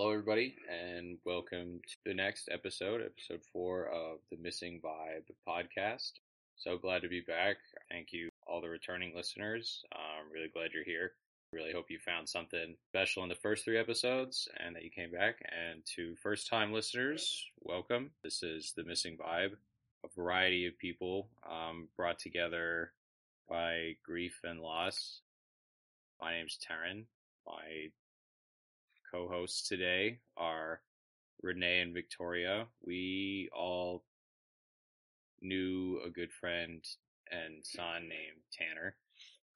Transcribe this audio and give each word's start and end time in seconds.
Hello, 0.00 0.12
everybody, 0.12 0.56
and 0.66 1.18
welcome 1.26 1.78
to 1.86 1.96
the 2.06 2.14
next 2.14 2.48
episode, 2.50 3.02
episode 3.02 3.42
four 3.52 3.84
of 3.88 4.20
the 4.30 4.38
Missing 4.38 4.80
Vibe 4.82 5.28
podcast. 5.46 6.12
So 6.56 6.78
glad 6.78 7.02
to 7.02 7.08
be 7.08 7.20
back. 7.20 7.58
Thank 7.90 8.10
you, 8.10 8.30
all 8.46 8.62
the 8.62 8.70
returning 8.70 9.12
listeners. 9.14 9.84
I'm 9.92 10.32
really 10.32 10.48
glad 10.48 10.70
you're 10.72 10.84
here. 10.84 11.12
Really 11.52 11.74
hope 11.74 11.90
you 11.90 11.98
found 11.98 12.26
something 12.26 12.76
special 12.88 13.24
in 13.24 13.28
the 13.28 13.34
first 13.34 13.62
three 13.62 13.76
episodes 13.76 14.48
and 14.56 14.74
that 14.74 14.84
you 14.84 14.90
came 14.90 15.10
back. 15.10 15.34
And 15.44 15.82
to 15.96 16.16
first 16.16 16.48
time 16.48 16.72
listeners, 16.72 17.44
welcome. 17.60 18.10
This 18.24 18.42
is 18.42 18.72
the 18.74 18.84
Missing 18.84 19.18
Vibe, 19.18 19.52
a 20.02 20.08
variety 20.16 20.64
of 20.64 20.78
people 20.78 21.28
um, 21.46 21.88
brought 21.94 22.18
together 22.18 22.92
by 23.50 23.96
grief 24.02 24.40
and 24.44 24.60
loss. 24.60 25.20
My 26.22 26.32
name's 26.32 26.56
Taryn. 26.56 27.04
My 27.46 27.90
co-hosts 29.10 29.68
today 29.68 30.18
are 30.36 30.80
Renee 31.42 31.80
and 31.80 31.94
Victoria. 31.94 32.66
We 32.84 33.48
all 33.52 34.04
knew 35.40 36.00
a 36.06 36.10
good 36.10 36.30
friend 36.32 36.84
and 37.30 37.64
son 37.64 38.02
named 38.02 38.42
Tanner, 38.52 38.94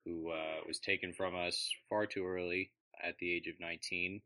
who 0.04 0.30
uh, 0.30 0.64
was 0.66 0.78
taken 0.78 1.12
from 1.12 1.34
us 1.36 1.70
far 1.88 2.06
too 2.06 2.26
early 2.26 2.70
at 3.02 3.18
the 3.18 3.32
age 3.32 3.46
of 3.46 3.60
19 3.60 4.20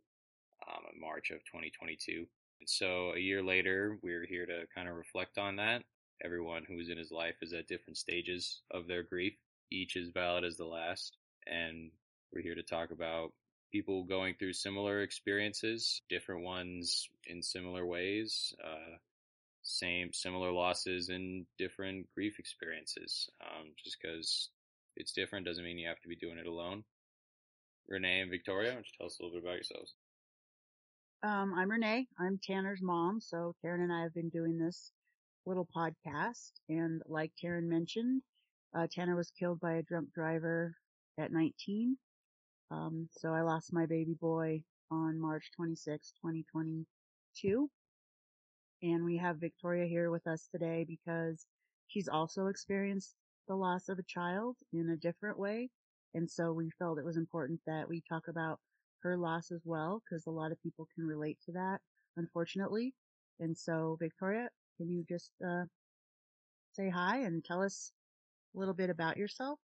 um, 0.68 0.82
in 0.94 1.00
March 1.00 1.30
of 1.30 1.38
2022. 1.44 2.26
And 2.60 2.68
so 2.68 3.12
a 3.14 3.18
year 3.18 3.42
later, 3.42 3.98
we're 4.02 4.26
here 4.26 4.46
to 4.46 4.64
kind 4.74 4.88
of 4.88 4.96
reflect 4.96 5.38
on 5.38 5.56
that. 5.56 5.82
Everyone 6.24 6.64
who 6.66 6.76
was 6.76 6.88
in 6.88 6.98
his 6.98 7.12
life 7.12 7.36
is 7.42 7.52
at 7.52 7.68
different 7.68 7.96
stages 7.96 8.62
of 8.70 8.86
their 8.86 9.02
grief. 9.02 9.34
Each 9.70 9.96
as 9.96 10.08
valid 10.08 10.44
as 10.44 10.56
the 10.56 10.64
last. 10.64 11.16
And 11.46 11.90
we're 12.32 12.42
here 12.42 12.54
to 12.54 12.62
talk 12.62 12.90
about 12.90 13.32
people 13.70 14.04
going 14.04 14.34
through 14.38 14.52
similar 14.52 15.02
experiences, 15.02 16.02
different 16.08 16.42
ones 16.42 17.08
in 17.26 17.42
similar 17.42 17.86
ways, 17.86 18.54
uh, 18.64 18.96
same, 19.62 20.12
similar 20.12 20.50
losses 20.50 21.08
and 21.08 21.46
different 21.58 22.06
grief 22.14 22.38
experiences. 22.38 23.28
Um, 23.42 23.68
just 23.82 23.98
because 24.00 24.48
it's 24.96 25.12
different 25.12 25.46
doesn't 25.46 25.64
mean 25.64 25.78
you 25.78 25.88
have 25.88 26.00
to 26.00 26.08
be 26.08 26.16
doing 26.16 26.38
it 26.38 26.46
alone. 26.46 26.84
Renee 27.88 28.20
and 28.20 28.30
Victoria, 28.30 28.70
why 28.70 28.74
don't 28.74 28.86
you 28.86 28.92
tell 28.98 29.06
us 29.06 29.18
a 29.18 29.22
little 29.22 29.38
bit 29.38 29.44
about 29.44 29.56
yourselves? 29.56 29.94
Um, 31.22 31.54
I'm 31.56 31.70
Renee. 31.70 32.06
I'm 32.18 32.38
Tanner's 32.42 32.80
mom. 32.82 33.20
So 33.20 33.54
Taryn 33.64 33.82
and 33.82 33.92
I 33.92 34.02
have 34.02 34.14
been 34.14 34.28
doing 34.28 34.58
this 34.58 34.92
little 35.46 35.66
podcast. 35.74 36.52
And 36.68 37.02
like 37.06 37.32
Taryn 37.42 37.64
mentioned, 37.64 38.22
uh, 38.76 38.86
Tanner 38.92 39.16
was 39.16 39.32
killed 39.38 39.60
by 39.60 39.74
a 39.74 39.82
drunk 39.82 40.12
driver 40.14 40.74
at 41.18 41.32
19. 41.32 41.96
Um, 42.70 43.08
so 43.12 43.32
I 43.32 43.42
lost 43.42 43.72
my 43.72 43.86
baby 43.86 44.14
boy 44.20 44.62
on 44.90 45.18
March 45.20 45.50
26, 45.56 46.12
2022. 46.20 47.70
And 48.82 49.04
we 49.04 49.16
have 49.18 49.38
Victoria 49.38 49.86
here 49.86 50.10
with 50.10 50.26
us 50.26 50.48
today 50.52 50.84
because 50.86 51.46
she's 51.88 52.08
also 52.08 52.46
experienced 52.46 53.14
the 53.48 53.56
loss 53.56 53.88
of 53.88 53.98
a 53.98 54.04
child 54.04 54.56
in 54.72 54.90
a 54.90 54.96
different 54.96 55.38
way. 55.38 55.70
And 56.14 56.30
so 56.30 56.52
we 56.52 56.70
felt 56.78 56.98
it 56.98 57.04
was 57.04 57.16
important 57.16 57.60
that 57.66 57.88
we 57.88 58.02
talk 58.08 58.28
about 58.28 58.60
her 59.02 59.16
loss 59.16 59.50
as 59.50 59.62
well 59.64 60.02
because 60.04 60.26
a 60.26 60.30
lot 60.30 60.52
of 60.52 60.62
people 60.62 60.86
can 60.94 61.06
relate 61.06 61.38
to 61.46 61.52
that, 61.52 61.78
unfortunately. 62.16 62.94
And 63.40 63.56
so 63.56 63.96
Victoria, 64.00 64.48
can 64.76 64.90
you 64.90 65.04
just, 65.08 65.30
uh, 65.46 65.64
say 66.72 66.88
hi 66.90 67.20
and 67.20 67.44
tell 67.44 67.62
us 67.62 67.92
a 68.54 68.58
little 68.58 68.74
bit 68.74 68.90
about 68.90 69.16
yourself? 69.16 69.58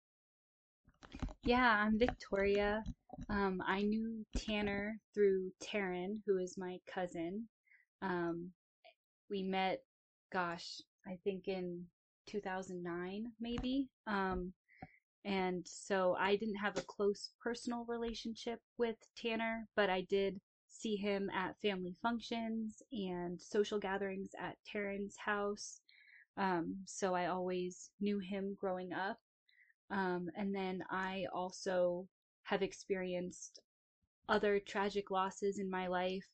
Yeah, 1.44 1.84
I'm 1.84 1.98
Victoria. 1.98 2.84
Um, 3.28 3.64
I 3.66 3.82
knew 3.82 4.24
Tanner 4.38 5.00
through 5.14 5.52
Taryn, 5.60 6.20
who 6.28 6.38
is 6.38 6.56
my 6.56 6.78
cousin. 6.94 7.48
Um, 8.04 8.52
we 9.28 9.42
met, 9.42 9.80
gosh, 10.32 10.82
I 11.08 11.18
think 11.24 11.48
in 11.48 11.86
2009, 12.28 13.32
maybe. 13.40 13.90
Um, 14.06 14.54
and 15.26 15.66
so 15.68 16.16
I 16.20 16.36
didn't 16.36 16.58
have 16.58 16.78
a 16.78 16.84
close 16.84 17.32
personal 17.42 17.86
relationship 17.88 18.60
with 18.78 18.98
Tanner, 19.18 19.68
but 19.76 19.90
I 19.90 20.02
did 20.02 20.40
see 20.70 20.96
him 20.96 21.32
at 21.32 21.60
family 21.60 21.96
functions 22.04 22.84
and 22.92 23.42
social 23.42 23.80
gatherings 23.80 24.30
at 24.40 24.58
Taryn's 24.72 25.16
house. 25.18 25.82
Um, 26.38 26.78
so 26.86 27.16
I 27.16 27.28
always 27.28 27.90
knew 28.00 28.20
him 28.20 28.56
growing 28.60 28.94
up. 28.94 29.18
Um, 29.92 30.30
and 30.36 30.56
then 30.56 30.84
I 30.90 31.26
also 31.34 32.08
have 32.44 32.62
experienced 32.62 33.60
other 34.30 34.60
tragic 34.60 35.12
losses 35.12 35.60
in 35.60 35.70
my 35.70 35.88
life. 35.88 36.28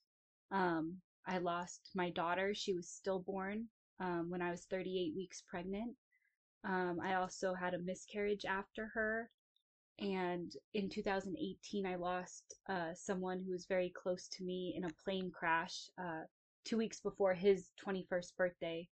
Um, 0.51 0.97
I 1.25 1.39
lost 1.39 1.89
my 1.95 2.09
daughter. 2.11 2.53
She 2.53 2.73
was 2.73 2.87
stillborn 2.87 3.65
um, 3.99 4.29
when 4.29 4.41
I 4.41 4.51
was 4.51 4.65
38 4.65 5.13
weeks 5.15 5.43
pregnant. 5.49 5.95
Um, 6.63 6.99
I 7.03 7.15
also 7.15 7.53
had 7.53 7.73
a 7.73 7.79
miscarriage 7.79 8.45
after 8.45 8.87
her. 8.87 9.29
And 9.99 10.53
in 10.75 10.89
2018, 10.89 11.85
I 11.85 11.95
lost 11.95 12.55
uh, 12.69 12.93
someone 12.93 13.41
who 13.43 13.51
was 13.51 13.65
very 13.65 13.89
close 13.89 14.27
to 14.29 14.43
me 14.43 14.75
in 14.77 14.83
a 14.83 14.93
plane 15.03 15.31
crash 15.31 15.89
uh, 15.97 16.21
two 16.65 16.77
weeks 16.77 16.99
before 16.99 17.33
his 17.33 17.71
21st 17.83 18.35
birthday. 18.37 18.87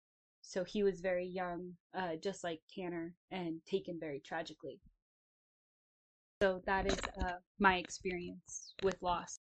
So 0.48 0.64
he 0.64 0.84
was 0.84 1.02
very 1.02 1.26
young, 1.26 1.74
uh, 1.94 2.16
just 2.22 2.44
like 2.44 2.62
Tanner, 2.74 3.14
and 3.32 3.60
taken 3.66 4.00
very 4.00 4.22
tragically. 4.24 4.80
So 6.42 6.62
that 6.68 6.86
is 6.86 7.00
uh, 7.20 7.38
my 7.60 7.78
experience 7.78 8.74
with 8.84 8.96
loss. 9.02 9.40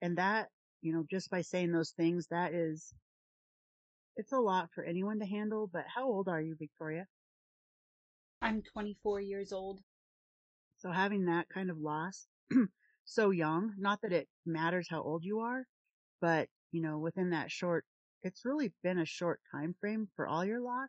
And 0.00 0.16
that, 0.16 0.48
you 0.80 0.92
know, 0.92 1.04
just 1.10 1.28
by 1.28 1.40
saying 1.42 1.72
those 1.72 1.90
things, 1.90 2.28
that 2.30 2.54
is, 2.54 2.94
it's 4.16 4.32
a 4.32 4.38
lot 4.38 4.68
for 4.74 4.84
anyone 4.84 5.18
to 5.18 5.26
handle. 5.26 5.68
But 5.70 5.84
how 5.92 6.06
old 6.06 6.28
are 6.28 6.40
you, 6.40 6.54
Victoria? 6.58 7.06
I'm 8.40 8.62
24 8.62 9.20
years 9.20 9.52
old. 9.52 9.80
So 10.78 10.92
having 10.92 11.26
that 11.26 11.48
kind 11.52 11.68
of 11.68 11.78
loss 11.78 12.26
so 13.04 13.30
young, 13.30 13.74
not 13.76 14.00
that 14.02 14.12
it 14.12 14.28
matters 14.46 14.86
how 14.88 15.02
old 15.02 15.24
you 15.24 15.40
are, 15.40 15.64
but, 16.20 16.48
you 16.70 16.80
know, 16.80 16.98
within 16.98 17.30
that 17.30 17.50
short 17.50 17.84
it's 18.22 18.44
really 18.44 18.72
been 18.82 18.98
a 18.98 19.06
short 19.06 19.40
time 19.50 19.74
frame 19.80 20.08
for 20.16 20.26
all 20.26 20.44
your 20.44 20.60
loss. 20.60 20.88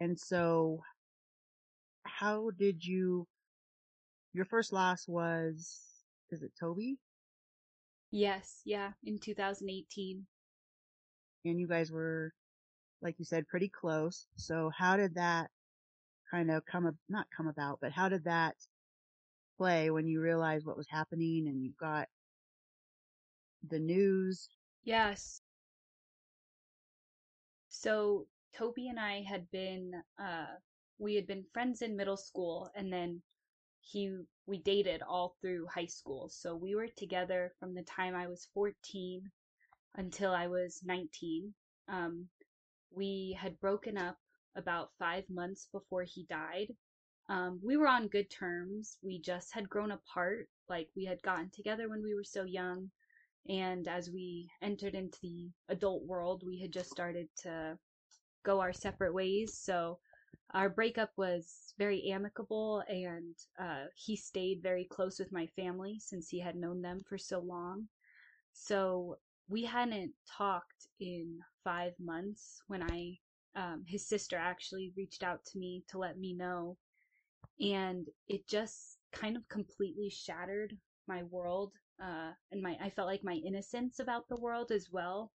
And 0.00 0.18
so 0.18 0.80
how 2.04 2.50
did 2.58 2.84
you, 2.84 3.26
your 4.32 4.44
first 4.44 4.72
loss 4.72 5.06
was, 5.08 5.80
is 6.30 6.42
it 6.42 6.52
Toby? 6.58 6.98
Yes. 8.10 8.60
Yeah. 8.64 8.92
In 9.04 9.18
2018. 9.18 10.24
And 11.44 11.60
you 11.60 11.68
guys 11.68 11.90
were, 11.90 12.32
like 13.02 13.16
you 13.18 13.24
said, 13.24 13.46
pretty 13.48 13.68
close. 13.68 14.26
So 14.36 14.70
how 14.76 14.96
did 14.96 15.14
that 15.14 15.48
kind 16.30 16.50
of 16.50 16.64
come, 16.66 16.86
up? 16.86 16.94
not 17.08 17.26
come 17.36 17.48
about, 17.48 17.78
but 17.80 17.92
how 17.92 18.08
did 18.08 18.24
that 18.24 18.54
play 19.56 19.90
when 19.90 20.06
you 20.06 20.20
realized 20.20 20.66
what 20.66 20.76
was 20.76 20.88
happening 20.88 21.46
and 21.48 21.62
you 21.62 21.72
got 21.80 22.06
the 23.68 23.78
news? 23.78 24.48
Yes. 24.84 25.40
So 27.86 28.26
Toby 28.52 28.88
and 28.88 28.98
I 28.98 29.22
had 29.22 29.48
been 29.52 29.92
uh 30.18 30.56
we 30.98 31.14
had 31.14 31.28
been 31.28 31.44
friends 31.52 31.82
in 31.82 31.96
middle 31.96 32.16
school 32.16 32.68
and 32.74 32.92
then 32.92 33.22
he 33.80 34.10
we 34.46 34.58
dated 34.58 35.02
all 35.02 35.36
through 35.40 35.68
high 35.72 35.86
school. 35.86 36.28
So 36.28 36.56
we 36.56 36.74
were 36.74 36.88
together 36.88 37.52
from 37.60 37.74
the 37.74 37.84
time 37.84 38.16
I 38.16 38.26
was 38.26 38.48
14 38.54 39.30
until 39.94 40.32
I 40.32 40.48
was 40.48 40.80
19. 40.84 41.54
Um 41.88 42.28
we 42.90 43.38
had 43.40 43.60
broken 43.60 43.96
up 43.96 44.18
about 44.56 44.90
5 44.98 45.30
months 45.30 45.68
before 45.70 46.02
he 46.02 46.24
died. 46.24 46.74
Um 47.28 47.60
we 47.62 47.76
were 47.76 47.86
on 47.86 48.08
good 48.08 48.28
terms. 48.30 48.98
We 49.00 49.20
just 49.20 49.54
had 49.54 49.70
grown 49.70 49.92
apart, 49.92 50.48
like 50.68 50.88
we 50.96 51.04
had 51.04 51.22
gotten 51.22 51.50
together 51.50 51.88
when 51.88 52.02
we 52.02 52.16
were 52.16 52.24
so 52.24 52.42
young 52.42 52.90
and 53.48 53.88
as 53.88 54.10
we 54.10 54.50
entered 54.62 54.94
into 54.94 55.18
the 55.22 55.50
adult 55.68 56.04
world, 56.04 56.42
we 56.44 56.60
had 56.60 56.72
just 56.72 56.90
started 56.90 57.28
to 57.42 57.78
go 58.44 58.60
our 58.60 58.72
separate 58.72 59.14
ways. 59.14 59.58
So 59.58 59.98
our 60.54 60.68
breakup 60.68 61.10
was 61.16 61.74
very 61.78 62.10
amicable, 62.10 62.82
and 62.88 63.34
uh, 63.58 63.86
he 63.94 64.16
stayed 64.16 64.62
very 64.62 64.84
close 64.84 65.18
with 65.18 65.32
my 65.32 65.46
family 65.46 65.98
since 65.98 66.28
he 66.28 66.40
had 66.40 66.56
known 66.56 66.82
them 66.82 67.00
for 67.08 67.18
so 67.18 67.40
long. 67.40 67.88
So 68.52 69.18
we 69.48 69.64
hadn't 69.64 70.12
talked 70.36 70.88
in 71.00 71.38
five 71.62 71.92
months 72.00 72.62
when 72.68 72.82
I, 72.82 73.18
um, 73.54 73.84
his 73.86 74.08
sister 74.08 74.36
actually 74.36 74.92
reached 74.96 75.22
out 75.22 75.44
to 75.46 75.58
me 75.58 75.84
to 75.88 75.98
let 75.98 76.18
me 76.18 76.32
know. 76.34 76.76
And 77.60 78.06
it 78.28 78.46
just 78.48 78.98
kind 79.12 79.36
of 79.36 79.48
completely 79.48 80.10
shattered 80.10 80.76
my 81.08 81.22
world 81.24 81.72
uh, 82.02 82.32
and 82.52 82.62
my 82.62 82.76
I 82.80 82.90
felt 82.90 83.08
like 83.08 83.24
my 83.24 83.34
innocence 83.34 83.98
about 84.00 84.28
the 84.28 84.40
world 84.40 84.70
as 84.70 84.88
well. 84.90 85.32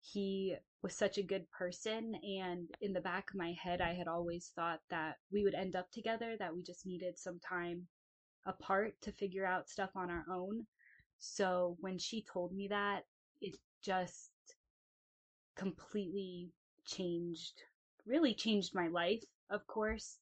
He 0.00 0.56
was 0.82 0.94
such 0.94 1.16
a 1.18 1.22
good 1.22 1.48
person, 1.50 2.16
and 2.16 2.68
in 2.80 2.92
the 2.92 3.00
back 3.00 3.30
of 3.30 3.36
my 3.36 3.52
head, 3.52 3.80
I 3.80 3.94
had 3.94 4.08
always 4.08 4.50
thought 4.54 4.80
that 4.90 5.16
we 5.30 5.44
would 5.44 5.54
end 5.54 5.76
up 5.76 5.90
together, 5.92 6.36
that 6.38 6.54
we 6.54 6.62
just 6.62 6.86
needed 6.86 7.18
some 7.18 7.38
time 7.38 7.86
apart 8.46 8.94
to 9.02 9.12
figure 9.12 9.46
out 9.46 9.68
stuff 9.68 9.90
on 9.94 10.10
our 10.10 10.24
own. 10.30 10.66
So 11.18 11.76
when 11.80 11.98
she 11.98 12.24
told 12.32 12.52
me 12.52 12.68
that, 12.68 13.04
it 13.40 13.56
just 13.82 14.32
completely 15.56 16.50
changed, 16.84 17.62
really 18.06 18.34
changed 18.34 18.74
my 18.74 18.88
life, 18.88 19.22
of 19.50 19.66
course. 19.66 20.18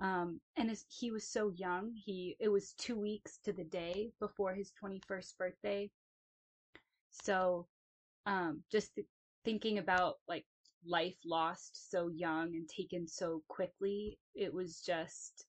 Um, 0.00 0.40
and 0.56 0.70
as 0.70 0.84
he 0.88 1.10
was 1.10 1.26
so 1.26 1.50
young, 1.56 1.92
he, 1.94 2.36
it 2.38 2.48
was 2.48 2.72
two 2.74 2.96
weeks 2.96 3.38
to 3.44 3.52
the 3.52 3.64
day 3.64 4.12
before 4.20 4.54
his 4.54 4.72
21st 4.82 5.36
birthday. 5.36 5.90
So, 7.10 7.66
um, 8.26 8.62
just 8.70 8.94
th- 8.94 9.06
thinking 9.44 9.78
about 9.78 10.16
like 10.28 10.44
life 10.86 11.16
lost 11.24 11.90
so 11.90 12.08
young 12.08 12.54
and 12.54 12.68
taken 12.68 13.08
so 13.08 13.42
quickly, 13.48 14.18
it 14.34 14.52
was 14.52 14.80
just, 14.82 15.46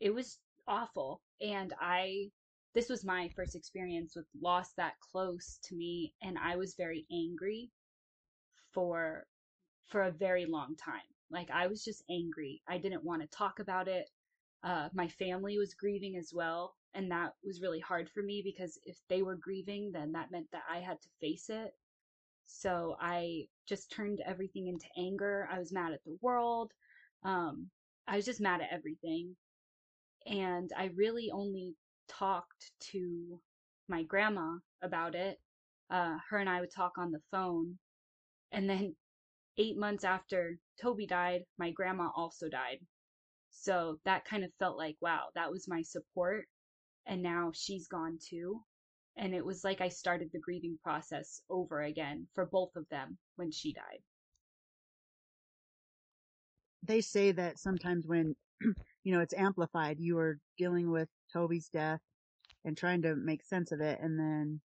it 0.00 0.14
was 0.14 0.38
awful. 0.66 1.20
And 1.42 1.74
I, 1.78 2.30
this 2.74 2.88
was 2.88 3.04
my 3.04 3.28
first 3.36 3.54
experience 3.54 4.14
with 4.16 4.26
loss 4.40 4.72
that 4.78 4.94
close 5.12 5.58
to 5.64 5.76
me. 5.76 6.14
And 6.22 6.38
I 6.38 6.56
was 6.56 6.76
very 6.76 7.04
angry 7.12 7.70
for, 8.72 9.26
for 9.88 10.04
a 10.04 10.12
very 10.12 10.46
long 10.46 10.76
time. 10.76 11.00
Like 11.30 11.50
I 11.50 11.66
was 11.66 11.84
just 11.84 12.04
angry. 12.10 12.62
I 12.68 12.78
didn't 12.78 13.04
want 13.04 13.22
to 13.22 13.28
talk 13.28 13.60
about 13.60 13.88
it. 13.88 14.10
Uh, 14.62 14.88
my 14.92 15.08
family 15.08 15.58
was 15.58 15.74
grieving 15.74 16.16
as 16.16 16.32
well. 16.34 16.74
And 16.94 17.10
that 17.10 17.34
was 17.44 17.62
really 17.62 17.80
hard 17.80 18.10
for 18.10 18.22
me 18.22 18.42
because 18.44 18.78
if 18.84 18.98
they 19.08 19.22
were 19.22 19.36
grieving, 19.36 19.92
then 19.92 20.12
that 20.12 20.30
meant 20.32 20.48
that 20.52 20.64
I 20.68 20.78
had 20.78 21.00
to 21.00 21.08
face 21.20 21.48
it. 21.48 21.72
So 22.46 22.96
I 23.00 23.46
just 23.66 23.92
turned 23.92 24.20
everything 24.26 24.66
into 24.68 24.86
anger. 24.98 25.48
I 25.50 25.58
was 25.58 25.72
mad 25.72 25.92
at 25.92 26.02
the 26.04 26.18
world. 26.20 26.72
Um, 27.24 27.70
I 28.08 28.16
was 28.16 28.24
just 28.24 28.40
mad 28.40 28.60
at 28.60 28.72
everything. 28.72 29.36
And 30.26 30.70
I 30.76 30.86
really 30.96 31.30
only 31.32 31.76
talked 32.08 32.72
to 32.92 33.40
my 33.88 34.02
grandma 34.02 34.56
about 34.82 35.14
it. 35.14 35.38
Uh, 35.90 36.18
her 36.28 36.38
and 36.38 36.48
I 36.48 36.60
would 36.60 36.72
talk 36.72 36.98
on 36.98 37.12
the 37.12 37.22
phone. 37.30 37.78
And 38.52 38.68
then 38.68 38.96
eight 39.58 39.76
months 39.76 40.04
after 40.04 40.58
Toby 40.80 41.06
died, 41.06 41.42
my 41.58 41.70
grandma 41.70 42.10
also 42.16 42.48
died. 42.48 42.78
So 43.50 43.98
that 44.04 44.24
kind 44.24 44.44
of 44.44 44.50
felt 44.58 44.78
like, 44.78 44.96
wow, 45.00 45.26
that 45.34 45.50
was 45.50 45.68
my 45.68 45.82
support. 45.82 46.46
And 47.06 47.22
now 47.22 47.50
she's 47.54 47.88
gone 47.88 48.18
too. 48.20 48.60
And 49.16 49.34
it 49.34 49.44
was 49.44 49.64
like 49.64 49.80
I 49.80 49.88
started 49.88 50.30
the 50.32 50.38
grieving 50.38 50.78
process 50.82 51.42
over 51.50 51.82
again 51.82 52.26
for 52.34 52.46
both 52.46 52.70
of 52.76 52.88
them 52.90 53.18
when 53.36 53.50
she 53.50 53.72
died. 53.72 54.02
They 56.82 57.00
say 57.00 57.32
that 57.32 57.58
sometimes 57.58 58.06
when, 58.06 58.34
you 59.04 59.12
know, 59.12 59.20
it's 59.20 59.34
amplified, 59.34 59.98
you 59.98 60.16
are 60.18 60.38
dealing 60.56 60.90
with 60.90 61.08
Toby's 61.32 61.68
death 61.68 62.00
and 62.64 62.76
trying 62.76 63.02
to 63.02 63.16
make 63.16 63.42
sense 63.44 63.72
of 63.72 63.80
it. 63.80 63.98
And 64.00 64.18
then 64.18 64.60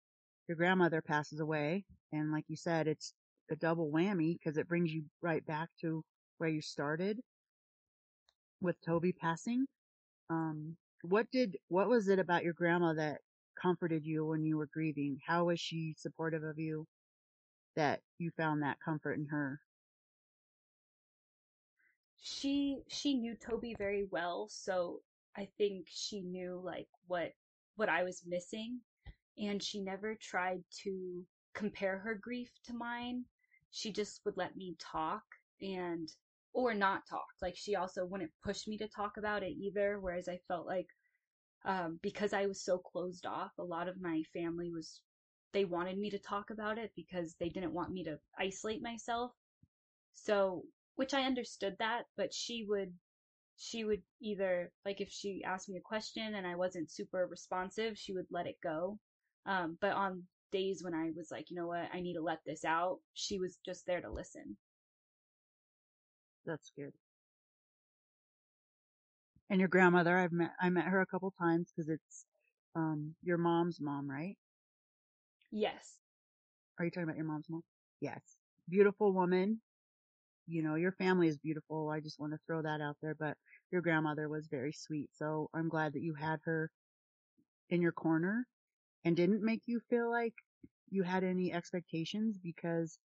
your 0.47 0.57
grandmother 0.57 1.01
passes 1.01 1.39
away. 1.39 1.85
And 2.11 2.31
like 2.31 2.45
you 2.47 2.57
said, 2.57 2.87
it's 2.87 3.13
a 3.51 3.55
double 3.55 3.91
whammy 3.91 4.37
because 4.37 4.57
it 4.57 4.67
brings 4.67 4.91
you 4.91 5.03
right 5.21 5.45
back 5.45 5.69
to 5.81 6.03
where 6.37 6.49
you 6.49 6.61
started 6.61 7.19
with 8.61 8.75
Toby 8.85 9.11
passing. 9.11 9.65
Um, 10.29 10.75
what 11.03 11.27
did, 11.31 11.57
what 11.67 11.89
was 11.89 12.07
it 12.07 12.19
about 12.19 12.43
your 12.43 12.53
grandma 12.53 12.93
that 12.93 13.19
comforted 13.61 14.05
you 14.05 14.25
when 14.25 14.43
you 14.43 14.57
were 14.57 14.69
grieving? 14.73 15.17
How 15.25 15.45
was 15.45 15.59
she 15.59 15.93
supportive 15.97 16.43
of 16.43 16.57
you 16.57 16.85
that 17.75 17.99
you 18.17 18.31
found 18.37 18.63
that 18.63 18.77
comfort 18.83 19.13
in 19.13 19.27
her? 19.29 19.59
She, 22.21 22.79
she 22.87 23.15
knew 23.15 23.35
Toby 23.35 23.75
very 23.77 24.05
well. 24.09 24.47
So 24.49 25.01
I 25.35 25.49
think 25.57 25.87
she 25.89 26.21
knew 26.21 26.61
like 26.63 26.87
what, 27.07 27.33
what 27.75 27.89
I 27.89 28.03
was 28.03 28.23
missing 28.25 28.79
and 29.37 29.61
she 29.61 29.81
never 29.81 30.15
tried 30.15 30.63
to 30.83 31.25
compare 31.53 31.97
her 31.99 32.15
grief 32.15 32.49
to 32.65 32.73
mine. 32.73 33.25
She 33.73 33.91
just 33.91 34.21
would 34.23 34.37
let 34.37 34.55
me 34.55 34.77
talk 34.79 35.23
and 35.61 36.09
or 36.53 36.73
not 36.73 37.07
talk. 37.09 37.27
Like 37.41 37.55
she 37.57 37.75
also 37.75 38.05
wouldn't 38.05 38.31
push 38.43 38.67
me 38.67 38.77
to 38.77 38.87
talk 38.87 39.17
about 39.17 39.43
it 39.43 39.51
either. 39.51 39.99
Whereas 39.99 40.29
I 40.29 40.39
felt 40.47 40.67
like 40.67 40.87
um, 41.65 41.99
because 42.01 42.33
I 42.33 42.45
was 42.45 42.63
so 42.63 42.77
closed 42.77 43.25
off, 43.25 43.51
a 43.57 43.63
lot 43.63 43.87
of 43.87 43.99
my 43.99 44.23
family 44.33 44.71
was 44.71 45.01
they 45.53 45.65
wanted 45.65 45.97
me 45.97 46.09
to 46.11 46.19
talk 46.19 46.51
about 46.51 46.77
it 46.77 46.91
because 46.95 47.35
they 47.39 47.49
didn't 47.49 47.73
want 47.73 47.91
me 47.91 48.03
to 48.03 48.19
isolate 48.37 48.81
myself. 48.81 49.31
So, 50.13 50.63
which 50.95 51.13
I 51.13 51.23
understood 51.23 51.75
that, 51.79 52.03
but 52.15 52.33
she 52.33 52.65
would 52.67 52.93
she 53.55 53.83
would 53.85 54.01
either 54.21 54.71
like 54.85 55.01
if 55.01 55.09
she 55.09 55.43
asked 55.43 55.69
me 55.69 55.77
a 55.77 55.81
question 55.81 56.35
and 56.35 56.45
I 56.45 56.55
wasn't 56.55 56.91
super 56.91 57.27
responsive, 57.27 57.97
she 57.97 58.13
would 58.13 58.27
let 58.29 58.47
it 58.47 58.57
go. 58.61 58.99
Um, 59.45 59.77
but 59.81 59.93
on 59.93 60.23
days 60.53 60.81
when 60.83 60.93
I 60.93 61.11
was 61.15 61.29
like, 61.31 61.49
you 61.49 61.57
know 61.57 61.67
what, 61.67 61.89
I 61.93 61.99
need 61.99 62.13
to 62.13 62.21
let 62.21 62.39
this 62.45 62.63
out, 62.63 62.99
she 63.13 63.39
was 63.39 63.57
just 63.65 63.85
there 63.85 64.01
to 64.01 64.09
listen. 64.09 64.55
That's 66.45 66.71
good. 66.77 66.93
And 69.49 69.59
your 69.59 69.69
grandmother, 69.69 70.17
I've 70.17 70.31
met, 70.31 70.51
I 70.61 70.69
met 70.69 70.85
her 70.85 71.01
a 71.01 71.05
couple 71.05 71.33
times 71.39 71.71
because 71.75 71.89
it's, 71.89 72.25
um, 72.75 73.15
your 73.21 73.37
mom's 73.37 73.79
mom, 73.81 74.09
right? 74.09 74.37
Yes. 75.51 75.97
Are 76.79 76.85
you 76.85 76.91
talking 76.91 77.03
about 77.03 77.17
your 77.17 77.25
mom's 77.25 77.45
mom? 77.49 77.61
Yes. 78.01 78.21
Beautiful 78.69 79.13
woman. 79.13 79.61
You 80.47 80.63
know, 80.63 80.75
your 80.75 80.91
family 80.93 81.27
is 81.27 81.37
beautiful. 81.37 81.89
I 81.89 81.99
just 81.99 82.19
want 82.19 82.33
to 82.33 82.39
throw 82.47 82.61
that 82.61 82.81
out 82.81 82.97
there, 83.01 83.15
but 83.17 83.37
your 83.71 83.81
grandmother 83.81 84.27
was 84.27 84.47
very 84.49 84.73
sweet. 84.73 85.09
So 85.13 85.49
I'm 85.53 85.69
glad 85.69 85.93
that 85.93 86.01
you 86.01 86.15
had 86.15 86.39
her 86.45 86.69
in 87.69 87.81
your 87.81 87.91
corner 87.91 88.45
and 89.05 89.15
didn't 89.15 89.43
make 89.43 89.63
you 89.65 89.79
feel 89.89 90.09
like 90.09 90.33
you 90.89 91.03
had 91.03 91.23
any 91.23 91.51
expectations 91.53 92.37
because 92.37 92.99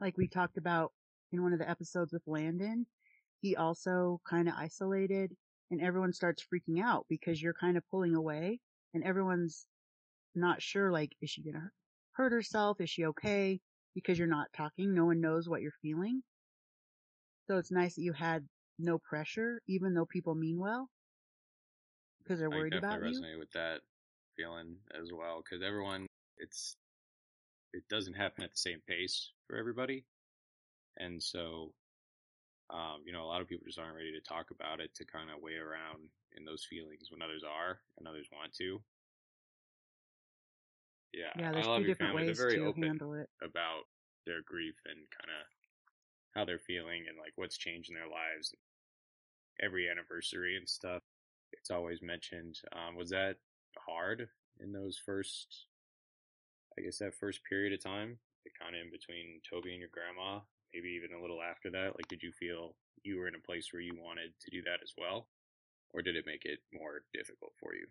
like 0.00 0.16
we 0.16 0.28
talked 0.28 0.58
about 0.58 0.92
in 1.32 1.42
one 1.42 1.52
of 1.52 1.58
the 1.58 1.68
episodes 1.68 2.12
with 2.12 2.22
Landon, 2.26 2.86
he 3.40 3.56
also 3.56 4.20
kind 4.28 4.48
of 4.48 4.54
isolated 4.56 5.32
and 5.70 5.80
everyone 5.80 6.12
starts 6.12 6.44
freaking 6.44 6.82
out 6.82 7.06
because 7.08 7.42
you're 7.42 7.54
kind 7.54 7.76
of 7.76 7.82
pulling 7.90 8.14
away 8.14 8.60
and 8.94 9.04
everyone's 9.04 9.66
not 10.34 10.62
sure 10.62 10.90
like, 10.92 11.12
is 11.20 11.30
she 11.30 11.42
going 11.42 11.54
to 11.54 11.70
hurt 12.12 12.32
herself? 12.32 12.80
Is 12.80 12.90
she 12.90 13.04
okay? 13.06 13.60
Because 13.94 14.18
you're 14.18 14.28
not 14.28 14.48
talking. 14.56 14.94
No 14.94 15.06
one 15.06 15.20
knows 15.20 15.48
what 15.48 15.62
you're 15.62 15.72
feeling. 15.82 16.22
So 17.46 17.56
it's 17.56 17.72
nice 17.72 17.96
that 17.96 18.02
you 18.02 18.12
had 18.12 18.46
no 18.78 18.98
pressure, 18.98 19.60
even 19.66 19.94
though 19.94 20.06
people 20.06 20.34
mean 20.34 20.58
well, 20.58 20.88
because 22.22 22.38
they're 22.38 22.50
worried 22.50 22.74
I 22.74 22.78
about 22.78 23.00
definitely 23.00 23.12
you. 23.12 23.20
resonate 23.22 23.38
with 23.38 23.50
that 23.52 23.80
feeling 24.38 24.76
as 24.94 25.10
well 25.12 25.42
because 25.42 25.62
everyone, 25.66 26.06
it's 26.38 26.76
it 27.74 27.82
doesn't 27.90 28.14
happen 28.14 28.44
at 28.44 28.50
the 28.52 28.56
same 28.56 28.80
pace 28.88 29.32
for 29.46 29.56
everybody, 29.56 30.04
and 30.96 31.22
so 31.22 31.72
um, 32.70 33.02
you 33.04 33.12
know 33.12 33.24
a 33.24 33.28
lot 33.28 33.40
of 33.42 33.48
people 33.48 33.66
just 33.66 33.78
aren't 33.78 33.96
ready 33.96 34.12
to 34.12 34.20
talk 34.26 34.46
about 34.50 34.80
it 34.80 34.94
to 34.94 35.04
kind 35.04 35.28
of 35.28 35.42
weigh 35.42 35.56
around 35.56 36.08
in 36.36 36.44
those 36.44 36.64
feelings 36.68 37.10
when 37.10 37.20
others 37.22 37.42
are 37.42 37.80
and 37.98 38.06
others 38.06 38.28
want 38.32 38.54
to. 38.54 38.80
Yeah, 41.12 41.32
Yeah, 41.38 41.52
there's 41.52 41.66
two 41.66 41.84
different 41.84 42.12
family. 42.12 42.28
ways 42.28 42.38
very 42.38 42.56
to 42.56 42.66
open 42.66 42.82
handle 42.82 43.14
it. 43.14 43.28
about 43.42 43.84
their 44.26 44.42
grief 44.44 44.74
and 44.84 44.98
kind 45.10 45.30
of 45.40 45.46
how 46.36 46.44
they're 46.44 46.58
feeling 46.60 47.04
and 47.08 47.16
like 47.18 47.32
what's 47.36 47.56
changed 47.56 47.88
in 47.90 47.94
their 47.96 48.08
lives. 48.08 48.54
Every 49.60 49.88
anniversary 49.90 50.56
and 50.56 50.68
stuff, 50.68 51.02
it's 51.52 51.70
always 51.70 52.02
mentioned. 52.02 52.60
Um, 52.72 52.94
was 52.94 53.10
that 53.10 53.36
hard 53.86 54.28
in 54.60 54.72
those 54.72 54.98
first, 55.04 55.66
I 56.78 56.82
guess 56.82 56.98
that 56.98 57.14
first 57.14 57.40
period 57.48 57.72
of 57.72 57.82
time, 57.82 58.18
kind 58.58 58.74
of 58.74 58.82
in 58.82 58.90
between 58.90 59.40
Toby 59.48 59.70
and 59.70 59.80
your 59.80 59.92
grandma, 59.92 60.40
maybe 60.74 60.88
even 60.88 61.16
a 61.16 61.20
little 61.20 61.42
after 61.42 61.70
that? 61.70 61.94
Like, 61.96 62.08
did 62.08 62.22
you 62.22 62.32
feel 62.32 62.74
you 63.02 63.18
were 63.18 63.28
in 63.28 63.34
a 63.34 63.46
place 63.46 63.68
where 63.72 63.82
you 63.82 63.94
wanted 63.94 64.32
to 64.40 64.50
do 64.50 64.62
that 64.62 64.80
as 64.82 64.92
well? 64.98 65.28
Or 65.94 66.02
did 66.02 66.16
it 66.16 66.26
make 66.26 66.44
it 66.44 66.58
more 66.72 67.04
difficult 67.14 67.52
for 67.60 67.74
you? 67.74 67.86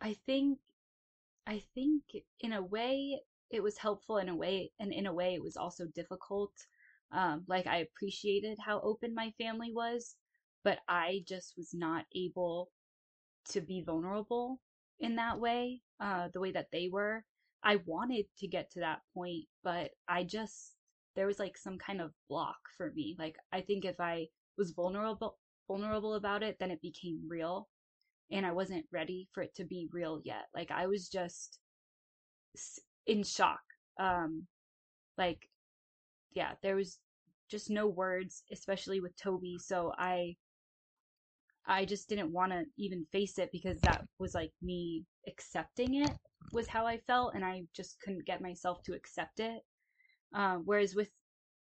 I 0.00 0.14
think, 0.26 0.58
I 1.46 1.62
think 1.74 2.02
in 2.40 2.52
a 2.52 2.62
way 2.62 3.20
it 3.50 3.62
was 3.62 3.78
helpful 3.78 4.18
in 4.18 4.28
a 4.28 4.36
way, 4.36 4.72
and 4.78 4.92
in 4.92 5.06
a 5.06 5.14
way 5.14 5.34
it 5.34 5.42
was 5.42 5.56
also 5.56 5.86
difficult. 5.94 6.52
Um, 7.12 7.44
like 7.48 7.66
I 7.66 7.78
appreciated 7.78 8.58
how 8.64 8.80
open 8.80 9.14
my 9.14 9.32
family 9.38 9.72
was, 9.72 10.16
but 10.66 10.80
I 10.88 11.22
just 11.28 11.54
was 11.56 11.70
not 11.72 12.06
able 12.12 12.70
to 13.50 13.60
be 13.60 13.84
vulnerable 13.86 14.58
in 14.98 15.14
that 15.14 15.38
way, 15.38 15.80
uh, 16.00 16.26
the 16.34 16.40
way 16.40 16.50
that 16.50 16.66
they 16.72 16.88
were. 16.92 17.22
I 17.62 17.76
wanted 17.86 18.26
to 18.38 18.48
get 18.48 18.72
to 18.72 18.80
that 18.80 19.02
point, 19.14 19.44
but 19.62 19.92
I 20.08 20.24
just, 20.24 20.74
there 21.14 21.28
was 21.28 21.38
like 21.38 21.56
some 21.56 21.78
kind 21.78 22.00
of 22.00 22.10
block 22.28 22.56
for 22.76 22.90
me. 22.96 23.14
Like, 23.16 23.36
I 23.52 23.60
think 23.60 23.84
if 23.84 24.00
I 24.00 24.26
was 24.58 24.72
vulnerable, 24.72 25.38
vulnerable 25.68 26.14
about 26.14 26.42
it, 26.42 26.56
then 26.58 26.72
it 26.72 26.82
became 26.82 27.20
real. 27.28 27.68
And 28.32 28.44
I 28.44 28.50
wasn't 28.50 28.86
ready 28.92 29.28
for 29.32 29.44
it 29.44 29.54
to 29.58 29.64
be 29.64 29.88
real 29.92 30.20
yet. 30.24 30.46
Like, 30.52 30.72
I 30.72 30.88
was 30.88 31.08
just 31.08 31.60
in 33.06 33.22
shock. 33.22 33.62
Um, 34.00 34.48
like, 35.16 35.48
yeah, 36.32 36.54
there 36.64 36.74
was 36.74 36.98
just 37.48 37.70
no 37.70 37.86
words, 37.86 38.42
especially 38.50 38.98
with 38.98 39.16
Toby. 39.16 39.58
So 39.60 39.92
I, 39.96 40.34
I 41.66 41.84
just 41.84 42.08
didn't 42.08 42.32
want 42.32 42.52
to 42.52 42.64
even 42.76 43.06
face 43.12 43.38
it 43.38 43.50
because 43.52 43.80
that 43.80 44.04
was 44.18 44.34
like 44.34 44.52
me 44.62 45.04
accepting 45.26 45.94
it 46.02 46.16
was 46.52 46.68
how 46.68 46.86
I 46.86 46.98
felt, 46.98 47.34
and 47.34 47.44
I 47.44 47.64
just 47.74 48.00
couldn't 48.00 48.26
get 48.26 48.40
myself 48.40 48.82
to 48.84 48.94
accept 48.94 49.40
it. 49.40 49.62
Um, 50.32 50.62
whereas 50.64 50.94
with 50.94 51.10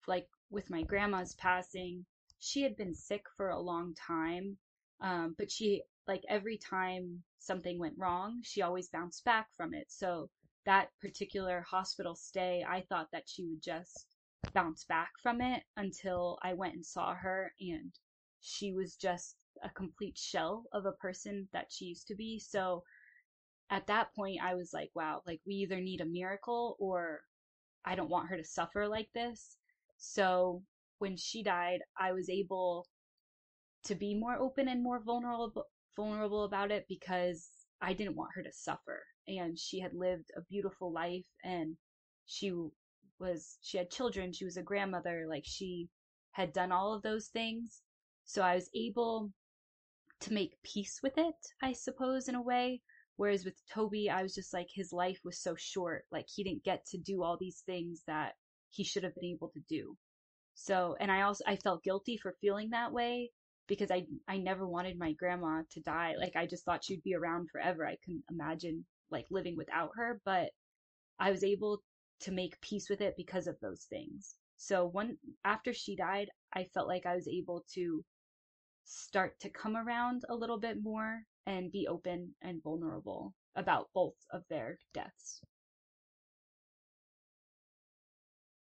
like 0.07 0.29
with 0.51 0.71
my 0.71 0.83
grandma's 0.83 1.35
passing, 1.35 2.05
she 2.39 2.63
had 2.63 2.77
been 2.77 2.95
sick 2.95 3.25
for 3.37 3.51
a 3.51 3.61
long 3.61 3.95
time, 3.95 4.57
um, 5.01 5.35
but 5.39 5.51
she 5.51 5.83
like 6.07 6.23
every 6.29 6.59
time 6.59 7.23
something 7.39 7.79
went 7.79 7.99
wrong, 7.99 8.41
she 8.43 8.63
always 8.63 8.89
bounced 8.89 9.25
back 9.25 9.49
from 9.57 9.75
it. 9.75 9.87
So 9.89 10.29
that 10.67 10.89
particular 11.01 11.65
hospital 11.69 12.15
stay, 12.15 12.65
I 12.69 12.83
thought 12.89 13.09
that 13.13 13.29
she 13.29 13.47
would 13.47 13.63
just 13.63 14.07
bounce 14.55 14.85
back 14.85 15.11
from 15.23 15.41
it 15.41 15.63
until 15.77 16.39
I 16.43 16.55
went 16.55 16.75
and 16.75 16.85
saw 16.85 17.15
her 17.15 17.53
and 17.61 17.93
she 18.41 18.73
was 18.73 18.97
just 18.97 19.37
a 19.65 19.71
complete 19.71 20.19
shell 20.19 20.65
of 20.73 20.87
a 20.87 20.93
person 20.93 21.49
that 21.53 21.67
she 21.71 21.87
used 21.87 22.07
to 22.09 22.15
be. 22.15 22.39
So 22.39 22.83
at 23.71 23.87
that 23.87 24.15
point, 24.15 24.41
I 24.43 24.55
was 24.55 24.73
like, 24.73 24.91
wow, 24.95 25.23
like 25.27 25.41
we 25.47 25.55
either 25.55 25.81
need 25.81 26.01
a 26.01 26.07
miracle 26.07 26.77
or 26.81 27.21
I 27.85 27.95
don't 27.95 28.11
want 28.11 28.29
her 28.29 28.37
to 28.37 28.45
suffer 28.45 28.89
like 28.89 29.09
this. 29.15 29.57
So 29.97 30.63
when 30.99 31.17
she 31.17 31.43
died, 31.43 31.81
I 31.99 32.13
was 32.13 32.29
able 32.29 32.87
to 33.85 33.95
be 33.95 34.15
more 34.15 34.37
open 34.37 34.69
and 34.69 34.83
more 34.83 35.01
vulnerable 35.03 35.67
vulnerable 35.97 36.45
about 36.45 36.71
it 36.71 36.87
because 36.89 37.51
I 37.81 37.93
didn't 37.95 38.17
want 38.17 38.31
her 38.35 38.43
to 38.43 38.53
suffer 38.53 39.03
and 39.27 39.59
she 39.59 39.81
had 39.81 39.95
lived 39.95 40.31
a 40.37 40.43
beautiful 40.43 40.93
life 40.93 41.25
and 41.45 41.77
she 42.27 42.53
was 43.19 43.59
she 43.63 43.79
had 43.79 43.91
children, 43.91 44.33
she 44.33 44.45
was 44.45 44.57
a 44.57 44.63
grandmother, 44.63 45.27
like 45.29 45.45
she 45.45 45.89
had 46.33 46.53
done 46.53 46.73
all 46.73 46.95
of 46.95 47.03
those 47.03 47.29
things. 47.29 47.83
So 48.25 48.43
I 48.43 48.55
was 48.55 48.71
able 48.75 49.33
to 50.21 50.33
make 50.33 50.63
peace 50.63 51.01
with 51.03 51.17
it, 51.19 51.35
I 51.63 51.73
suppose 51.73 52.29
in 52.29 52.35
a 52.35 52.43
way, 52.43 52.83
Whereas 53.21 53.45
with 53.45 53.61
Toby, 53.67 54.09
I 54.09 54.23
was 54.23 54.35
just 54.35 54.55
like, 54.55 54.69
his 54.73 54.95
life 54.95 55.21
was 55.25 55.43
so 55.43 55.55
short. 55.55 56.07
Like, 56.11 56.25
he 56.35 56.43
didn't 56.43 56.65
get 56.65 56.87
to 56.87 56.97
do 56.97 57.23
all 57.23 57.37
these 57.37 57.63
things 57.67 58.03
that 58.07 58.33
he 58.71 58.83
should 58.83 59.05
have 59.05 59.15
been 59.15 59.27
able 59.27 59.51
to 59.51 59.61
do. 59.69 59.95
So, 60.55 60.97
and 60.99 61.13
I 61.13 61.21
also, 61.21 61.45
I 61.47 61.57
felt 61.57 61.85
guilty 61.85 62.17
for 62.17 62.39
feeling 62.41 62.71
that 62.71 62.95
way 62.95 63.31
because 63.67 63.91
I, 63.91 64.07
I 64.27 64.39
never 64.39 64.67
wanted 64.67 64.99
my 64.99 65.13
grandma 65.13 65.65
to 65.73 65.83
die. 65.83 66.15
Like, 66.19 66.35
I 66.35 66.47
just 66.47 66.65
thought 66.65 66.83
she'd 66.83 67.03
be 67.03 67.15
around 67.15 67.51
forever. 67.51 67.87
I 67.87 67.99
couldn't 68.03 68.25
imagine 68.31 68.87
like 69.11 69.27
living 69.31 69.55
without 69.55 69.91
her, 69.97 70.19
but 70.25 70.49
I 71.19 71.31
was 71.31 71.45
able 71.45 71.83
to 72.21 72.33
make 72.33 72.59
peace 72.63 72.89
with 72.89 73.03
it 73.03 73.19
because 73.19 73.47
of 73.47 73.61
those 73.61 73.85
things. 73.91 74.35
So 74.57 74.87
one, 74.87 75.19
after 75.45 75.75
she 75.75 75.95
died, 75.95 76.31
I 76.55 76.65
felt 76.73 76.89
like 76.89 77.05
I 77.05 77.17
was 77.17 77.29
able 77.29 77.67
to 77.75 78.03
start 78.85 79.39
to 79.41 79.51
come 79.51 79.77
around 79.77 80.23
a 80.29 80.35
little 80.35 80.59
bit 80.59 80.83
more 80.83 81.23
and 81.47 81.73
be 81.73 81.87
open 81.89 82.35
and 82.43 82.63
vulnerable 82.63 83.35
about 83.57 83.89
both 83.95 84.15
of 84.33 84.43
their 84.49 84.79
deaths. 84.95 85.41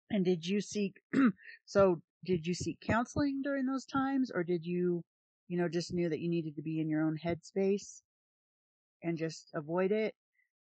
And 0.10 0.26
did 0.26 0.46
you 0.46 0.62
seek, 0.62 1.00
so 1.66 2.02
did 2.26 2.46
you 2.46 2.54
seek 2.54 2.80
counseling 2.82 3.42
during 3.44 3.66
those 3.66 3.86
times 3.86 4.32
or 4.34 4.44
did 4.44 4.66
you, 4.66 5.04
you 5.48 5.58
know, 5.58 5.70
just 5.70 5.94
knew 5.94 6.10
that 6.10 6.20
you 6.20 6.30
needed 6.30 6.56
to 6.56 6.62
be 6.62 6.80
in 6.82 6.90
your 6.90 7.04
own 7.04 7.18
headspace 7.24 8.02
and 9.04 9.18
just 9.18 9.50
avoid 9.54 9.92
it? 9.92 10.14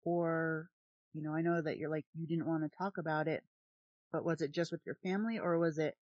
Or, 0.04 0.68
you 1.14 1.22
know, 1.22 1.34
I 1.34 1.42
know 1.42 1.62
that 1.62 1.78
you're 1.78 1.90
like, 1.90 2.06
you 2.14 2.28
didn't 2.28 2.48
want 2.48 2.64
to 2.64 2.78
talk 2.78 2.98
about 2.98 3.28
it, 3.28 3.44
but 4.12 4.26
was 4.26 4.42
it 4.42 4.52
just 4.52 4.72
with 4.72 4.82
your 4.86 4.96
family 5.04 5.40
or 5.40 5.58
was 5.60 5.78
it 5.78 5.96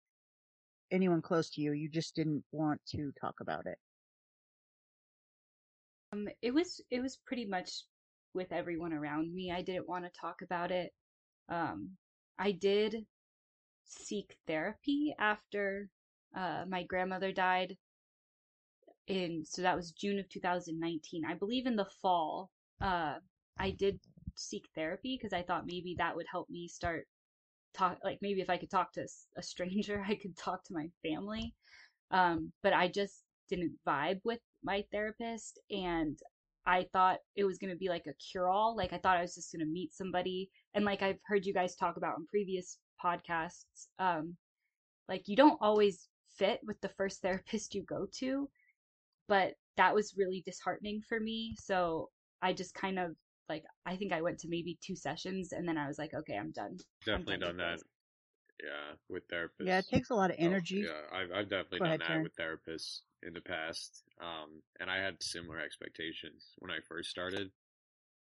anyone 0.90 1.22
close 1.22 1.50
to 1.50 1.60
you? 1.60 1.72
You 1.72 1.88
just 1.88 2.14
didn't 2.14 2.44
want 2.52 2.80
to 2.92 3.12
talk 3.20 3.36
about 3.40 3.66
it? 3.66 3.78
Um, 6.12 6.28
it 6.40 6.52
was 6.52 6.80
it 6.90 7.00
was 7.00 7.18
pretty 7.26 7.44
much 7.44 7.70
with 8.34 8.52
everyone 8.52 8.92
around 8.92 9.34
me. 9.34 9.52
I 9.52 9.62
didn't 9.62 9.88
want 9.88 10.04
to 10.04 10.20
talk 10.20 10.42
about 10.42 10.70
it. 10.70 10.92
Um, 11.48 11.90
I 12.38 12.52
did 12.52 13.06
seek 13.84 14.36
therapy 14.46 15.14
after 15.18 15.88
uh, 16.36 16.64
my 16.68 16.84
grandmother 16.84 17.32
died. 17.32 17.76
In 19.06 19.44
so 19.46 19.62
that 19.62 19.76
was 19.76 19.92
June 19.92 20.18
of 20.18 20.28
2019. 20.28 21.24
I 21.24 21.34
believe 21.34 21.66
in 21.66 21.76
the 21.76 21.88
fall. 22.02 22.50
Uh, 22.80 23.14
I 23.58 23.70
did 23.70 23.98
seek 24.34 24.68
therapy 24.74 25.18
because 25.18 25.32
I 25.32 25.42
thought 25.42 25.66
maybe 25.66 25.96
that 25.98 26.14
would 26.14 26.26
help 26.30 26.48
me 26.50 26.68
start 26.68 27.06
talk. 27.74 27.98
Like 28.04 28.18
maybe 28.22 28.40
if 28.40 28.50
I 28.50 28.56
could 28.56 28.70
talk 28.70 28.92
to 28.92 29.06
a 29.36 29.42
stranger, 29.42 30.04
I 30.08 30.14
could 30.14 30.36
talk 30.36 30.64
to 30.64 30.74
my 30.74 30.88
family. 31.02 31.54
Um, 32.10 32.52
but 32.62 32.72
I 32.72 32.88
just 32.88 33.22
didn't 33.48 33.78
vibe 33.86 34.20
with 34.24 34.40
my 34.62 34.84
therapist 34.90 35.58
and 35.70 36.18
I 36.66 36.86
thought 36.92 37.18
it 37.34 37.44
was 37.44 37.58
going 37.58 37.72
to 37.72 37.78
be 37.78 37.88
like 37.88 38.06
a 38.06 38.14
cure 38.14 38.48
all. 38.48 38.76
Like 38.76 38.92
I 38.92 38.98
thought 38.98 39.16
I 39.16 39.22
was 39.22 39.34
just 39.34 39.52
going 39.52 39.64
to 39.64 39.72
meet 39.72 39.92
somebody 39.92 40.50
and 40.74 40.84
like 40.84 41.02
I've 41.02 41.18
heard 41.26 41.46
you 41.46 41.54
guys 41.54 41.74
talk 41.74 41.96
about 41.96 42.18
in 42.18 42.26
previous 42.26 42.78
podcasts 43.02 43.86
um 43.98 44.36
like 45.08 45.28
you 45.28 45.36
don't 45.36 45.58
always 45.60 46.08
fit 46.36 46.60
with 46.66 46.80
the 46.80 46.88
first 46.88 47.20
therapist 47.22 47.74
you 47.74 47.82
go 47.82 48.06
to, 48.18 48.48
but 49.28 49.54
that 49.76 49.94
was 49.94 50.14
really 50.16 50.42
disheartening 50.44 51.00
for 51.08 51.20
me. 51.20 51.54
So 51.58 52.10
I 52.42 52.52
just 52.52 52.74
kind 52.74 52.98
of 52.98 53.16
like 53.48 53.64
I 53.86 53.96
think 53.96 54.12
I 54.12 54.22
went 54.22 54.38
to 54.40 54.48
maybe 54.48 54.78
two 54.80 54.96
sessions 54.96 55.52
and 55.52 55.68
then 55.68 55.78
I 55.78 55.86
was 55.88 55.98
like 55.98 56.14
okay, 56.14 56.36
I'm 56.36 56.50
done. 56.52 56.78
Definitely 57.04 57.34
I'm 57.34 57.40
done 57.40 57.56
done 57.56 57.70
that. 57.70 57.80
Yeah, 58.62 58.94
with 59.08 59.28
therapists. 59.28 59.66
Yeah, 59.66 59.78
it 59.78 59.86
takes 59.88 60.10
a 60.10 60.14
lot 60.14 60.30
of 60.30 60.36
Oh, 60.40 60.44
energy. 60.44 60.82
yeah, 60.82 61.16
I've, 61.16 61.30
I've 61.32 61.48
definitely 61.48 61.78
Go 61.78 61.84
done 61.84 61.98
ahead, 61.98 62.00
that 62.00 62.08
Karen. 62.08 62.22
with 62.24 62.36
therapists 62.36 63.00
in 63.22 63.32
the 63.32 63.40
past. 63.40 64.02
Um, 64.20 64.62
and 64.80 64.90
I 64.90 64.96
had 64.96 65.22
similar 65.22 65.60
expectations 65.60 66.54
when 66.58 66.70
I 66.72 66.78
first 66.88 67.08
started 67.10 67.50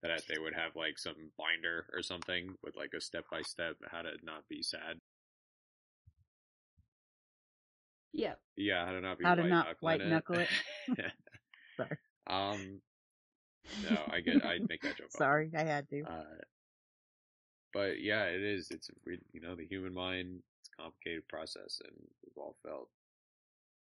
that 0.02 0.22
they 0.28 0.38
would 0.38 0.54
have 0.54 0.76
like 0.76 0.98
some 0.98 1.30
binder 1.38 1.86
or 1.92 2.02
something 2.02 2.54
with 2.62 2.76
like 2.76 2.92
a 2.96 3.00
step 3.00 3.24
by 3.30 3.42
step 3.42 3.76
how 3.90 4.02
to 4.02 4.12
not 4.22 4.48
be 4.48 4.62
sad. 4.62 5.00
Yeah. 8.12 8.34
Yeah, 8.56 8.86
how 8.86 8.92
to 8.92 9.00
not 9.00 9.18
be 9.18 9.24
How 9.24 9.34
to 9.34 9.42
white 9.42 9.50
not 9.50 9.66
knuckling 9.66 9.98
white 10.00 10.06
knuckle 10.06 10.38
it. 10.38 10.48
it. 10.96 11.12
Sorry. 11.76 11.96
Um, 12.26 12.80
no, 13.88 13.98
I 14.10 14.20
get, 14.20 14.44
I 14.44 14.58
make 14.68 14.82
that 14.82 14.96
joke. 14.98 15.12
Sorry, 15.12 15.50
I 15.56 15.64
had 15.64 15.88
to. 15.90 16.02
uh, 16.02 16.24
but 17.72 18.00
yeah, 18.00 18.24
it 18.24 18.42
is. 18.42 18.70
It's 18.70 18.90
you 19.32 19.40
know 19.40 19.54
the 19.54 19.66
human 19.66 19.92
mind. 19.92 20.42
It's 20.60 20.70
a 20.78 20.82
complicated 20.82 21.26
process, 21.28 21.80
and 21.84 21.96
we've 22.22 22.38
all 22.38 22.56
felt 22.64 22.88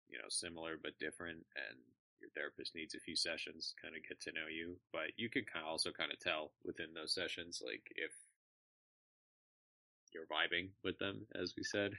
you 0.09 0.19
know 0.19 0.29
similar 0.29 0.77
but 0.83 0.99
different. 0.99 1.45
And 1.57 1.79
your 2.21 2.31
therapist 2.35 2.75
needs 2.75 2.95
a 2.95 3.01
few 3.01 3.15
sessions 3.15 3.75
to 3.75 3.83
kind 3.83 3.95
of 3.95 4.03
get 4.09 4.21
to 4.23 4.33
know 4.33 4.49
you. 4.51 4.77
But 4.93 5.13
you 5.17 5.29
can 5.29 5.45
kind 5.45 5.65
of 5.65 5.71
also 5.71 5.91
kind 5.93 6.11
of 6.11 6.19
tell 6.19 6.53
within 6.65 6.95
those 6.95 7.15
sessions, 7.15 7.61
like 7.65 7.83
if 7.97 8.13
you're 10.15 10.27
vibing 10.27 10.71
with 10.83 10.99
them, 10.99 11.27
as 11.35 11.55
we 11.57 11.63
said. 11.65 11.93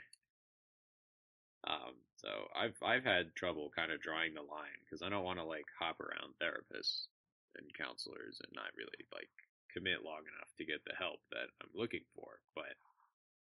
Um, 1.67 1.93
so 2.15 2.29
I've 2.55 2.75
I've 2.81 3.03
had 3.03 3.35
trouble 3.35 3.71
kind 3.75 3.91
of 3.91 4.01
drawing 4.01 4.33
the 4.33 4.41
line 4.41 4.81
because 4.85 5.01
I 5.03 5.09
don't 5.09 5.23
want 5.25 5.37
to 5.39 5.45
like 5.45 5.65
hop 5.79 5.99
around 5.99 6.33
therapists 6.41 7.07
and 7.55 7.71
counselors 7.77 8.41
and 8.43 8.51
not 8.51 8.75
really 8.75 9.07
like 9.15 9.31
commit 9.71 10.03
long 10.03 10.25
enough 10.27 10.51
to 10.57 10.65
get 10.67 10.83
the 10.83 10.97
help 10.97 11.21
that 11.31 11.47
I'm 11.63 11.71
looking 11.73 12.03
for. 12.15 12.43
But 12.55 12.75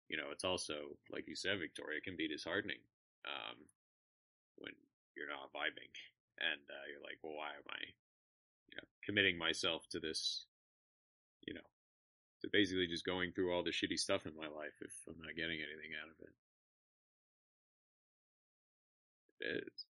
you 0.08 0.16
know, 0.16 0.32
it's 0.32 0.44
also 0.44 0.98
like 1.08 1.28
you 1.28 1.36
said, 1.36 1.60
Victoria, 1.60 1.98
it 1.98 2.04
can 2.04 2.16
be 2.16 2.28
disheartening 2.28 2.80
um, 3.24 3.56
when 4.56 4.72
you're 5.16 5.30
not 5.30 5.52
vibing 5.52 5.92
and 6.38 6.62
uh, 6.70 6.84
you're 6.90 7.02
like, 7.02 7.18
well, 7.22 7.34
why 7.36 7.50
am 7.56 7.66
I, 7.68 7.82
you 8.70 8.76
know, 8.76 8.86
committing 9.04 9.36
myself 9.36 9.88
to 9.90 10.00
this, 10.00 10.46
you 11.46 11.54
know, 11.54 11.66
to 12.42 12.48
basically 12.52 12.86
just 12.86 13.04
going 13.04 13.32
through 13.32 13.52
all 13.52 13.64
the 13.64 13.70
shitty 13.74 13.98
stuff 13.98 14.26
in 14.26 14.32
my 14.36 14.46
life 14.46 14.74
if 14.80 14.92
I'm 15.08 15.18
not 15.20 15.36
getting 15.36 15.58
anything 15.58 15.92
out 15.98 16.08
of 16.08 16.18
it. 16.22 16.34
It 19.40 19.64
is. 19.66 19.84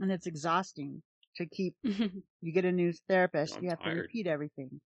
And 0.00 0.10
it's 0.10 0.26
exhausting 0.26 1.02
to 1.36 1.46
keep, 1.46 1.74
mm-hmm. 1.84 2.18
you 2.42 2.52
get 2.52 2.64
a 2.64 2.72
new 2.72 2.92
therapist, 3.08 3.56
I'm 3.56 3.64
you 3.64 3.70
have 3.70 3.82
to 3.82 3.90
repeat 3.90 4.26
everything. 4.26 4.80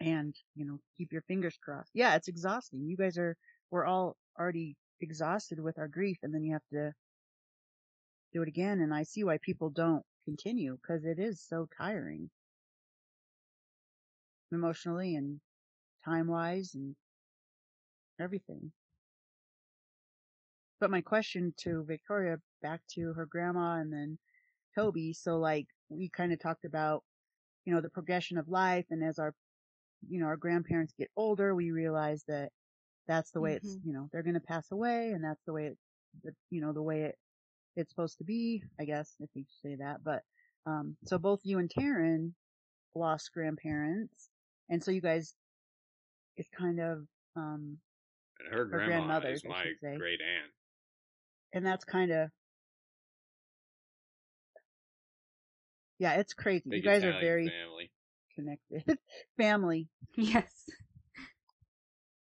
And, 0.00 0.34
you 0.56 0.64
know, 0.64 0.80
keep 0.96 1.12
your 1.12 1.22
fingers 1.22 1.56
crossed. 1.62 1.90
Yeah, 1.94 2.16
it's 2.16 2.28
exhausting. 2.28 2.86
You 2.86 2.96
guys 2.96 3.18
are, 3.18 3.36
we're 3.70 3.86
all 3.86 4.16
already 4.38 4.76
exhausted 5.00 5.60
with 5.60 5.78
our 5.78 5.88
grief 5.88 6.18
and 6.22 6.34
then 6.34 6.42
you 6.42 6.52
have 6.52 6.66
to 6.72 6.92
do 8.32 8.42
it 8.42 8.48
again. 8.48 8.80
And 8.80 8.92
I 8.92 9.04
see 9.04 9.24
why 9.24 9.38
people 9.38 9.70
don't 9.70 10.02
continue 10.24 10.76
because 10.80 11.04
it 11.04 11.18
is 11.18 11.40
so 11.40 11.68
tiring. 11.76 12.30
Emotionally 14.50 15.14
and 15.16 15.40
time 16.04 16.26
wise 16.26 16.72
and 16.74 16.94
everything. 18.20 18.72
But 20.80 20.90
my 20.90 21.00
question 21.00 21.54
to 21.58 21.84
Victoria, 21.84 22.38
back 22.60 22.80
to 22.94 23.12
her 23.12 23.26
grandma 23.26 23.76
and 23.76 23.92
then 23.92 24.18
Toby. 24.74 25.12
So 25.12 25.38
like 25.38 25.66
we 25.88 26.08
kind 26.08 26.32
of 26.32 26.40
talked 26.40 26.64
about, 26.64 27.02
you 27.64 27.74
know, 27.74 27.80
the 27.80 27.90
progression 27.90 28.38
of 28.38 28.48
life 28.48 28.86
and 28.90 29.02
as 29.04 29.18
our, 29.18 29.34
you 30.08 30.20
know, 30.20 30.26
our 30.26 30.36
grandparents 30.36 30.94
get 30.98 31.10
older, 31.16 31.54
we 31.54 31.70
realize 31.70 32.24
that 32.28 32.50
that's 33.06 33.30
the 33.32 33.40
way 33.40 33.54
it's, 33.54 33.76
Mhm. 33.76 33.86
you 33.86 33.92
know, 33.92 34.08
they're 34.12 34.22
going 34.22 34.34
to 34.34 34.40
pass 34.40 34.70
away 34.72 35.12
and 35.12 35.22
that's 35.24 35.42
the 35.44 35.52
way 35.52 35.66
it, 35.66 35.78
the, 36.22 36.34
you 36.50 36.60
know, 36.60 36.72
the 36.72 36.82
way 36.82 37.02
it 37.04 37.18
it's 37.76 37.90
supposed 37.90 38.18
to 38.18 38.24
be, 38.24 38.62
I 38.78 38.84
guess, 38.84 39.16
if 39.20 39.30
you 39.34 39.44
say 39.62 39.76
that. 39.76 40.04
But, 40.04 40.22
um, 40.66 40.96
so 41.04 41.18
both 41.18 41.40
you 41.44 41.58
and 41.58 41.70
Taryn 41.70 42.34
lost 42.94 43.32
grandparents. 43.32 44.28
And 44.68 44.82
so 44.84 44.90
you 44.90 45.00
guys, 45.00 45.34
it's 46.36 46.50
kind 46.50 46.80
of, 46.80 47.06
um, 47.36 47.80
And 48.40 48.48
her 48.52 48.64
grandma 48.66 48.86
grandmothers, 49.20 49.38
is 49.38 49.44
my 49.44 49.72
great 49.96 50.20
aunt. 50.20 50.52
and 51.54 51.64
that's 51.64 51.84
kind 51.84 52.10
of, 52.12 52.30
yeah, 56.02 56.14
it's 56.14 56.34
crazy. 56.34 56.64
Big 56.68 56.84
you 56.84 56.90
guys 56.90 57.04
are 57.04 57.12
very 57.20 57.48
family. 57.48 57.92
connected. 58.34 58.98
Family. 59.38 59.86
Yes. 60.16 60.52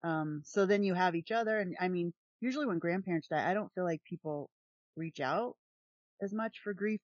Um, 0.04 0.42
so 0.44 0.64
then 0.64 0.84
you 0.84 0.94
have 0.94 1.16
each 1.16 1.32
other. 1.32 1.58
And 1.58 1.74
I 1.80 1.88
mean, 1.88 2.12
usually 2.40 2.66
when 2.66 2.78
grandparents 2.78 3.26
die, 3.26 3.50
I 3.50 3.52
don't 3.52 3.72
feel 3.74 3.82
like 3.82 4.00
people 4.08 4.48
reach 4.96 5.18
out 5.18 5.56
as 6.22 6.32
much 6.32 6.60
for 6.62 6.72
grief 6.72 7.00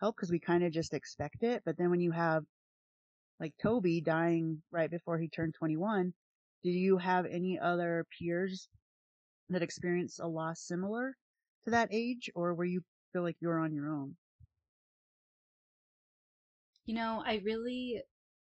help 0.00 0.16
because 0.16 0.30
we 0.30 0.38
kind 0.38 0.64
of 0.64 0.72
just 0.72 0.94
expect 0.94 1.42
it. 1.42 1.60
But 1.66 1.76
then 1.76 1.90
when 1.90 2.00
you 2.00 2.10
have 2.10 2.42
like 3.38 3.52
Toby 3.62 4.00
dying 4.00 4.62
right 4.70 4.90
before 4.90 5.18
he 5.18 5.28
turned 5.28 5.52
21, 5.58 6.14
do 6.64 6.70
you 6.70 6.96
have 6.96 7.26
any 7.26 7.58
other 7.58 8.06
peers 8.18 8.66
that 9.50 9.62
experience 9.62 10.20
a 10.20 10.26
loss 10.26 10.62
similar 10.62 11.14
to 11.64 11.72
that 11.72 11.90
age 11.92 12.30
or 12.34 12.54
where 12.54 12.66
you 12.66 12.80
feel 13.12 13.22
like 13.22 13.36
you're 13.40 13.60
on 13.60 13.74
your 13.74 13.90
own? 13.90 14.16
You 16.86 16.94
know, 16.94 17.22
I 17.24 17.36
really 17.44 18.02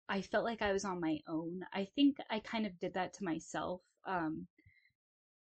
I 0.08 0.22
felt 0.22 0.46
like 0.46 0.62
I 0.62 0.74
was 0.74 0.86
on 0.86 1.00
my 1.00 1.20
own. 1.28 1.66
I 1.74 1.86
think 1.96 2.18
I 2.30 2.40
kind 2.40 2.66
of 2.66 2.78
did 2.80 2.94
that 2.94 3.14
to 3.14 3.24
myself. 3.24 3.82
Um 4.06 4.48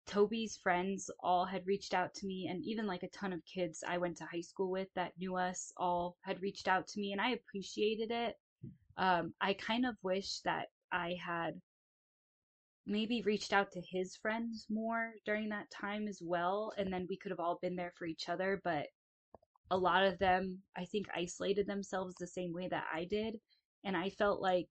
Toby's 0.06 0.58
friends 0.58 1.10
all 1.22 1.46
had 1.46 1.66
reached 1.66 1.94
out 1.94 2.14
to 2.16 2.26
me 2.28 2.48
and 2.50 2.62
even 2.66 2.86
like 2.86 3.04
a 3.04 3.10
ton 3.10 3.32
of 3.34 3.46
kids 3.46 3.84
I 3.88 3.98
went 3.98 4.18
to 4.18 4.26
high 4.26 4.42
school 4.42 4.70
with 4.70 4.90
that 4.96 5.18
knew 5.18 5.38
us 5.38 5.72
all 5.78 6.18
had 6.22 6.42
reached 6.42 6.68
out 6.68 6.88
to 6.90 7.00
me 7.00 7.14
and 7.14 7.22
I 7.22 7.32
appreciated 7.32 8.12
it. 8.12 8.38
Um 8.98 9.34
I 9.40 9.54
kind 9.54 9.86
of 9.86 9.96
wish 10.04 10.40
that 10.42 10.68
I 10.92 11.14
had 11.26 11.62
maybe 12.86 13.22
reached 13.22 13.54
out 13.54 13.72
to 13.72 13.82
his 13.82 14.18
friends 14.18 14.68
more 14.70 15.14
during 15.26 15.50
that 15.50 15.72
time 15.72 16.08
as 16.08 16.22
well 16.22 16.74
and 16.78 16.92
then 16.92 17.08
we 17.10 17.18
could 17.18 17.32
have 17.32 17.40
all 17.40 17.60
been 17.62 17.78
there 17.78 17.94
for 17.98 18.06
each 18.06 18.28
other 18.28 18.60
but 18.64 18.88
a 19.74 19.78
lot 19.78 20.04
of 20.04 20.20
them 20.20 20.60
i 20.78 20.86
think 20.86 21.08
isolated 21.16 21.66
themselves 21.68 22.14
the 22.16 22.28
same 22.28 22.54
way 22.54 22.68
that 22.68 22.86
i 22.94 23.06
did 23.06 23.40
and 23.84 23.98
i 23.98 24.10
felt 24.10 24.40
like 24.42 24.68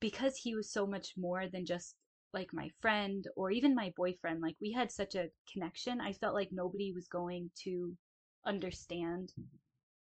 because 0.00 0.36
he 0.36 0.54
was 0.54 0.72
so 0.72 0.86
much 0.86 1.12
more 1.18 1.46
than 1.52 1.66
just 1.66 1.96
like 2.32 2.48
my 2.54 2.70
friend 2.80 3.26
or 3.36 3.50
even 3.50 3.74
my 3.74 3.92
boyfriend 3.96 4.40
like 4.40 4.56
we 4.60 4.72
had 4.72 4.90
such 4.90 5.14
a 5.14 5.28
connection 5.52 6.00
i 6.00 6.12
felt 6.14 6.34
like 6.34 6.48
nobody 6.50 6.92
was 6.94 7.08
going 7.08 7.50
to 7.62 7.94
understand 8.46 9.32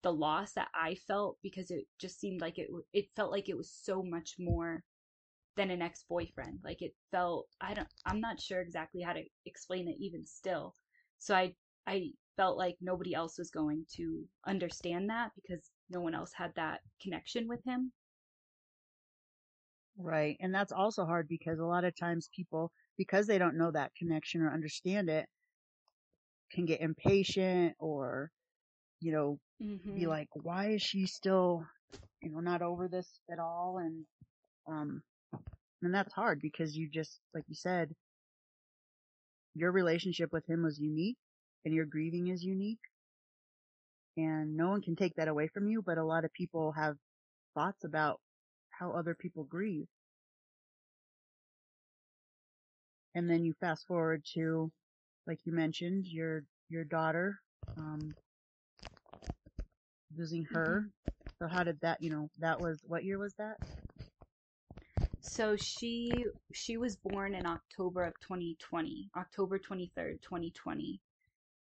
the 0.03 0.13
loss 0.13 0.53
that 0.53 0.69
i 0.75 0.95
felt 1.09 1.39
because 1.43 1.71
it 1.71 1.87
just 1.99 2.21
seemed 2.21 2.41
like 2.41 2.59
it 2.59 2.69
it 2.93 3.07
felt 3.17 3.33
like 3.33 3.49
it 3.49 3.57
was 3.57 3.73
so 3.73 4.03
much 4.03 4.35
more 4.39 4.83
than 5.57 5.71
an 5.71 5.81
ex-boyfriend 5.81 6.59
like 6.63 6.83
it 6.83 6.95
felt 7.11 7.47
i 7.63 7.73
don't 7.73 7.89
i'm 8.05 8.21
not 8.21 8.41
sure 8.41 8.61
exactly 8.61 9.01
how 9.01 9.15
to 9.15 9.23
explain 9.47 9.89
it 9.89 9.97
even 9.99 10.27
still. 10.27 10.75
So 11.19 11.35
i 11.35 11.55
i 11.87 12.11
felt 12.37 12.59
like 12.59 12.77
nobody 12.81 13.15
else 13.15 13.39
was 13.39 13.51
going 13.51 13.85
to 13.97 14.25
understand 14.47 15.11
that 15.11 15.31
because 15.35 15.71
no 15.91 16.01
one 16.01 16.15
else 16.15 16.33
had 16.37 16.53
that 16.57 16.81
connection 17.01 17.49
with 17.49 17.61
him 17.65 17.93
Right. 19.99 20.37
And 20.41 20.55
that's 20.55 20.73
also 20.73 21.05
hard 21.05 21.27
because 21.29 21.59
a 21.59 21.65
lot 21.65 21.85
of 21.85 21.97
times 21.99 22.29
people, 22.35 22.71
because 22.99 23.27
they 23.27 23.39
don't 23.39 23.57
know 23.57 23.71
that 23.71 23.93
connection 23.99 24.43
or 24.43 24.53
understand 24.53 25.09
it, 25.09 25.27
can 26.53 26.67
get 26.67 26.81
impatient 26.81 27.75
or, 27.79 28.31
you 29.01 29.13
know, 29.13 29.39
mm-hmm. 29.63 29.95
be 29.95 30.07
like, 30.07 30.29
why 30.35 30.71
is 30.71 30.83
she 30.83 31.07
still, 31.07 31.65
you 32.23 32.31
know, 32.31 32.41
not 32.41 32.63
over 32.63 32.89
this 32.89 33.09
at 33.33 33.39
all? 33.39 33.79
And, 33.79 34.05
um, 34.69 35.03
and 35.83 35.95
that's 35.95 36.13
hard 36.13 36.41
because 36.43 36.77
you 36.77 36.89
just, 36.93 37.19
like 37.35 37.45
you 37.49 37.55
said, 37.55 37.91
your 39.55 39.73
relationship 39.73 40.31
with 40.33 40.47
him 40.49 40.63
was 40.63 40.79
unique 40.79 41.17
and 41.67 41.75
your 41.75 41.85
grieving 41.85 42.29
is 42.29 42.45
unique. 42.45 42.79
And 44.17 44.57
no 44.57 44.69
one 44.69 44.81
can 44.81 44.95
take 44.95 45.17
that 45.17 45.27
away 45.29 45.49
from 45.49 45.67
you, 45.67 45.83
but 45.83 45.99
a 45.99 46.05
lot 46.05 46.25
of 46.25 46.33
people 46.33 46.73
have 46.73 46.95
thoughts 47.55 47.83
about 47.85 48.21
how 48.71 48.93
other 48.93 49.17
people 49.17 49.43
grieve. 49.43 49.89
And 53.17 53.29
then 53.29 53.45
you 53.45 53.53
fast 53.61 53.85
forward 53.89 54.23
to, 54.35 54.71
like 55.27 55.41
you 55.45 55.53
mentioned, 55.53 56.07
your, 56.07 56.45
your 56.69 56.85
daughter, 56.85 57.41
um, 57.77 58.15
losing 60.17 60.45
her. 60.53 60.89
So 61.41 61.49
how 61.49 61.65
did 61.65 61.81
that, 61.81 62.01
you 62.01 62.11
know, 62.11 62.31
that 62.39 62.61
was, 62.61 62.81
what 62.87 63.05
year 63.05 63.19
was 63.19 63.35
that? 63.39 63.57
So 65.21 65.57
she 65.57 66.27
she 66.53 66.77
was 66.77 66.95
born 66.95 67.35
in 67.35 67.45
October 67.45 68.05
of 68.05 68.15
2020. 68.21 69.11
October 69.17 69.59
23rd, 69.59 70.23
2020. 70.23 71.01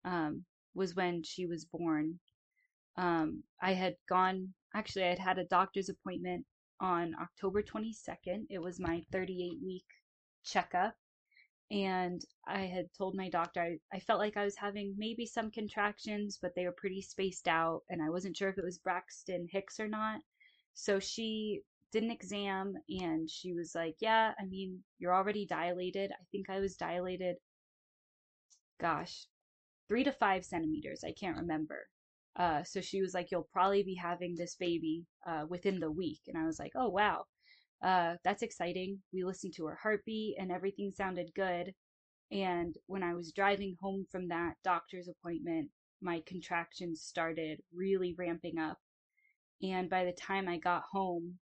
Um 0.05 0.45
was 0.73 0.95
when 0.95 1.23
she 1.23 1.45
was 1.45 1.65
born. 1.65 2.19
Um 2.97 3.43
I 3.61 3.73
had 3.73 3.95
gone 4.07 4.53
actually 4.73 5.05
I 5.05 5.09
had 5.09 5.19
had 5.19 5.37
a 5.39 5.45
doctor's 5.45 5.89
appointment 5.89 6.45
on 6.79 7.15
October 7.21 7.61
22nd. 7.63 8.45
It 8.49 8.59
was 8.61 8.79
my 8.79 9.03
38 9.11 9.59
week 9.63 9.85
checkup 10.43 10.95
and 11.71 12.23
I 12.47 12.61
had 12.61 12.93
told 12.97 13.15
my 13.15 13.29
doctor 13.29 13.61
I, 13.61 13.79
I 13.93 13.99
felt 13.99 14.19
like 14.19 14.37
I 14.37 14.45
was 14.45 14.55
having 14.55 14.93
maybe 14.97 15.25
some 15.25 15.49
contractions, 15.51 16.37
but 16.41 16.53
they 16.55 16.65
were 16.65 16.71
pretty 16.77 17.01
spaced 17.01 17.47
out 17.47 17.81
and 17.89 18.01
I 18.03 18.09
wasn't 18.09 18.37
sure 18.37 18.49
if 18.49 18.57
it 18.57 18.63
was 18.63 18.77
Braxton 18.77 19.47
Hicks 19.51 19.79
or 19.79 19.87
not. 19.87 20.21
So 20.75 20.99
she 20.99 21.61
did 21.91 22.03
an 22.03 22.11
exam 22.11 22.75
and 22.89 23.29
she 23.29 23.53
was 23.53 23.73
like, 23.73 23.95
Yeah, 23.99 24.33
I 24.39 24.45
mean, 24.45 24.83
you're 24.99 25.15
already 25.15 25.45
dilated. 25.45 26.11
I 26.11 26.23
think 26.31 26.49
I 26.49 26.59
was 26.59 26.75
dilated, 26.75 27.37
gosh, 28.79 29.27
three 29.87 30.03
to 30.03 30.11
five 30.11 30.45
centimeters. 30.45 31.03
I 31.03 31.13
can't 31.13 31.37
remember. 31.37 31.87
Uh, 32.35 32.63
so 32.63 32.81
she 32.81 33.01
was 33.01 33.13
like, 33.13 33.31
You'll 33.31 33.47
probably 33.51 33.83
be 33.83 33.95
having 33.95 34.35
this 34.35 34.55
baby 34.55 35.05
uh, 35.27 35.45
within 35.47 35.79
the 35.79 35.91
week. 35.91 36.21
And 36.27 36.37
I 36.37 36.45
was 36.45 36.59
like, 36.59 36.73
Oh, 36.75 36.89
wow. 36.89 37.25
Uh, 37.83 38.15
that's 38.23 38.41
exciting. 38.41 38.99
We 39.13 39.23
listened 39.23 39.53
to 39.55 39.65
her 39.65 39.77
heartbeat 39.81 40.37
and 40.39 40.51
everything 40.51 40.91
sounded 40.91 41.31
good. 41.35 41.73
And 42.31 42.75
when 42.87 43.03
I 43.03 43.13
was 43.13 43.31
driving 43.31 43.75
home 43.79 44.05
from 44.11 44.27
that 44.29 44.55
doctor's 44.63 45.07
appointment, 45.07 45.69
my 46.01 46.21
contractions 46.25 47.01
started 47.01 47.61
really 47.73 48.15
ramping 48.17 48.57
up. 48.57 48.77
And 49.61 49.89
by 49.89 50.05
the 50.05 50.13
time 50.13 50.47
I 50.47 50.57
got 50.57 50.83
home, 50.91 51.39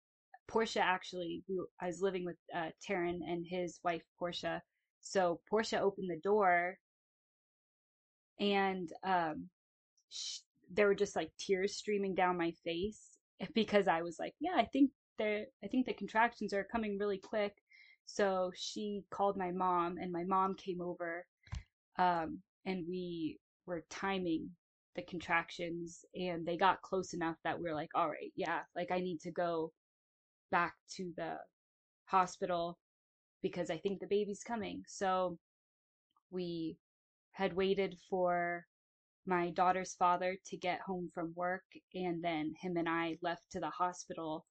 Portia 0.46 0.80
actually, 0.80 1.44
we, 1.48 1.62
I 1.80 1.86
was 1.86 2.00
living 2.00 2.24
with 2.24 2.36
uh, 2.54 2.70
Taryn 2.86 3.20
and 3.26 3.44
his 3.46 3.80
wife 3.84 4.02
Portia. 4.18 4.62
So 5.00 5.40
Portia 5.48 5.80
opened 5.80 6.10
the 6.10 6.20
door, 6.20 6.78
and 8.40 8.88
um, 9.04 9.48
sh- 10.10 10.40
there 10.72 10.86
were 10.86 10.94
just 10.94 11.16
like 11.16 11.30
tears 11.38 11.76
streaming 11.76 12.14
down 12.14 12.36
my 12.38 12.52
face 12.64 13.18
because 13.54 13.88
I 13.88 14.02
was 14.02 14.18
like, 14.18 14.34
yeah, 14.40 14.54
I 14.56 14.66
think 14.66 14.90
they 15.18 15.46
I 15.64 15.68
think 15.68 15.86
the 15.86 15.94
contractions 15.94 16.52
are 16.52 16.66
coming 16.70 16.98
really 16.98 17.18
quick. 17.18 17.54
So 18.06 18.50
she 18.56 19.02
called 19.10 19.36
my 19.36 19.50
mom, 19.50 19.98
and 19.98 20.10
my 20.12 20.24
mom 20.24 20.54
came 20.54 20.80
over, 20.80 21.26
um, 21.98 22.38
and 22.64 22.84
we 22.88 23.38
were 23.66 23.84
timing 23.90 24.48
the 24.96 25.02
contractions, 25.02 26.04
and 26.14 26.46
they 26.46 26.56
got 26.56 26.82
close 26.82 27.12
enough 27.12 27.36
that 27.44 27.60
we 27.60 27.68
are 27.68 27.74
like, 27.74 27.90
all 27.94 28.08
right, 28.08 28.32
yeah, 28.34 28.60
like 28.74 28.90
I 28.90 29.00
need 29.00 29.20
to 29.20 29.30
go 29.30 29.72
back 30.50 30.74
to 30.96 31.12
the 31.16 31.36
hospital 32.06 32.78
because 33.42 33.70
I 33.70 33.78
think 33.78 34.00
the 34.00 34.06
baby's 34.06 34.42
coming. 34.42 34.82
So 34.88 35.38
we 36.30 36.76
had 37.38 37.54
waited 37.54 37.96
for 38.10 38.66
my 39.24 39.50
daughter's 39.50 39.94
father 39.94 40.36
to 40.44 40.56
get 40.56 40.80
home 40.80 41.08
from 41.14 41.32
work, 41.36 41.62
and 41.94 42.22
then 42.22 42.52
him 42.60 42.76
and 42.76 42.88
I 42.88 43.16
left 43.22 43.52
to 43.52 43.60
the 43.60 43.70
hospital 43.70 44.44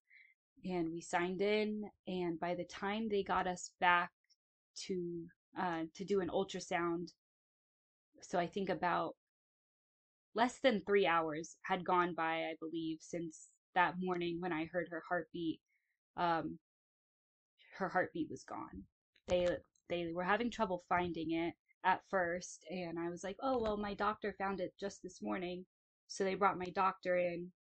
and 0.64 0.90
we 0.94 1.02
signed 1.02 1.42
in. 1.42 1.84
And 2.08 2.40
by 2.40 2.56
the 2.56 2.64
time 2.64 3.10
they 3.10 3.24
got 3.24 3.46
us 3.46 3.72
back 3.82 4.10
to 4.86 5.26
uh, 5.60 5.84
to 5.96 6.06
do 6.06 6.22
an 6.22 6.30
ultrasound, 6.30 7.10
so 8.22 8.40
I 8.40 8.48
think 8.48 8.70
about 8.70 9.16
less 10.34 10.60
than 10.64 10.82
three 10.86 11.08
hours 11.08 11.58
had 11.64 11.84
gone 11.84 12.14
by, 12.16 12.46
I 12.46 12.54
believe, 12.62 13.00
since 13.02 13.50
that 13.76 13.96
morning 14.00 14.38
when 14.40 14.54
I 14.54 14.70
heard 14.72 14.88
her 14.92 15.04
heartbeat. 15.10 15.60
Um, 16.16 16.58
her 17.78 17.90
heartbeat 17.90 18.30
was 18.30 18.46
gone. 18.46 18.84
They 19.28 19.50
they 19.90 20.12
were 20.14 20.24
having 20.24 20.50
trouble 20.52 20.86
finding 20.88 21.32
it 21.32 21.54
at 21.88 22.02
first, 22.12 22.66
and 22.70 23.00
I 23.00 23.10
was 23.10 23.24
like, 23.24 23.38
"Oh 23.42 23.60
well, 23.60 23.78
my 23.78 23.96
doctor 23.96 24.36
found 24.38 24.60
it 24.62 24.74
just 24.80 25.02
this 25.04 25.24
morning." 25.24 25.66
So 26.10 26.26
they 26.26 26.36
brought 26.36 26.60
my 26.60 26.72
doctor 26.76 27.18
in, 27.18 27.52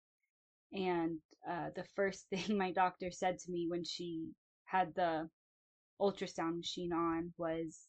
and 0.73 1.19
uh, 1.49 1.69
the 1.75 1.85
first 1.95 2.27
thing 2.31 2.57
my 2.57 2.71
doctor 2.71 3.11
said 3.11 3.39
to 3.39 3.51
me 3.51 3.67
when 3.69 3.85
she 3.85 4.29
had 4.65 4.93
the 4.95 5.29
ultrasound 6.01 6.57
machine 6.57 6.93
on 6.93 7.33
was, 7.37 7.79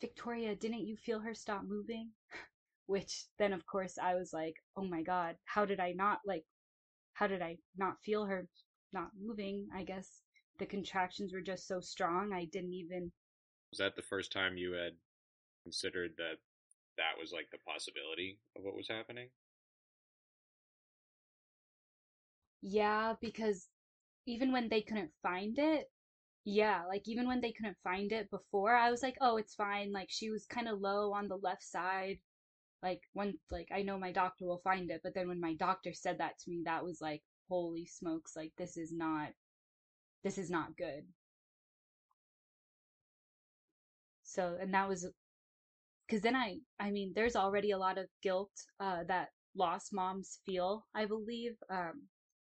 Victoria, 0.00 0.54
didn't 0.56 0.86
you 0.86 0.96
feel 0.96 1.20
her 1.20 1.34
stop 1.34 1.64
moving? 1.64 2.10
which 2.86 3.26
then 3.38 3.52
of 3.54 3.66
course 3.66 3.98
I 3.98 4.14
was 4.14 4.32
like, 4.32 4.56
oh 4.76 4.84
my 4.84 5.02
god, 5.02 5.36
how 5.46 5.64
did 5.64 5.80
I 5.80 5.92
not 5.92 6.20
like, 6.26 6.44
how 7.14 7.26
did 7.28 7.42
I 7.42 7.58
not 7.76 7.96
feel 8.04 8.26
her 8.26 8.48
not 8.92 9.10
moving? 9.20 9.68
I 9.74 9.84
guess 9.84 10.22
the 10.58 10.66
contractions 10.66 11.32
were 11.32 11.42
just 11.42 11.66
so 11.68 11.80
strong. 11.80 12.32
I 12.34 12.46
didn't 12.46 12.74
even. 12.74 13.12
Was 13.70 13.78
that 13.78 13.96
the 13.96 14.02
first 14.02 14.32
time 14.32 14.56
you 14.56 14.72
had 14.72 14.92
considered 15.64 16.12
that 16.18 16.38
that 16.96 17.18
was 17.20 17.32
like 17.32 17.48
the 17.50 17.58
possibility 17.66 18.38
of 18.56 18.62
what 18.64 18.76
was 18.76 18.88
happening? 18.88 19.28
Yeah, 22.62 23.14
because 23.20 23.68
even 24.26 24.52
when 24.52 24.68
they 24.68 24.82
couldn't 24.82 25.10
find 25.22 25.58
it, 25.58 25.90
yeah, 26.44 26.82
like 26.88 27.02
even 27.06 27.26
when 27.26 27.40
they 27.40 27.52
couldn't 27.52 27.76
find 27.84 28.12
it 28.12 28.30
before, 28.30 28.74
I 28.74 28.90
was 28.90 29.02
like, 29.02 29.16
oh, 29.20 29.36
it's 29.36 29.54
fine. 29.54 29.92
Like 29.92 30.08
she 30.10 30.30
was 30.30 30.46
kind 30.46 30.68
of 30.68 30.80
low 30.80 31.12
on 31.12 31.28
the 31.28 31.36
left 31.36 31.62
side. 31.62 32.18
Like 32.82 33.00
when, 33.14 33.38
like 33.50 33.68
I 33.74 33.82
know 33.82 33.98
my 33.98 34.12
doctor 34.12 34.46
will 34.46 34.60
find 34.64 34.90
it, 34.90 35.00
but 35.02 35.14
then 35.14 35.28
when 35.28 35.40
my 35.40 35.54
doctor 35.54 35.92
said 35.92 36.18
that 36.18 36.38
to 36.40 36.50
me, 36.50 36.62
that 36.64 36.84
was 36.84 37.00
like, 37.00 37.22
holy 37.48 37.86
smokes, 37.86 38.36
like 38.36 38.52
this 38.58 38.76
is 38.76 38.92
not, 38.92 39.30
this 40.22 40.38
is 40.38 40.50
not 40.50 40.76
good. 40.76 41.04
So, 44.34 44.56
and 44.60 44.74
that 44.74 44.88
was, 44.88 45.06
cause 46.10 46.20
then 46.20 46.34
I, 46.34 46.58
I 46.80 46.90
mean, 46.90 47.12
there's 47.14 47.36
already 47.36 47.70
a 47.70 47.78
lot 47.78 47.98
of 47.98 48.06
guilt, 48.22 48.50
uh, 48.80 49.04
that 49.08 49.28
lost 49.54 49.92
moms 49.92 50.40
feel, 50.44 50.86
I 50.94 51.06
believe. 51.06 51.52
Um, 51.70 52.08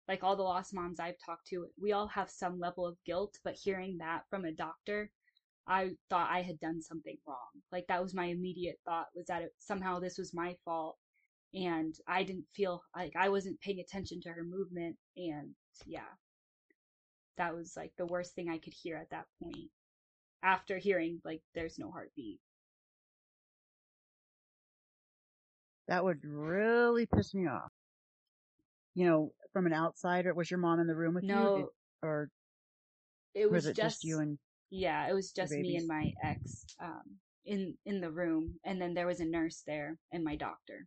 like 0.09 0.23
all 0.23 0.37
the 0.37 0.42
lost 0.42 0.75
moms 0.75 0.99
I've 0.99 1.18
talked 1.25 1.47
to, 1.49 1.66
we 1.81 1.92
all 1.92 2.09
have 2.09 2.31
some 2.31 2.59
level 2.59 2.87
of 2.87 2.97
guilt, 3.07 3.35
but 3.44 3.55
hearing 3.55 3.99
that 3.99 4.23
from 4.31 4.44
a 4.44 4.53
doctor, 4.53 5.11
I 5.66 5.90
thought 6.11 6.31
I 6.31 6.42
had 6.42 6.61
done 6.61 6.81
something 6.83 7.16
wrong. 7.27 7.62
Like 7.73 7.87
that 7.88 8.03
was 8.03 8.14
my 8.14 8.27
immediate 8.27 8.79
thought 8.85 9.07
was 9.14 9.27
that 9.27 9.42
it, 9.42 9.53
somehow 9.59 9.99
this 9.99 10.18
was 10.18 10.35
my 10.35 10.57
fault 10.64 10.97
and 11.55 11.94
I 12.09 12.23
didn't 12.23 12.47
feel 12.55 12.83
like 12.97 13.12
I 13.16 13.29
wasn't 13.29 13.61
paying 13.61 13.81
attention 13.81 14.20
to 14.23 14.31
her 14.31 14.44
movement 14.44 14.97
and 15.16 15.51
yeah. 15.87 16.12
That 17.37 17.55
was 17.55 17.75
like 17.77 17.92
the 17.99 18.07
worst 18.07 18.35
thing 18.35 18.49
I 18.49 18.59
could 18.59 18.75
hear 18.75 18.97
at 18.97 19.11
that 19.11 19.27
point 19.42 19.70
after 20.44 20.78
hearing 20.78 21.20
like 21.24 21.40
there's 21.54 21.78
no 21.78 21.90
heartbeat. 21.90 22.38
That 25.88 26.04
would 26.04 26.20
really 26.22 27.07
piss 27.07 27.35
me 27.35 27.48
off. 27.48 27.70
You 28.94 29.07
know, 29.07 29.33
from 29.52 29.66
an 29.66 29.72
outsider? 29.72 30.35
Was 30.35 30.50
your 30.50 30.59
mom 30.59 30.80
in 30.80 30.87
the 30.87 30.94
room 30.94 31.14
with 31.14 31.24
no, 31.24 31.57
you? 31.57 31.70
Or 32.02 32.28
it 33.35 33.50
was, 33.50 33.64
was 33.64 33.66
it 33.66 33.76
just, 33.76 33.96
just, 33.96 34.04
you 34.04 34.20
and 34.20 34.38
yeah, 34.70 35.09
it 35.09 35.14
was 35.14 35.33
just 35.33 35.52
me 35.52 35.76
and 35.76 35.88
my 35.88 36.12
ex 36.22 36.64
um, 36.83 37.02
in 37.44 37.74
in 37.87 38.00
the 38.00 38.11
room, 38.11 38.54
and 38.64 38.80
then 38.80 38.94
there 38.94 39.07
was 39.07 39.20
a 39.20 39.24
nurse 39.24 39.62
there 39.66 39.98
and 40.12 40.22
my 40.22 40.37
doctor. 40.37 40.87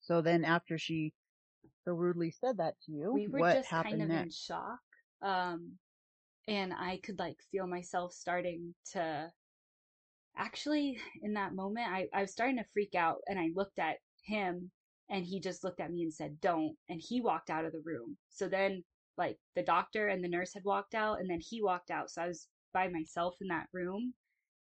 So 0.00 0.20
then, 0.20 0.44
after 0.44 0.78
she 0.78 1.12
so 1.84 1.92
rudely 1.92 2.30
said 2.30 2.58
that 2.58 2.74
to 2.86 2.92
you, 2.92 3.12
we 3.12 3.28
were 3.28 3.40
what 3.40 3.54
just 3.54 3.68
happened 3.68 4.00
kind 4.00 4.02
of 4.02 4.08
next? 4.08 4.24
in 4.24 4.30
shock, 4.30 4.80
um, 5.22 5.72
and 6.48 6.72
I 6.72 7.00
could 7.02 7.18
like 7.18 7.38
feel 7.50 7.66
myself 7.66 8.12
starting 8.12 8.74
to. 8.92 9.30
Actually, 10.38 10.98
in 11.22 11.34
that 11.34 11.54
moment, 11.54 11.86
I, 11.88 12.08
I 12.12 12.20
was 12.20 12.32
starting 12.32 12.58
to 12.58 12.64
freak 12.74 12.94
out, 12.94 13.18
and 13.26 13.38
I 13.38 13.48
looked 13.54 13.78
at 13.78 13.96
him 14.26 14.70
and 15.08 15.24
he 15.24 15.40
just 15.40 15.64
looked 15.64 15.80
at 15.80 15.92
me 15.92 16.02
and 16.02 16.12
said 16.12 16.40
don't 16.40 16.76
and 16.88 17.00
he 17.00 17.20
walked 17.20 17.50
out 17.50 17.64
of 17.64 17.72
the 17.72 17.82
room. 17.84 18.16
So 18.30 18.48
then 18.48 18.82
like 19.16 19.38
the 19.54 19.62
doctor 19.62 20.08
and 20.08 20.22
the 20.22 20.28
nurse 20.28 20.52
had 20.54 20.64
walked 20.64 20.94
out 20.94 21.20
and 21.20 21.30
then 21.30 21.40
he 21.40 21.62
walked 21.62 21.90
out. 21.90 22.10
So 22.10 22.22
i 22.22 22.26
was 22.28 22.48
by 22.72 22.88
myself 22.88 23.36
in 23.40 23.48
that 23.48 23.68
room 23.72 24.12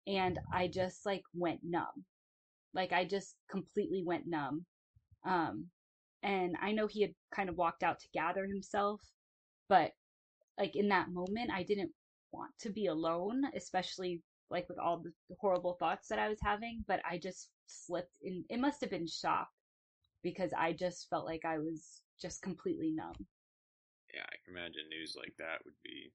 and 0.06 0.38
i 0.52 0.68
just 0.68 1.04
like 1.06 1.22
went 1.34 1.60
numb. 1.62 2.04
Like 2.74 2.92
i 2.92 3.04
just 3.04 3.36
completely 3.50 4.02
went 4.04 4.26
numb. 4.26 4.64
Um 5.24 5.66
and 6.22 6.56
i 6.60 6.72
know 6.72 6.86
he 6.86 7.02
had 7.02 7.14
kind 7.34 7.48
of 7.48 7.56
walked 7.56 7.82
out 7.82 8.00
to 8.00 8.08
gather 8.12 8.44
himself 8.44 9.00
but 9.68 9.92
like 10.58 10.76
in 10.76 10.88
that 10.88 11.10
moment 11.10 11.50
i 11.52 11.62
didn't 11.62 11.90
want 12.32 12.50
to 12.60 12.70
be 12.70 12.86
alone 12.86 13.42
especially 13.54 14.22
like 14.50 14.68
with 14.68 14.78
all 14.78 14.98
the 14.98 15.12
horrible 15.40 15.74
thoughts 15.78 16.08
that 16.08 16.18
i 16.18 16.28
was 16.28 16.38
having 16.42 16.84
but 16.86 17.00
i 17.08 17.18
just 17.18 17.50
slipped 17.66 18.16
in 18.22 18.44
it 18.48 18.60
must 18.60 18.80
have 18.80 18.90
been 18.90 19.06
shock 19.06 19.48
because 20.22 20.50
I 20.56 20.72
just 20.72 21.08
felt 21.10 21.26
like 21.26 21.44
I 21.44 21.58
was 21.58 22.02
just 22.20 22.42
completely 22.42 22.90
numb. 22.90 23.16
Yeah, 24.12 24.26
I 24.26 24.36
can 24.42 24.56
imagine 24.56 24.88
news 24.90 25.14
like 25.14 25.34
that 25.38 25.62
would 25.64 25.78
be 25.84 26.10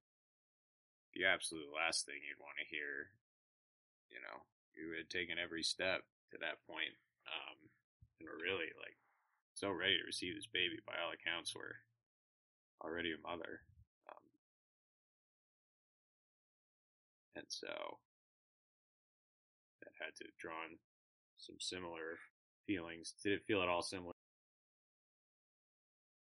the 1.16 1.30
absolute 1.30 1.70
last 1.70 2.06
thing 2.06 2.20
you'd 2.20 2.42
want 2.42 2.58
to 2.60 2.68
hear. 2.74 3.14
You 4.10 4.20
know, 4.20 4.38
you 4.74 4.98
had 4.98 5.10
taken 5.10 5.38
every 5.38 5.64
step 5.64 6.02
to 6.34 6.38
that 6.42 6.62
point, 6.66 6.94
um, 7.30 7.58
and 8.20 8.28
were 8.28 8.42
really 8.42 8.70
like 8.82 8.98
so 9.54 9.70
ready 9.70 9.98
to 9.98 10.10
receive 10.10 10.36
this 10.36 10.50
baby. 10.50 10.82
By 10.86 10.98
all 10.98 11.14
accounts, 11.14 11.54
were 11.54 11.78
already 12.82 13.14
a 13.14 13.22
mother, 13.22 13.62
and 17.36 17.46
so 17.48 17.68
that 19.82 19.92
had 20.00 20.16
to 20.18 20.26
have 20.26 20.38
drawn 20.40 20.78
some 21.38 21.56
similar 21.60 22.18
feelings? 22.66 23.14
Did 23.24 23.34
it 23.34 23.46
feel 23.48 23.62
at 23.62 23.70
all 23.70 23.82
similar? 23.82 24.14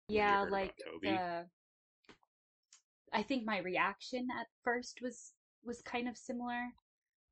Yeah, 0.09 0.45
like 0.51 0.75
the. 1.03 1.47
I 3.13 3.23
think 3.23 3.45
my 3.45 3.59
reaction 3.59 4.27
at 4.39 4.47
first 4.63 4.99
was 5.01 5.33
was 5.65 5.81
kind 5.83 6.09
of 6.09 6.17
similar, 6.17 6.63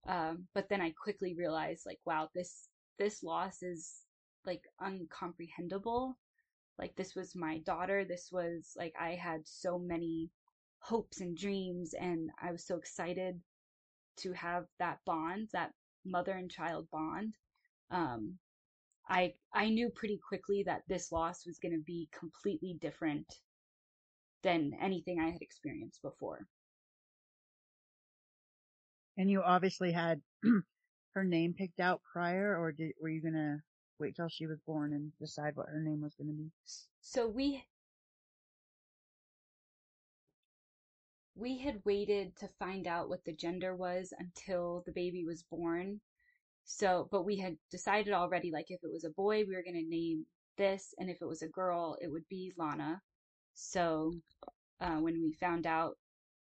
um, 0.08 0.46
but 0.54 0.68
then 0.68 0.80
I 0.80 0.90
quickly 0.90 1.34
realized, 1.34 1.84
like, 1.84 2.00
wow, 2.06 2.28
this 2.34 2.68
this 2.98 3.22
loss 3.22 3.62
is 3.62 4.02
like 4.46 4.62
uncomprehendable. 4.80 6.14
Like 6.78 6.96
this 6.96 7.14
was 7.14 7.36
my 7.36 7.58
daughter. 7.58 8.04
This 8.04 8.30
was 8.32 8.72
like 8.76 8.94
I 8.98 9.14
had 9.14 9.42
so 9.44 9.78
many 9.78 10.30
hopes 10.78 11.20
and 11.20 11.36
dreams, 11.36 11.94
and 11.94 12.30
I 12.40 12.52
was 12.52 12.66
so 12.66 12.76
excited 12.76 13.40
to 14.18 14.32
have 14.32 14.66
that 14.78 14.98
bond, 15.06 15.48
that 15.52 15.72
mother 16.04 16.32
and 16.32 16.50
child 16.50 16.88
bond. 16.90 17.34
Um, 17.90 18.38
I 19.08 19.34
I 19.52 19.68
knew 19.68 19.90
pretty 19.90 20.18
quickly 20.26 20.62
that 20.64 20.82
this 20.88 21.12
loss 21.12 21.46
was 21.46 21.58
going 21.58 21.72
to 21.72 21.84
be 21.84 22.08
completely 22.12 22.78
different 22.80 23.26
than 24.42 24.72
anything 24.80 25.20
I 25.20 25.30
had 25.30 25.42
experienced 25.42 26.02
before. 26.02 26.46
And 29.16 29.30
you 29.30 29.42
obviously 29.42 29.92
had 29.92 30.20
her 31.14 31.24
name 31.24 31.54
picked 31.56 31.80
out 31.80 32.00
prior, 32.12 32.58
or 32.58 32.72
did, 32.72 32.92
were 33.00 33.10
you 33.10 33.20
going 33.20 33.34
to 33.34 33.58
wait 33.98 34.16
till 34.16 34.28
she 34.28 34.46
was 34.46 34.58
born 34.66 34.92
and 34.92 35.12
decide 35.20 35.54
what 35.54 35.68
her 35.68 35.82
name 35.82 36.00
was 36.00 36.14
going 36.14 36.28
to 36.28 36.34
be? 36.34 36.50
So 37.00 37.28
we 37.28 37.64
we 41.34 41.58
had 41.58 41.82
waited 41.84 42.36
to 42.36 42.48
find 42.58 42.86
out 42.86 43.08
what 43.08 43.24
the 43.24 43.34
gender 43.34 43.74
was 43.74 44.12
until 44.18 44.82
the 44.86 44.92
baby 44.92 45.24
was 45.24 45.44
born 45.50 46.00
so, 46.64 47.08
but 47.10 47.24
we 47.24 47.36
had 47.38 47.56
decided 47.70 48.12
already, 48.12 48.50
like 48.50 48.70
if 48.70 48.82
it 48.82 48.90
was 48.90 49.04
a 49.04 49.10
boy, 49.10 49.44
we 49.44 49.54
were 49.54 49.62
going 49.62 49.82
to 49.82 49.88
name 49.88 50.26
this, 50.56 50.94
and 50.98 51.10
if 51.10 51.20
it 51.20 51.26
was 51.26 51.42
a 51.42 51.48
girl, 51.48 51.96
it 52.00 52.10
would 52.10 52.28
be 52.28 52.52
Lana. 52.56 53.00
So, 53.54 54.12
uh, 54.80 54.96
when 54.96 55.22
we 55.22 55.32
found 55.32 55.66
out 55.66 55.96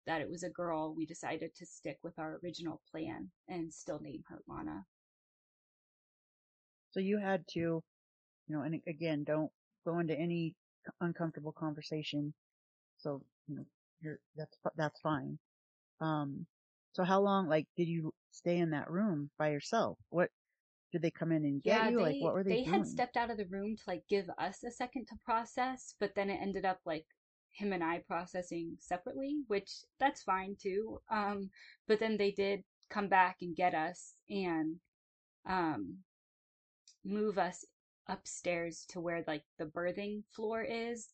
that 0.07 0.21
it 0.21 0.31
was 0.31 0.43
a 0.43 0.51
girl, 0.51 0.95
we 0.95 1.07
decided 1.07 1.55
to 1.57 1.67
stick 1.67 1.99
with 2.03 2.19
our 2.19 2.39
original 2.43 2.81
plan 2.91 3.31
and 3.49 3.73
still 3.73 4.01
name 4.01 4.23
her 4.29 4.39
Lana. 4.47 4.85
So 6.93 7.01
you 7.01 7.19
had 7.19 7.45
to, 7.53 7.61
you 7.61 7.83
know, 8.49 8.63
and 8.63 8.81
again, 8.87 9.25
don't 9.25 9.51
go 9.87 9.99
into 10.01 10.19
any 10.19 10.55
uncomfortable 11.01 11.53
conversation. 11.53 12.35
So, 12.99 13.23
you 13.47 13.57
know, 13.57 13.65
you're, 14.01 14.19
that's, 14.37 14.57
that's 14.77 15.01
fine. 15.01 15.39
Um, 16.01 16.47
so 16.93 17.05
how 17.05 17.21
long, 17.21 17.49
like, 17.49 17.67
did 17.77 17.89
you 17.89 18.13
stay 18.33 18.59
in 18.59 18.71
that 18.71 18.91
room 18.91 19.31
by 19.39 19.51
yourself? 19.51 19.99
What 20.11 20.31
did 20.93 21.03
they 21.03 21.11
come 21.11 21.33
in 21.33 21.45
and 21.45 21.63
get 21.63 21.75
yeah, 21.75 21.91
you? 21.91 21.97
They, 21.97 22.03
like, 22.03 22.17
what 22.21 22.35
were 22.35 22.45
they? 22.45 22.57
They 22.57 22.65
doing? 22.65 22.79
had 22.79 22.87
stepped 22.87 23.17
out 23.17 23.31
of 23.31 23.37
the 23.37 23.47
room 23.47 23.77
to 23.77 23.83
like 23.87 24.03
give 24.09 24.29
us 24.39 24.65
a 24.65 24.71
second 24.71 25.07
to 25.07 25.17
process, 25.25 25.95
but 26.01 26.15
then 26.15 26.31
it 26.31 26.41
ended 26.41 26.65
up 26.65 26.81
like 26.85 27.07
him 27.53 27.73
and 27.73 27.83
I 27.83 28.03
processing 28.07 28.77
separately, 28.79 29.37
which 29.49 29.71
that's 29.99 30.23
fine 30.23 30.57
too. 30.61 31.01
Um, 31.11 31.51
but 31.87 32.01
then 32.01 32.17
they 32.17 32.33
did 32.33 32.65
come 32.89 33.09
back 33.09 33.37
and 33.41 33.55
get 33.55 33.75
us 33.75 34.15
and 34.29 34.77
um 35.49 35.97
move 37.05 37.39
us 37.39 37.65
upstairs 38.09 38.85
to 38.91 39.01
where 39.01 39.25
like 39.27 39.45
the 39.59 39.67
birthing 39.67 40.23
floor 40.35 40.63
is, 40.63 41.09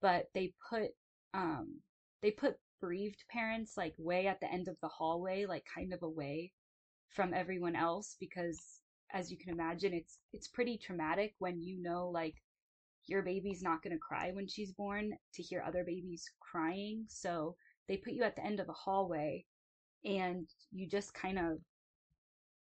but 0.00 0.26
they 0.34 0.52
put 0.68 0.90
um 1.34 1.80
they 2.22 2.30
put 2.30 2.56
bereaved 2.80 3.24
parents 3.30 3.76
like 3.76 3.94
way 3.98 4.26
at 4.26 4.40
the 4.40 4.50
end 4.50 4.68
of 4.68 4.76
the 4.80 4.88
hallway, 4.88 5.46
like 5.46 5.64
kind 5.72 5.92
of 5.92 6.02
away 6.02 6.52
from 7.08 7.34
everyone 7.34 7.76
else 7.76 8.16
because 8.18 8.80
as 9.12 9.30
you 9.30 9.36
can 9.36 9.50
imagine 9.52 9.92
it's 9.92 10.18
it's 10.32 10.48
pretty 10.48 10.78
traumatic 10.78 11.34
when 11.38 11.60
you 11.60 11.82
know 11.82 12.08
like 12.08 12.34
your 13.06 13.22
baby's 13.22 13.62
not 13.62 13.82
going 13.82 13.92
to 13.92 13.98
cry 13.98 14.30
when 14.32 14.46
she's 14.46 14.72
born 14.72 15.12
to 15.34 15.42
hear 15.42 15.62
other 15.66 15.84
babies 15.84 16.24
crying. 16.40 17.04
So 17.08 17.56
they 17.88 17.96
put 17.96 18.12
you 18.12 18.22
at 18.22 18.36
the 18.36 18.44
end 18.44 18.60
of 18.60 18.68
a 18.68 18.72
hallway 18.72 19.44
and 20.04 20.46
you 20.70 20.88
just 20.88 21.12
kind 21.14 21.38
of 21.38 21.58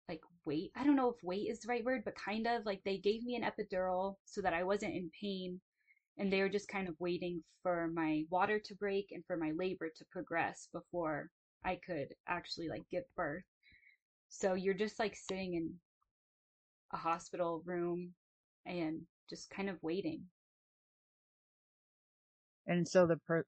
like 0.08 0.20
wait. 0.44 0.70
I 0.76 0.84
don't 0.84 0.96
know 0.96 1.10
if 1.10 1.22
wait 1.22 1.48
is 1.50 1.60
the 1.60 1.68
right 1.68 1.84
word, 1.84 2.02
but 2.04 2.14
kind 2.14 2.46
of 2.46 2.64
like 2.64 2.82
they 2.84 2.98
gave 2.98 3.24
me 3.24 3.36
an 3.36 3.42
epidural 3.42 4.16
so 4.24 4.40
that 4.42 4.54
I 4.54 4.62
wasn't 4.62 4.94
in 4.94 5.10
pain 5.20 5.60
and 6.18 6.32
they 6.32 6.40
were 6.42 6.48
just 6.48 6.68
kind 6.68 6.88
of 6.88 6.94
waiting 7.00 7.42
for 7.62 7.88
my 7.88 8.24
water 8.30 8.58
to 8.58 8.74
break 8.74 9.08
and 9.12 9.24
for 9.26 9.36
my 9.36 9.52
labor 9.52 9.88
to 9.96 10.04
progress 10.10 10.68
before 10.72 11.30
I 11.64 11.76
could 11.86 12.14
actually 12.26 12.68
like 12.68 12.88
give 12.90 13.04
birth. 13.16 13.44
So 14.28 14.54
you're 14.54 14.74
just 14.74 14.98
like 14.98 15.16
sitting 15.16 15.54
in 15.54 15.80
a 16.92 16.96
hospital 16.96 17.62
room 17.64 18.14
and 18.66 19.06
just 19.28 19.50
kind 19.50 19.68
of 19.68 19.82
waiting. 19.82 20.30
And 22.66 22.86
so 22.86 23.06
the 23.06 23.16
per, 23.16 23.44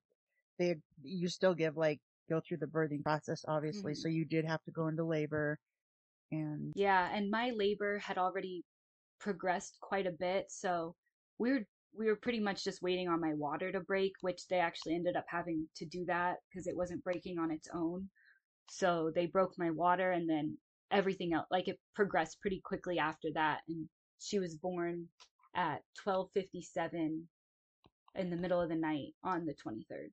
they, 0.59 0.77
you 1.03 1.29
still 1.29 1.55
give 1.55 1.77
like, 1.77 2.01
go 2.29 2.41
through 2.41 2.59
the 2.59 2.67
birthing 2.67 3.03
process, 3.03 3.45
obviously. 3.47 3.93
Mhm. 3.93 3.97
So 3.97 4.09
you 4.09 4.25
did 4.25 4.45
have 4.47 4.63
to 4.65 4.71
go 4.71 4.89
into 4.89 5.05
labor 5.05 5.59
and 6.31 6.75
Yeah, 6.75 7.09
and 7.13 7.31
my 7.31 7.51
labor 7.51 7.99
had 7.99 8.19
already 8.19 8.65
progressed 9.19 9.79
quite 9.81 10.07
a 10.07 10.13
bit, 10.13 10.51
so 10.51 10.97
we 11.39 11.53
were 11.53 11.67
we 11.97 12.07
were 12.07 12.17
pretty 12.17 12.41
much 12.41 12.65
just 12.65 12.83
waiting 12.83 13.09
on 13.09 13.21
my 13.21 13.35
water 13.35 13.71
to 13.73 13.81
break, 13.81 14.13
which 14.21 14.47
they 14.49 14.59
actually 14.59 14.95
ended 14.95 15.17
up 15.17 15.27
having 15.29 15.67
to 15.77 15.87
do 15.87 16.05
that 16.07 16.37
because 16.49 16.67
it 16.67 16.77
wasn't 16.77 17.05
breaking 17.05 17.39
on 17.39 17.51
its 17.51 17.69
own. 17.75 18.09
So 18.71 19.13
they 19.15 19.27
broke 19.27 19.53
my 19.59 19.71
water 19.71 20.13
and 20.13 20.29
then 20.29 20.57
everything 20.91 21.33
else 21.33 21.47
like 21.51 21.69
it 21.69 21.79
progressed 21.95 22.41
pretty 22.41 22.61
quickly 22.65 22.99
after 22.99 23.29
that 23.35 23.61
and 23.69 23.89
she 24.21 24.39
was 24.39 24.55
born 24.55 25.09
at 25.57 25.83
12:57 26.07 27.27
in 28.17 28.31
the 28.31 28.37
middle 28.37 28.61
of 28.61 28.69
the 28.69 28.77
night 28.77 29.13
on 29.25 29.45
the 29.45 29.55
23rd. 29.55 30.11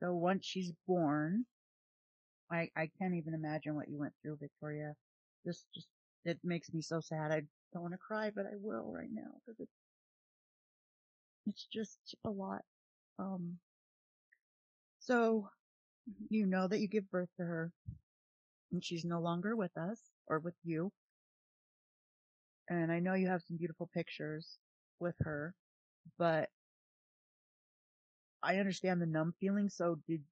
so 0.00 0.14
once 0.14 0.44
she's 0.44 0.72
born, 0.86 1.46
I, 2.50 2.68
I 2.76 2.90
can't 2.98 3.14
even 3.14 3.34
imagine 3.34 3.74
what 3.74 3.88
you 3.88 3.98
went 3.98 4.12
through, 4.20 4.38
Victoria. 4.40 4.94
This 5.44 5.64
just, 5.74 5.86
it 6.24 6.38
makes 6.42 6.72
me 6.72 6.82
so 6.82 7.00
sad. 7.00 7.30
I 7.30 7.42
don't 7.72 7.82
want 7.82 7.94
to 7.94 7.98
cry, 7.98 8.30
but 8.34 8.46
I 8.46 8.56
will 8.56 8.92
right 8.92 9.10
now 9.12 9.30
because 9.46 9.60
it's, 9.60 9.72
it's 11.46 11.66
just 11.66 12.14
a 12.24 12.30
lot. 12.30 12.64
Um, 13.18 13.60
so 14.98 15.48
Mhm. 16.06 16.30
you 16.30 16.46
know 16.46 16.68
that 16.68 16.80
you 16.80 16.88
give 16.88 17.10
birth 17.10 17.30
to 17.36 17.44
her 17.44 17.72
and 18.70 18.84
she's 18.84 19.06
no 19.06 19.20
longer 19.22 19.56
with 19.56 19.76
us 19.78 20.12
or 20.26 20.38
with 20.38 20.56
you. 20.62 20.92
And 22.68 22.92
I 22.92 23.00
know 23.00 23.14
you 23.14 23.28
have 23.28 23.42
some 23.42 23.56
beautiful 23.56 23.86
pictures 23.86 24.58
with 25.00 25.16
her, 25.20 25.54
but 26.18 26.50
I 28.44 28.58
understand 28.60 29.02
the 29.02 29.06
numb 29.06 29.32
feeling. 29.40 29.68
So 29.68 29.96
did, 29.96 30.24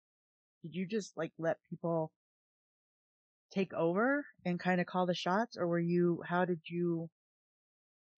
did 0.63 0.75
you 0.75 0.87
just 0.87 1.17
like 1.17 1.33
let 1.39 1.61
people 1.71 2.13
take 3.51 3.73
over 3.73 4.27
and 4.45 4.59
kind 4.59 4.81
of 4.81 4.87
call 4.89 5.07
the 5.07 5.15
shots 5.15 5.57
or 5.57 5.69
were 5.69 5.79
you, 5.79 6.23
how 6.27 6.45
did 6.45 6.69
you 6.69 7.09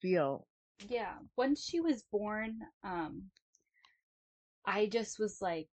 feel? 0.00 0.46
Yeah, 0.78 1.18
once 1.36 1.64
she 1.64 1.80
was 1.80 2.04
born, 2.04 2.60
um, 2.84 3.32
I 4.66 4.84
just 4.88 5.18
was 5.18 5.40
like, 5.40 5.70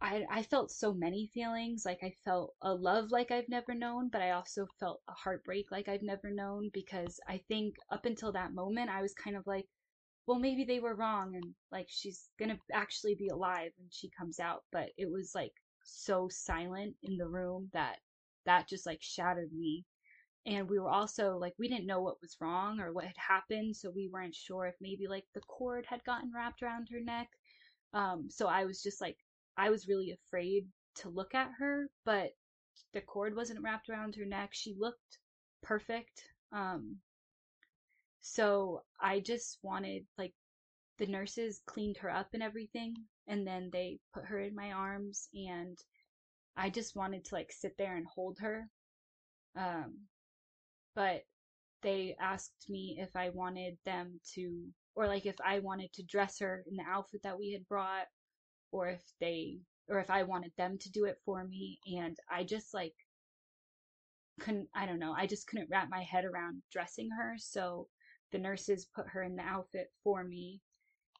I 0.00 0.26
I 0.30 0.42
felt 0.42 0.70
so 0.70 0.94
many 0.94 1.26
feelings. 1.26 1.84
Like 1.84 2.02
I 2.02 2.10
felt 2.24 2.54
a 2.62 2.72
love 2.74 3.10
like 3.10 3.30
I've 3.30 3.48
never 3.50 3.74
known, 3.74 4.08
but 4.08 4.22
I 4.22 4.30
also 4.30 4.66
felt 4.80 5.02
a 5.06 5.12
heartbreak 5.12 5.70
like 5.70 5.86
I've 5.88 6.02
never 6.02 6.30
known 6.30 6.70
because 6.72 7.20
I 7.28 7.38
think 7.48 7.76
up 7.90 8.06
until 8.06 8.32
that 8.32 8.54
moment 8.54 8.88
I 8.88 9.02
was 9.02 9.12
kind 9.12 9.36
of 9.36 9.46
like, 9.46 9.68
well, 10.26 10.38
maybe 10.38 10.64
they 10.64 10.80
were 10.80 10.94
wrong 10.94 11.34
and 11.36 11.54
like 11.72 11.88
she's 11.90 12.30
gonna 12.38 12.58
actually 12.72 13.16
be 13.16 13.28
alive 13.28 13.72
when 13.78 13.90
she 13.90 14.08
comes 14.10 14.40
out. 14.40 14.64
But 14.72 14.92
it 14.96 15.10
was 15.10 15.34
like 15.34 15.54
so 15.84 16.28
silent 16.30 16.96
in 17.02 17.18
the 17.18 17.28
room 17.28 17.70
that 17.74 18.00
that 18.46 18.68
just 18.68 18.86
like 18.86 19.02
shattered 19.02 19.52
me 19.52 19.84
and 20.46 20.68
we 20.68 20.78
were 20.78 20.88
also 20.88 21.36
like 21.36 21.54
we 21.58 21.68
didn't 21.68 21.86
know 21.86 22.00
what 22.00 22.20
was 22.22 22.36
wrong 22.40 22.80
or 22.80 22.92
what 22.92 23.04
had 23.04 23.16
happened 23.16 23.74
so 23.76 23.90
we 23.90 24.08
weren't 24.12 24.34
sure 24.34 24.66
if 24.66 24.74
maybe 24.80 25.06
like 25.08 25.24
the 25.34 25.40
cord 25.40 25.84
had 25.88 26.02
gotten 26.04 26.30
wrapped 26.34 26.62
around 26.62 26.88
her 26.90 27.00
neck. 27.00 27.28
Um 27.92 28.28
so 28.30 28.46
i 28.46 28.64
was 28.64 28.82
just 28.82 29.00
like 29.00 29.16
i 29.56 29.70
was 29.70 29.88
really 29.88 30.12
afraid 30.12 30.66
to 30.96 31.08
look 31.08 31.34
at 31.34 31.50
her 31.58 31.88
but 32.04 32.30
the 32.92 33.00
cord 33.00 33.34
wasn't 33.34 33.62
wrapped 33.62 33.88
around 33.90 34.14
her 34.14 34.24
neck. 34.24 34.50
She 34.52 34.74
looked 34.78 35.18
perfect 35.62 36.22
um 36.52 36.96
so 38.20 38.82
i 39.00 39.20
just 39.20 39.58
wanted 39.62 40.04
like 40.18 40.32
the 40.98 41.06
nurses 41.06 41.60
cleaned 41.66 41.96
her 41.96 42.10
up 42.10 42.28
and 42.34 42.42
everything 42.42 42.94
and 43.26 43.46
then 43.46 43.68
they 43.72 43.98
put 44.14 44.24
her 44.24 44.38
in 44.40 44.54
my 44.54 44.72
arms 44.72 45.28
and 45.34 45.78
i 46.56 46.70
just 46.70 46.94
wanted 46.94 47.24
to 47.24 47.34
like 47.34 47.50
sit 47.52 47.76
there 47.78 47.96
and 47.96 48.06
hold 48.06 48.38
her 48.40 48.68
um 49.56 49.94
but 50.96 51.22
they 51.82 52.16
asked 52.20 52.66
me 52.68 52.96
if 52.98 53.14
I 53.14 53.28
wanted 53.28 53.76
them 53.84 54.18
to, 54.34 54.64
or 54.96 55.06
like 55.06 55.26
if 55.26 55.36
I 55.44 55.60
wanted 55.60 55.92
to 55.92 56.02
dress 56.02 56.40
her 56.40 56.64
in 56.68 56.76
the 56.76 56.82
outfit 56.90 57.20
that 57.22 57.38
we 57.38 57.52
had 57.52 57.68
brought, 57.68 58.06
or 58.72 58.88
if 58.88 59.02
they, 59.20 59.58
or 59.88 60.00
if 60.00 60.10
I 60.10 60.24
wanted 60.24 60.52
them 60.56 60.78
to 60.80 60.90
do 60.90 61.04
it 61.04 61.18
for 61.24 61.44
me. 61.44 61.78
And 61.96 62.16
I 62.28 62.42
just 62.42 62.74
like 62.74 62.94
couldn't, 64.40 64.68
I 64.74 64.86
don't 64.86 64.98
know, 64.98 65.14
I 65.16 65.26
just 65.26 65.46
couldn't 65.46 65.68
wrap 65.70 65.88
my 65.90 66.02
head 66.02 66.24
around 66.24 66.62
dressing 66.72 67.10
her. 67.16 67.34
So 67.38 67.86
the 68.32 68.38
nurses 68.38 68.88
put 68.94 69.06
her 69.08 69.22
in 69.22 69.36
the 69.36 69.42
outfit 69.42 69.88
for 70.02 70.24
me. 70.24 70.60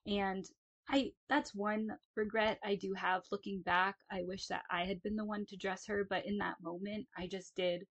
And 0.07 0.45
I, 0.89 1.11
that's 1.29 1.55
one 1.55 1.89
regret 2.17 2.59
I 2.65 2.77
do 2.77 2.95
have 2.95 3.23
looking 3.31 3.61
back. 3.63 3.97
I 4.11 4.23
wish 4.25 4.47
that 4.47 4.63
I 4.71 4.85
had 4.85 5.03
been 5.03 5.17
the 5.17 5.25
one 5.25 5.45
to 5.49 5.57
dress 5.57 5.85
her, 5.87 6.07
but 6.09 6.25
in 6.27 6.39
that 6.39 6.57
moment, 6.63 7.07
I 7.19 7.27
just 7.27 7.55
did 7.57 7.85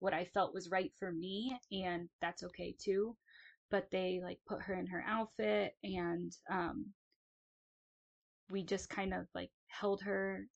what 0.00 0.14
I 0.14 0.24
felt 0.24 0.54
was 0.54 0.70
right 0.70 0.92
for 0.98 1.12
me, 1.12 1.56
and 1.72 2.08
that's 2.20 2.42
okay 2.44 2.74
too. 2.78 3.16
But 3.70 3.88
they 3.92 4.20
like 4.22 4.38
put 4.48 4.62
her 4.62 4.74
in 4.74 4.86
her 4.88 5.04
outfit, 5.06 5.74
and 5.84 6.32
um, 6.50 6.86
we 8.50 8.64
just 8.64 8.90
kind 8.90 9.14
of 9.14 9.26
like 9.34 9.50
held 9.68 10.02
her 10.02 10.46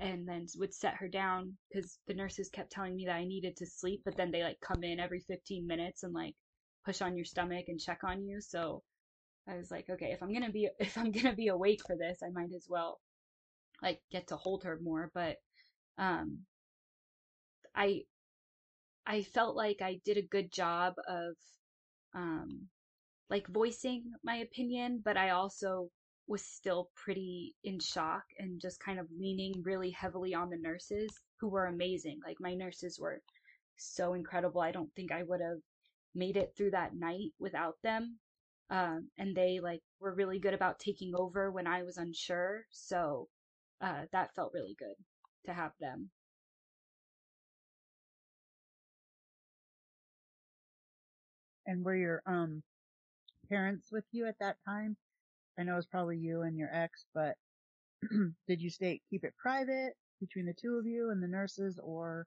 and 0.00 0.26
then 0.28 0.46
would 0.56 0.74
set 0.74 0.94
her 0.94 1.08
down 1.08 1.56
because 1.72 1.98
the 2.06 2.14
nurses 2.14 2.50
kept 2.50 2.72
telling 2.72 2.96
me 2.96 3.06
that 3.06 3.14
I 3.14 3.24
needed 3.24 3.56
to 3.56 3.66
sleep, 3.66 4.02
but 4.04 4.16
then 4.16 4.30
they 4.30 4.42
like 4.42 4.58
come 4.60 4.82
in 4.82 4.98
every 4.98 5.20
15 5.20 5.66
minutes 5.66 6.02
and 6.02 6.12
like 6.12 6.34
push 6.84 7.00
on 7.00 7.16
your 7.16 7.24
stomach 7.24 7.66
and 7.68 7.78
check 7.78 8.00
on 8.04 8.24
you. 8.24 8.40
So 8.40 8.82
I 9.48 9.56
was 9.56 9.70
like, 9.70 9.88
okay, 9.90 10.10
if 10.12 10.22
I'm 10.22 10.32
gonna 10.32 10.50
be 10.50 10.68
if 10.80 10.98
I'm 10.98 11.12
gonna 11.12 11.34
be 11.34 11.48
awake 11.48 11.80
for 11.86 11.96
this, 11.96 12.18
I 12.22 12.30
might 12.30 12.52
as 12.54 12.66
well 12.68 13.00
like 13.82 14.00
get 14.10 14.28
to 14.28 14.36
hold 14.36 14.64
her 14.64 14.78
more. 14.82 15.10
But 15.14 15.36
um, 15.98 16.40
I 17.74 18.02
I 19.06 19.22
felt 19.22 19.56
like 19.56 19.82
I 19.82 20.00
did 20.04 20.16
a 20.16 20.22
good 20.22 20.52
job 20.52 20.94
of 21.08 21.34
um 22.14 22.68
like 23.30 23.46
voicing 23.48 24.12
my 24.22 24.36
opinion, 24.36 25.00
but 25.04 25.16
I 25.16 25.30
also 25.30 25.90
was 26.26 26.44
still 26.44 26.90
pretty 26.94 27.54
in 27.64 27.78
shock 27.80 28.24
and 28.38 28.60
just 28.60 28.80
kind 28.80 28.98
of 28.98 29.06
leaning 29.18 29.62
really 29.62 29.90
heavily 29.90 30.34
on 30.34 30.50
the 30.50 30.56
nurses 30.56 31.10
who 31.40 31.48
were 31.48 31.66
amazing. 31.66 32.20
Like 32.24 32.36
my 32.40 32.54
nurses 32.54 32.98
were 32.98 33.20
so 33.76 34.14
incredible. 34.14 34.60
I 34.60 34.72
don't 34.72 34.92
think 34.94 35.12
I 35.12 35.22
would 35.22 35.40
have 35.40 35.58
made 36.14 36.36
it 36.36 36.54
through 36.56 36.70
that 36.70 36.94
night 36.94 37.32
without 37.38 37.76
them. 37.82 38.18
Um, 38.70 39.10
and 39.18 39.36
they 39.36 39.60
like 39.60 39.80
were 40.00 40.14
really 40.14 40.38
good 40.38 40.54
about 40.54 40.78
taking 40.78 41.14
over 41.14 41.50
when 41.50 41.66
I 41.66 41.82
was 41.82 41.98
unsure. 41.98 42.64
So 42.70 43.28
uh, 43.80 44.02
that 44.12 44.34
felt 44.34 44.52
really 44.54 44.76
good 44.78 44.96
to 45.46 45.52
have 45.52 45.72
them. 45.80 46.10
And 51.66 51.84
were 51.84 51.96
your, 51.96 52.22
um, 52.26 52.62
parents 53.48 53.90
with 53.92 54.04
you 54.12 54.26
at 54.26 54.38
that 54.40 54.58
time? 54.64 54.96
I 55.58 55.62
know 55.64 55.74
it 55.74 55.76
was 55.76 55.86
probably 55.86 56.18
you 56.18 56.42
and 56.42 56.58
your 56.58 56.74
ex, 56.74 57.06
but 57.14 57.36
did 58.46 58.60
you 58.60 58.70
stay, 58.70 59.00
keep 59.10 59.24
it 59.24 59.36
private 59.36 59.94
between 60.20 60.46
the 60.46 60.54
two 60.54 60.76
of 60.76 60.86
you 60.86 61.10
and 61.10 61.22
the 61.22 61.28
nurses 61.28 61.78
or 61.78 62.26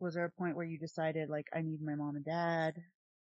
was 0.00 0.14
there 0.14 0.24
a 0.24 0.30
point 0.30 0.56
where 0.56 0.64
you 0.66 0.78
decided 0.78 1.28
like, 1.28 1.48
I 1.54 1.62
need 1.62 1.82
my 1.82 1.94
mom 1.94 2.16
and 2.16 2.24
dad 2.24 2.74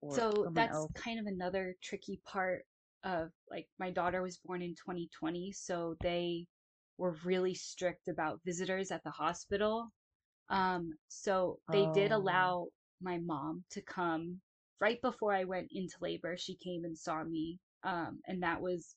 so 0.08 0.48
that's 0.54 0.70
else? 0.70 0.92
kind 0.94 1.18
of 1.18 1.26
another 1.26 1.74
tricky 1.82 2.20
part 2.24 2.66
of 3.04 3.32
like 3.50 3.68
my 3.78 3.90
daughter 3.90 4.22
was 4.22 4.38
born 4.38 4.62
in 4.62 4.74
2020 4.74 5.52
so 5.52 5.96
they 6.02 6.46
were 6.98 7.12
really 7.24 7.54
strict 7.54 8.08
about 8.08 8.40
visitors 8.44 8.90
at 8.90 9.02
the 9.04 9.10
hospital 9.10 9.90
um 10.48 10.90
so 11.08 11.60
they 11.70 11.86
did 11.86 12.12
Oh. 12.12 12.12
allow 12.12 12.68
my 13.00 13.18
mom 13.18 13.64
to 13.70 13.82
come 13.82 14.40
right 14.80 15.00
before 15.02 15.32
i 15.34 15.44
went 15.44 15.68
into 15.72 15.96
labor 16.00 16.36
she 16.36 16.56
came 16.56 16.84
and 16.84 16.96
saw 16.98 17.24
me 17.24 17.58
um 17.84 18.20
and 18.26 18.42
that 18.42 18.60
was 18.60 18.96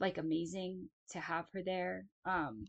like 0.00 0.18
amazing 0.18 0.88
to 1.10 1.20
have 1.20 1.46
her 1.52 1.62
there 1.64 2.06
um 2.26 2.64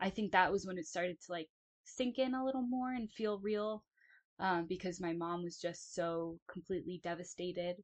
i 0.00 0.10
think 0.10 0.32
that 0.32 0.52
was 0.52 0.66
when 0.66 0.78
it 0.78 0.86
started 0.86 1.16
to 1.20 1.32
like 1.32 1.48
sink 1.84 2.18
in 2.18 2.34
a 2.34 2.44
little 2.44 2.62
more 2.62 2.92
and 2.92 3.10
feel 3.12 3.38
real 3.40 3.82
um, 4.38 4.66
because 4.68 5.00
my 5.00 5.12
mom 5.12 5.42
was 5.42 5.58
just 5.58 5.94
so 5.94 6.38
completely 6.50 7.00
devastated. 7.02 7.76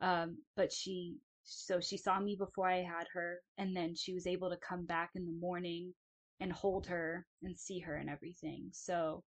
Um, 0.00 0.38
but 0.56 0.72
she, 0.72 1.16
so 1.44 1.80
she 1.80 1.96
saw 1.96 2.20
me 2.20 2.36
before 2.36 2.68
I 2.68 2.82
had 2.82 3.06
her, 3.14 3.40
and 3.58 3.74
then 3.76 3.94
she 3.96 4.14
was 4.14 4.26
able 4.26 4.50
to 4.50 4.58
come 4.58 4.86
back 4.86 5.10
in 5.14 5.26
the 5.26 5.32
morning 5.40 5.92
and 6.40 6.52
hold 6.52 6.86
her 6.86 7.26
and 7.42 7.58
see 7.58 7.80
her 7.80 7.96
and 7.96 8.10
everything. 8.10 8.68
So 8.72 9.24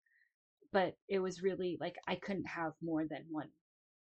but 0.73 0.95
it 1.09 1.19
was 1.19 1.43
really 1.43 1.77
like 1.81 1.97
I 2.09 2.17
couldn't 2.17 2.47
have 2.47 2.73
more 2.83 3.05
than 3.09 3.25
one 3.31 3.49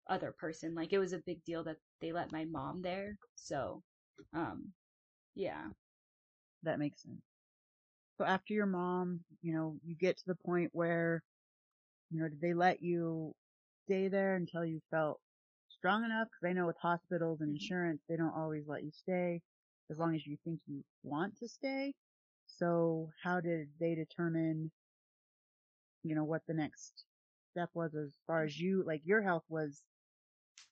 other 0.07 0.33
person. 0.37 0.75
Like 0.75 0.93
it 0.93 0.99
was 0.99 1.13
a 1.13 1.19
big 1.25 1.43
deal 1.45 1.63
that 1.65 1.77
they 2.01 2.11
let 2.13 2.31
my 2.31 2.45
mom 2.45 2.81
there. 2.81 3.17
So, 3.35 3.83
um, 4.33 4.73
yeah. 5.35 5.69
That 6.63 6.79
makes 6.79 7.03
sense. 7.03 7.21
So 8.17 8.25
after 8.25 8.53
your 8.53 8.65
mom, 8.65 9.23
you 9.41 9.53
know, 9.53 9.79
you 9.83 9.95
get 9.95 10.17
to 10.17 10.23
the 10.27 10.35
point 10.35 10.71
where, 10.73 11.23
you 12.09 12.19
know, 12.21 12.29
did 12.29 12.41
they 12.41 12.53
let 12.53 12.81
you 12.81 13.35
stay 13.85 14.07
there 14.07 14.35
until 14.35 14.65
you 14.65 14.81
felt 14.91 15.21
strong 15.69 16.03
enough? 16.05 16.27
Cause 16.29 16.49
I 16.49 16.53
know 16.53 16.67
with 16.67 16.77
hospitals 16.81 17.41
and 17.41 17.51
insurance, 17.51 18.01
they 18.07 18.15
don't 18.17 18.35
always 18.35 18.67
let 18.67 18.83
you 18.83 18.91
stay 18.91 19.41
as 19.91 19.97
long 19.99 20.15
as 20.15 20.25
you 20.25 20.37
think 20.43 20.61
you 20.67 20.83
want 21.03 21.37
to 21.37 21.47
stay. 21.47 21.93
So 22.47 23.09
how 23.23 23.41
did 23.41 23.69
they 23.79 23.95
determine, 23.95 24.71
you 26.03 26.15
know, 26.15 26.23
what 26.23 26.41
the 26.47 26.53
next 26.53 27.05
step 27.51 27.69
was 27.73 27.95
as 27.95 28.11
far 28.27 28.43
as 28.43 28.59
you, 28.59 28.83
like 28.85 29.01
your 29.05 29.21
health 29.21 29.43
was 29.49 29.83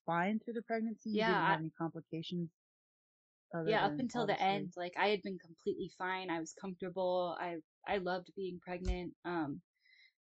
fine 0.06 0.40
through 0.40 0.54
the 0.56 0.62
pregnancy? 0.64 1.10
You 1.12 1.26
Yeah, 1.26 1.26
didn't 1.26 1.46
I- 1.46 1.50
have 1.50 1.60
any 1.60 1.72
complications? 1.72 2.50
yeah, 3.64 3.86
up 3.86 4.00
until 4.00 4.26
the 4.26 4.40
end, 4.42 4.74
like 4.78 4.94
I 4.98 5.10
had 5.10 5.22
been 5.24 5.40
completely 5.40 5.92
fine. 5.98 6.30
I 6.30 6.40
was 6.40 6.54
comfortable. 6.54 7.36
I 7.40 7.58
I 7.88 7.98
loved 7.98 8.32
being 8.36 8.60
pregnant. 8.60 9.14
Um, 9.26 9.62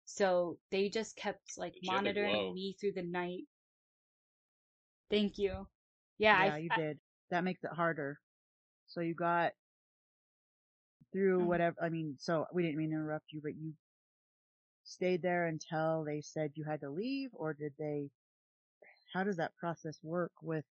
so 0.04 0.58
they 0.70 0.88
just 0.90 1.16
kept 1.16 1.58
like 1.58 1.74
You 1.80 1.96
had 1.96 2.04
the 2.04 2.12
glow. 2.14 2.14
monitoring 2.14 2.54
me 2.54 2.76
through 2.80 2.92
the 2.92 3.02
night. 3.02 3.44
Thank 5.10 5.38
you. 5.38 5.68
Yeah, 6.18 6.36
Yeah, 6.36 6.56
I, 6.56 6.56
you 6.56 6.70
did. 6.70 6.98
That 7.30 7.44
makes 7.44 7.64
it 7.64 7.72
harder. 7.72 8.20
So 8.86 9.00
you 9.00 9.14
got 9.14 9.52
through 11.12 11.40
Mhm. 11.40 11.46
whatever, 11.46 11.76
I 11.82 11.88
mean, 11.88 12.16
so 12.18 12.46
we 12.52 12.62
didn't 12.62 12.78
mean 12.78 12.90
to 12.90 12.96
interrupt 12.96 13.32
you, 13.32 13.40
but 13.42 13.56
you 13.56 13.74
stayed 14.84 15.22
there 15.22 15.46
until 15.46 16.04
they 16.04 16.20
said 16.20 16.52
you 16.54 16.64
had 16.64 16.80
to 16.80 16.90
leave 16.90 17.30
or 17.34 17.54
did 17.54 17.74
they, 17.78 18.10
how 19.16 19.24
does 19.24 19.36
that 19.38 19.56
process 19.56 19.98
work 20.02 20.32
with 20.42 20.64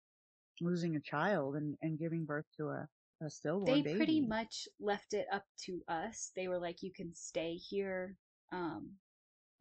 losing 0.61 0.97
a 0.97 1.01
child 1.01 1.55
and, 1.55 1.77
and 1.81 1.99
giving 1.99 2.25
birth 2.25 2.45
to 2.57 2.69
a, 2.69 2.89
a 3.25 3.31
stillborn 3.31 3.67
they 3.67 3.83
baby? 3.83 3.97
pretty 3.97 4.21
much 4.21 4.67
left 4.81 5.15
it 5.15 5.27
up 5.33 5.45
to 5.65 5.81
us. 5.87 6.33
They 6.35 6.49
were 6.49 6.59
like, 6.59 6.83
you 6.83 6.91
can 6.93 7.15
stay 7.15 7.55
here, 7.55 8.17
um, 8.53 8.91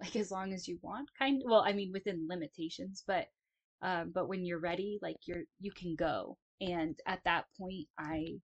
like 0.02 0.16
as 0.16 0.32
long 0.32 0.52
as 0.52 0.68
you 0.68 0.80
want. 0.82 1.10
Kind, 1.18 1.44
well, 1.46 1.64
I 1.66 1.74
mean 1.74 1.92
within 1.94 2.28
limitations, 2.28 3.04
but, 3.06 3.28
um, 3.84 4.12
but 4.14 4.28
when 4.28 4.46
you're 4.46 4.60
ready, 4.60 4.98
like 5.02 5.18
you're 5.26 5.44
you 5.60 5.72
can 5.72 5.96
go. 5.96 6.38
And 6.60 6.98
at 7.06 7.20
that 7.26 7.46
point, 7.60 7.88
I 8.00 8.40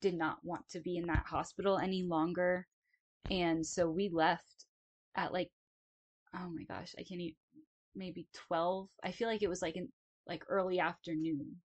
did 0.00 0.14
not 0.14 0.38
want 0.44 0.68
to 0.70 0.80
be 0.80 0.96
in 0.96 1.06
that 1.06 1.26
hospital 1.26 1.78
any 1.78 2.04
longer, 2.04 2.66
and 3.30 3.66
so 3.66 3.88
we 3.88 4.08
left 4.08 4.66
at 5.16 5.32
like, 5.32 5.50
oh 6.34 6.48
my 6.50 6.64
gosh, 6.64 6.94
I 6.98 7.02
can't 7.02 7.20
even 7.20 7.36
maybe 7.98 8.28
twelve. 8.34 8.88
I 9.04 9.12
feel 9.12 9.28
like 9.28 9.42
it 9.42 9.50
was 9.50 9.62
like 9.62 9.76
in 9.76 9.92
like 10.26 10.44
early 10.48 10.80
afternoon. 10.80 11.56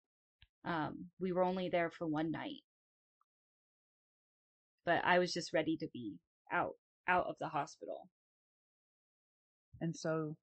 Um, 0.64 1.11
we 1.21 1.33
were 1.33 1.45
only 1.45 1.68
there 1.71 1.90
for 1.90 2.07
one 2.07 2.31
night 2.33 2.62
but 4.85 5.05
I 5.05 5.18
was 5.18 5.33
just 5.33 5.53
ready 5.53 5.77
to 5.79 5.88
be 5.92 6.18
out 6.53 6.75
out 7.09 7.27
of 7.27 7.37
the 7.40 7.49
hospital. 7.49 8.09
And 9.81 9.97
so 9.97 10.37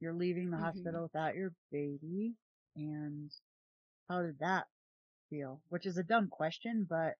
you're 0.00 0.14
leaving 0.14 0.50
the 0.50 0.56
Mhm. 0.56 0.64
hospital 0.64 1.02
without 1.04 1.36
your 1.36 1.54
baby 1.70 2.34
and 2.76 3.32
how 4.08 4.22
did 4.22 4.38
that 4.40 4.68
feel? 5.30 5.62
Which 5.68 5.86
is 5.86 5.98
a 5.98 6.04
dumb 6.04 6.28
question, 6.28 6.86
but 6.88 7.16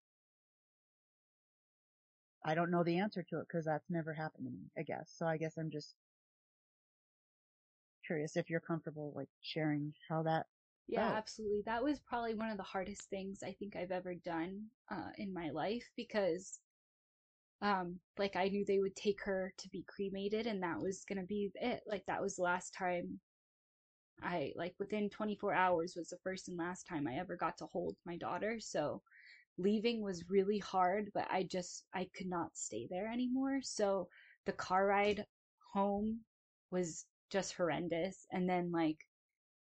I 2.45 2.55
don't 2.55 2.71
know 2.71 2.85
the 2.85 2.99
answer 2.99 3.23
to 3.25 3.41
it 3.41 3.49
because 3.49 3.65
that's 3.67 3.91
never 3.91 4.15
happened 4.15 4.47
to 4.47 4.51
me, 4.53 4.71
I 4.79 4.83
guess. 4.83 5.13
So 5.17 5.27
I 5.27 5.37
guess 5.37 5.57
I'm 5.59 5.71
just 5.71 5.95
curious 8.07 8.37
if 8.37 8.51
you're 8.51 8.61
comfortable 8.61 9.13
like 9.15 9.31
sharing 9.41 9.95
how 10.09 10.23
that 10.23 10.47
Yeah, 10.89 11.03
Oh. 11.03 11.17
absolutely. 11.17 11.63
That 11.63 11.83
was 11.83 12.01
probably 12.01 12.35
one 12.35 12.51
of 12.51 12.57
the 12.59 12.63
hardest 12.63 13.11
things 13.11 13.43
I 13.43 13.53
think 13.53 13.75
I've 13.77 13.91
ever 13.93 14.15
done 14.15 14.71
uh, 14.89 15.13
in 15.17 15.33
my 15.33 15.51
life 15.51 15.91
because, 15.97 16.61
um, 17.61 18.01
like 18.19 18.37
I 18.37 18.49
knew 18.49 18.65
they 18.65 18.79
would 18.81 18.97
take 18.97 19.23
her 19.25 19.53
to 19.59 19.69
be 19.71 19.83
cremated, 19.85 20.47
and 20.47 20.63
that 20.63 20.81
was 20.81 21.05
gonna 21.05 21.25
be 21.27 21.51
it. 21.55 21.83
Like 21.87 22.07
that 22.07 22.23
was 22.23 22.37
the 22.37 22.43
last 22.43 22.73
time. 22.75 23.21
I 24.23 24.53
like 24.57 24.79
within 24.79 25.11
24 25.11 25.53
hours 25.55 25.95
was 25.97 26.09
the 26.11 26.19
first 26.19 26.49
and 26.49 26.57
last 26.59 26.87
time 26.87 27.07
I 27.07 27.17
ever 27.17 27.37
got 27.37 27.59
to 27.59 27.67
hold 27.67 27.97
my 28.05 28.17
daughter. 28.17 28.61
So 28.61 29.03
leaving 29.59 30.03
was 30.03 30.31
really 30.31 30.59
hard, 30.59 31.13
but 31.15 31.31
I 31.31 31.45
just 31.45 31.87
I 31.95 32.07
could 32.07 32.29
not 32.29 32.57
stay 32.57 32.87
there 32.89 33.07
anymore. 33.09 33.63
So 33.63 34.11
the 34.47 34.53
car 34.55 34.87
ride 34.87 35.27
home 35.73 36.25
was 36.71 37.07
just 37.31 37.55
horrendous, 37.55 38.27
and 38.33 38.49
then 38.49 38.71
like 38.73 38.99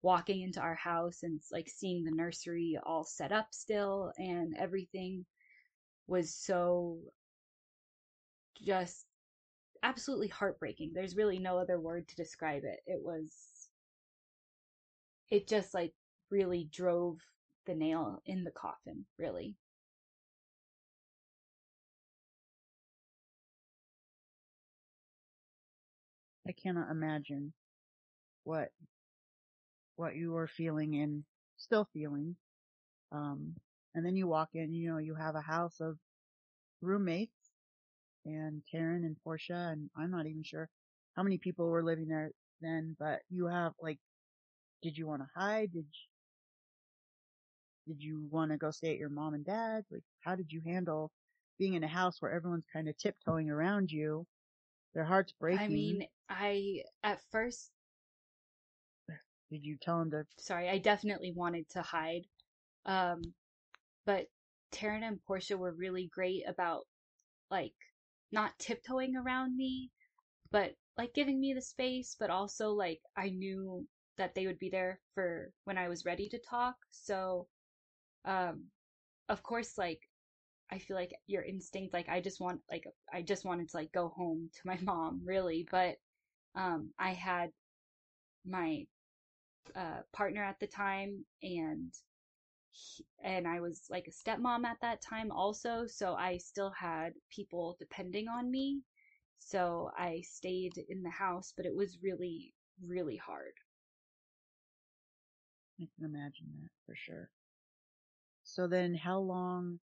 walking 0.02 0.41
into 0.41 0.62
our 0.62 0.76
house 0.76 1.24
and 1.24 1.41
like 1.52 1.69
seeing 1.69 2.04
the 2.04 2.12
nursery 2.12 2.78
all 2.86 3.04
set 3.04 3.32
up 3.32 3.48
still 3.52 4.13
and 4.17 4.56
everything 4.58 5.26
was 6.08 6.34
so 6.34 6.98
just 8.63 9.06
absolutely 9.84 10.28
heartbreaking. 10.30 10.91
There's 10.93 11.15
really 11.15 11.39
no 11.39 11.58
other 11.58 11.80
word 11.80 12.08
to 12.08 12.15
describe 12.15 12.63
it. 12.63 12.80
It 12.88 13.02
was 13.02 13.32
it 15.30 15.48
just 15.48 15.74
like 15.74 15.93
really 16.32 16.69
drove 16.72 17.17
the 17.67 17.76
nail 17.76 18.22
in 18.26 18.43
the 18.43 18.52
coffin, 18.52 19.06
really. 19.17 19.56
I 26.49 26.53
cannot 26.53 26.89
imagine 26.89 27.53
what 28.43 28.69
what 29.97 30.15
you 30.15 30.31
were 30.31 30.47
feeling 30.47 30.95
and 30.95 31.23
still 31.57 31.88
feeling. 31.93 32.35
Um, 33.12 33.55
and 33.93 34.05
then 34.05 34.15
you 34.15 34.27
walk 34.27 34.49
in, 34.55 34.73
you 34.73 34.89
know, 34.91 34.97
you 34.97 35.13
have 35.13 35.35
a 35.35 35.41
house 35.41 35.79
of 35.79 35.97
roommates 36.81 37.51
and 38.25 38.63
Taryn 38.73 39.05
and 39.05 39.17
Portia, 39.23 39.69
and 39.71 39.89
I'm 39.95 40.12
not 40.12 40.25
even 40.25 40.43
sure 40.43 40.69
how 41.15 41.23
many 41.23 41.38
people 41.38 41.67
were 41.67 41.83
living 41.83 42.07
there 42.07 42.31
then, 42.62 42.95
but 42.99 43.21
you 43.29 43.45
have 43.47 43.73
like, 43.81 43.99
did 44.81 44.97
you 44.97 45.07
want 45.07 45.21
to 45.21 45.29
hide? 45.35 45.71
Did 45.73 45.85
you, 47.88 47.93
did 47.93 48.03
you 48.03 48.27
want 48.31 48.51
to 48.51 48.57
go 48.57 48.71
stay 48.71 48.91
at 48.93 48.99
your 48.99 49.09
mom 49.09 49.35
and 49.35 49.45
dad's? 49.45 49.88
Like, 49.91 50.03
how 50.21 50.35
did 50.35 50.51
you 50.51 50.62
handle 50.65 51.12
being 51.59 51.75
in 51.75 51.83
a 51.83 51.88
house 51.88 52.21
where 52.21 52.31
everyone's 52.31 52.65
kind 52.73 52.89
of 52.89 52.97
tiptoeing 52.97 53.51
around 53.51 53.91
you? 53.91 54.25
Their 54.95 55.05
hearts 55.05 55.33
breaking. 55.39 55.65
I 55.65 55.67
mean, 55.67 56.07
I 56.30 56.84
at 57.04 57.20
first 57.32 57.72
did 59.52 59.65
you 59.65 59.78
tell 59.82 60.00
them 60.00 60.12
to 60.12 60.26
sorry, 60.38 60.70
I 60.70 60.78
definitely 60.78 61.34
wanted 61.36 61.68
to 61.72 61.82
hide. 61.82 62.26
Um, 62.86 63.22
but 64.06 64.28
Taryn 64.72 65.04
and 65.04 65.20
Portia 65.26 65.58
were 65.58 65.74
really 65.74 66.10
great 66.13 66.44
about 66.48 66.84
like 67.50 67.74
not 68.32 68.58
tiptoeing 68.60 69.15
around 69.15 69.56
me, 69.58 69.92
but 70.52 70.74
like 70.98 71.13
giving 71.13 71.39
me 71.39 71.54
the 71.54 71.62
space, 71.62 72.15
but 72.20 72.30
also 72.30 72.72
like 72.72 73.02
I 73.18 73.30
knew 73.30 73.88
that 74.18 74.36
they 74.36 74.46
would 74.46 74.60
be 74.60 74.70
there 74.70 75.00
for 75.15 75.52
when 75.63 75.78
I 75.78 75.88
was 75.89 76.06
ready 76.06 76.30
to 76.30 76.39
talk. 76.39 76.76
So, 76.92 77.48
um, 78.26 78.65
of 79.30 79.42
course, 79.44 79.78
like 79.78 80.02
I 80.72 80.80
feel 80.80 80.96
like 80.96 81.13
your 81.28 81.44
instinct, 81.44 81.94
like 81.94 82.10
I 82.10 82.22
just 82.22 82.39
want, 82.39 82.62
like 82.70 82.86
I 83.12 83.22
just 83.24 83.46
wanted 83.46 83.70
to 83.70 83.78
like 83.78 83.92
go 83.92 84.10
home 84.10 84.50
to 84.54 84.62
my 84.68 84.78
mom, 84.84 85.22
really. 85.26 85.68
But 85.72 85.96
um, 86.60 86.91
I 87.00 87.12
had 87.12 87.52
my 88.45 88.86
uh, 89.76 90.02
partner 90.12 90.43
at 90.43 90.60
the 90.60 90.67
time, 90.67 91.26
and 91.41 91.93
he, 92.72 93.06
and 93.24 93.48
I 93.48 93.62
was 93.62 93.84
like 93.89 94.08
a 94.08 94.12
stepmom 94.12 94.65
at 94.65 94.78
that 94.82 95.02
time 95.02 95.32
also, 95.32 95.86
so 95.88 96.15
I 96.15 96.38
still 96.38 96.72
had 96.72 97.13
people 97.34 97.78
depending 97.80 98.28
on 98.28 98.52
me. 98.52 98.82
So 99.39 99.89
I 99.98 100.22
stayed 100.26 100.78
in 100.89 101.02
the 101.02 101.10
house, 101.10 101.54
but 101.56 101.65
it 101.65 101.74
was 101.74 102.00
really, 102.04 102.54
really 102.86 103.15
hard. 103.15 103.54
I 105.81 105.88
can 105.96 106.06
imagine 106.06 106.48
that 106.62 106.71
for 106.86 106.96
sure. 106.96 107.29
So 108.44 108.67
then 108.67 108.96
how 108.96 109.19
long, 109.19 109.79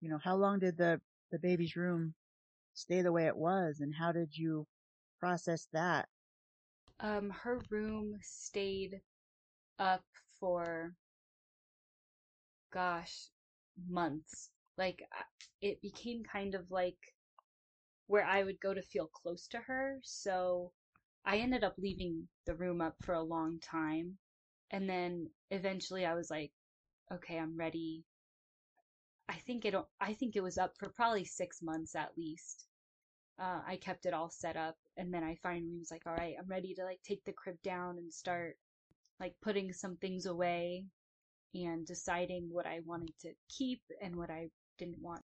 you 0.00 0.08
know, 0.08 0.20
how 0.22 0.36
long 0.36 0.60
did 0.60 0.76
the, 0.76 1.00
the 1.32 1.38
baby's 1.40 1.74
room 1.74 2.14
stay 2.74 3.02
the 3.02 3.12
way 3.12 3.26
it 3.26 3.36
was 3.36 3.80
and 3.80 3.92
how 3.92 4.12
did 4.12 4.36
you 4.36 4.66
process 5.24 5.66
that? 5.72 6.06
Um, 7.00 7.30
her 7.30 7.58
room 7.70 8.18
stayed 8.20 9.00
up 9.78 10.04
for, 10.38 10.92
gosh, 12.70 13.30
months. 13.88 14.50
Like, 14.76 15.02
it 15.62 15.80
became 15.80 16.24
kind 16.30 16.54
of 16.54 16.70
like 16.70 16.98
where 18.06 18.26
I 18.26 18.44
would 18.44 18.60
go 18.60 18.74
to 18.74 18.82
feel 18.82 19.06
close 19.06 19.48
to 19.48 19.58
her. 19.60 19.98
So 20.02 20.72
I 21.24 21.38
ended 21.38 21.64
up 21.64 21.76
leaving 21.78 22.28
the 22.44 22.54
room 22.54 22.82
up 22.82 22.96
for 23.00 23.14
a 23.14 23.22
long 23.22 23.60
time. 23.60 24.18
And 24.70 24.90
then 24.90 25.30
eventually 25.50 26.04
I 26.04 26.12
was 26.12 26.28
like, 26.30 26.52
okay, 27.10 27.38
I'm 27.38 27.56
ready. 27.56 28.04
I 29.30 29.36
think 29.46 29.64
it, 29.64 29.74
I 29.98 30.12
think 30.12 30.36
it 30.36 30.42
was 30.42 30.58
up 30.58 30.74
for 30.78 30.90
probably 30.90 31.24
six 31.24 31.62
months 31.62 31.94
at 31.96 32.10
least. 32.18 32.66
Uh, 33.38 33.60
I 33.66 33.76
kept 33.76 34.04
it 34.04 34.12
all 34.12 34.28
set 34.28 34.58
up 34.58 34.76
and 34.96 35.12
then 35.12 35.24
I 35.24 35.36
finally 35.42 35.78
was 35.78 35.90
like, 35.90 36.02
all 36.06 36.14
right, 36.14 36.34
I'm 36.38 36.48
ready 36.48 36.74
to 36.74 36.84
like 36.84 37.00
take 37.02 37.24
the 37.24 37.32
crib 37.32 37.56
down 37.62 37.98
and 37.98 38.12
start 38.12 38.56
like 39.20 39.34
putting 39.42 39.72
some 39.72 39.96
things 39.96 40.26
away 40.26 40.86
and 41.54 41.86
deciding 41.86 42.48
what 42.50 42.66
I 42.66 42.80
wanted 42.84 43.12
to 43.22 43.32
keep 43.48 43.82
and 44.02 44.16
what 44.16 44.30
I 44.30 44.50
didn't 44.78 45.00
want. 45.00 45.22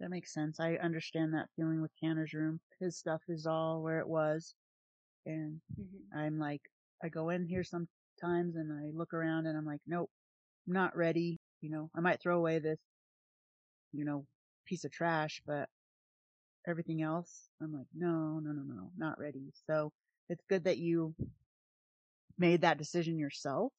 That 0.00 0.10
makes 0.10 0.32
sense. 0.32 0.60
I 0.60 0.74
understand 0.76 1.34
that 1.34 1.50
feeling 1.56 1.80
with 1.82 1.90
Tanner's 2.02 2.32
room. 2.34 2.60
His 2.80 2.96
stuff 2.98 3.22
is 3.28 3.46
all 3.46 3.82
where 3.82 4.00
it 4.00 4.08
was. 4.08 4.54
And 5.26 5.60
Mm-hmm. 5.80 6.12
I'm 6.14 6.38
like, 6.38 6.62
I 7.02 7.08
go 7.08 7.30
in 7.30 7.46
here 7.46 7.64
sometimes 7.64 8.56
and 8.56 8.72
I 8.72 8.90
look 8.92 9.12
around 9.14 9.46
and 9.46 9.56
I'm 9.56 9.66
like, 9.66 9.80
nope, 9.86 10.10
I'm 10.66 10.74
not 10.74 10.96
ready. 10.96 11.38
You 11.60 11.70
know, 11.70 11.90
I 11.94 12.00
might 12.00 12.20
throw 12.20 12.38
away 12.38 12.58
this, 12.60 12.78
you 13.92 14.04
know, 14.04 14.26
piece 14.66 14.84
of 14.84 14.92
trash, 14.92 15.42
but 15.46 15.68
everything 16.68 17.02
else, 17.02 17.48
I'm 17.62 17.72
like, 17.72 17.86
no, 17.94 18.40
no, 18.42 18.52
no, 18.52 18.62
no, 18.62 18.90
not 18.96 19.18
ready. 19.18 19.52
So 19.66 19.92
it's 20.28 20.44
good 20.48 20.64
that 20.64 20.78
you 20.78 21.14
made 22.38 22.60
that 22.62 22.78
decision 22.78 23.18
yourself 23.18 23.72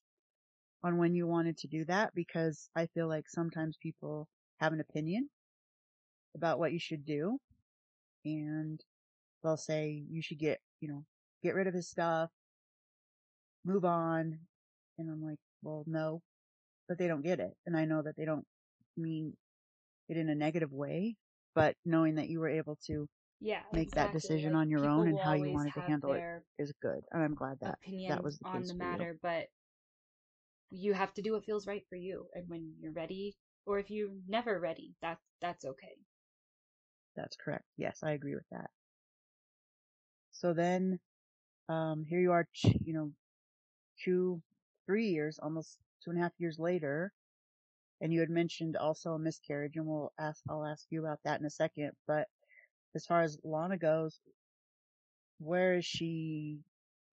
on 0.84 0.98
when 0.98 1.14
you 1.14 1.28
wanted 1.28 1.58
to 1.58 1.68
do 1.68 1.86
that 1.86 2.14
because 2.16 2.70
I 2.76 2.88
feel 2.88 3.08
like 3.08 3.26
sometimes 3.28 3.78
people 3.82 4.28
have 4.60 4.74
an 4.74 4.80
opinion 4.82 5.30
about 6.36 6.60
what 6.60 6.74
you 6.74 6.80
should 6.80 7.06
do 7.06 7.38
and 8.26 8.80
they'll 9.44 9.58
say 9.58 10.04
you 10.10 10.22
should 10.22 10.40
get, 10.40 10.60
you 10.82 10.90
know, 10.90 11.06
get 11.44 11.56
rid 11.56 11.68
of 11.68 11.74
his 11.74 11.90
stuff, 11.90 12.30
move 13.66 13.86
on. 13.86 14.40
And 14.98 15.10
I'm 15.10 15.24
like, 15.24 15.40
well, 15.64 15.84
no, 15.88 16.22
but 16.88 16.98
they 16.98 17.08
don't 17.08 17.24
get 17.24 17.40
it. 17.40 17.54
And 17.66 17.78
I 17.78 17.86
know 17.86 18.02
that 18.02 18.16
they 18.18 18.26
don't 18.26 18.46
mean 18.98 19.34
it 20.10 20.18
in 20.18 20.30
a 20.30 20.36
negative 20.36 20.74
way, 20.74 21.16
but 21.56 21.76
knowing 21.86 22.16
that 22.16 22.30
you 22.30 22.39
were 22.39 22.50
able 22.50 22.78
to 22.88 23.08
Yeah, 23.39 23.64
make 23.72 23.91
that 23.93 24.12
decision 24.12 24.54
Like, 24.54 24.56
on 24.56 24.70
your 24.70 24.88
own 24.88 25.08
and 25.08 25.20
how 25.20 25.34
you 25.34 25.50
wanted 25.52 25.74
to 25.76 25.82
handle 25.82 26.14
it 26.14 26.26
is 26.58 26.74
good. 26.82 27.04
And 27.12 27.24
I'm 27.24 27.36
glad 27.36 27.60
that 27.62 27.80
that 28.08 28.24
was 28.24 28.38
the 28.38 28.45
on 28.45 28.54
case 28.58 28.68
the 28.68 28.74
for 28.78 28.84
you. 28.84 29.00
matter, 29.00 29.18
but 29.22 29.50
you 30.72 30.93
have 30.93 31.14
to 31.14 31.22
do 31.22 31.34
what 31.34 31.45
feels 31.45 31.68
right 31.68 31.86
for 31.88 31.95
you. 31.95 32.30
And 32.34 32.47
when 32.50 32.76
you're 32.80 32.91
ready, 32.93 33.38
or 33.66 33.80
if 33.80 33.89
you're 33.91 34.12
never 34.28 34.60
ready, 34.60 34.95
that's 35.02 35.24
that's 35.41 35.66
okay. 35.66 36.00
That's 37.16 37.36
correct. 37.36 37.66
Yes, 37.78 38.04
I 38.04 38.12
agree 38.12 38.36
with 38.36 38.47
that. 38.50 38.72
So 40.32 40.54
then, 40.54 41.00
um, 41.70 42.04
here 42.06 42.20
you 42.20 42.32
are, 42.32 42.47
you 42.64 42.93
know, 42.93 43.14
two, 44.04 44.41
three 44.86 45.10
years, 45.10 45.39
almost 45.39 45.80
two 46.04 46.12
and 46.12 46.20
a 46.20 46.24
half 46.24 46.34
years 46.39 46.60
later, 46.60 47.14
and 48.02 48.14
you 48.14 48.20
had 48.22 48.30
mentioned 48.30 48.78
also 48.78 49.12
a 49.14 49.20
miscarriage, 49.20 49.76
and 49.76 49.86
we'll 49.86 50.14
ask, 50.20 50.41
I'll 50.50 50.66
ask 50.66 50.86
you 50.89 51.02
about 51.02 51.20
that 51.26 51.39
in 51.39 51.45
a 51.45 51.50
second. 51.50 51.91
But 52.08 52.28
as 52.95 53.06
far 53.06 53.22
as 53.22 53.38
Lana 53.43 53.78
goes, 53.78 54.20
where 55.39 55.76
is 55.76 55.86
she 55.86 56.60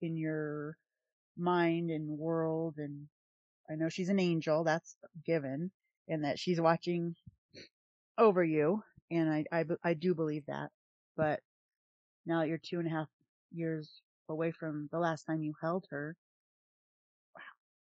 in 0.03 0.17
your 0.17 0.77
mind 1.37 1.91
and 1.91 2.19
world? 2.19 2.75
And 2.79 3.09
I 3.71 3.75
know 3.75 3.89
she's 3.89 4.09
an 4.09 4.21
angel, 4.21 4.65
that's 4.65 4.97
given, 5.25 5.71
and 6.09 6.25
that 6.25 6.39
she's 6.39 6.61
watching 6.61 7.17
over 8.19 8.43
you, 8.43 8.83
and 9.11 9.31
I, 9.31 9.45
I, 9.53 9.65
I 9.85 9.95
do 9.95 10.15
believe 10.15 10.45
that. 10.47 10.71
But 11.17 11.41
now 12.25 12.41
that 12.41 12.49
you're 12.49 12.59
two 12.59 12.79
and 12.79 12.87
a 12.87 12.91
half 12.91 13.09
years 13.53 14.03
away 14.29 14.53
from 14.53 14.89
the 14.93 14.99
last 14.99 15.25
time 15.25 15.43
you 15.43 15.55
held 15.61 15.87
her, 15.91 16.17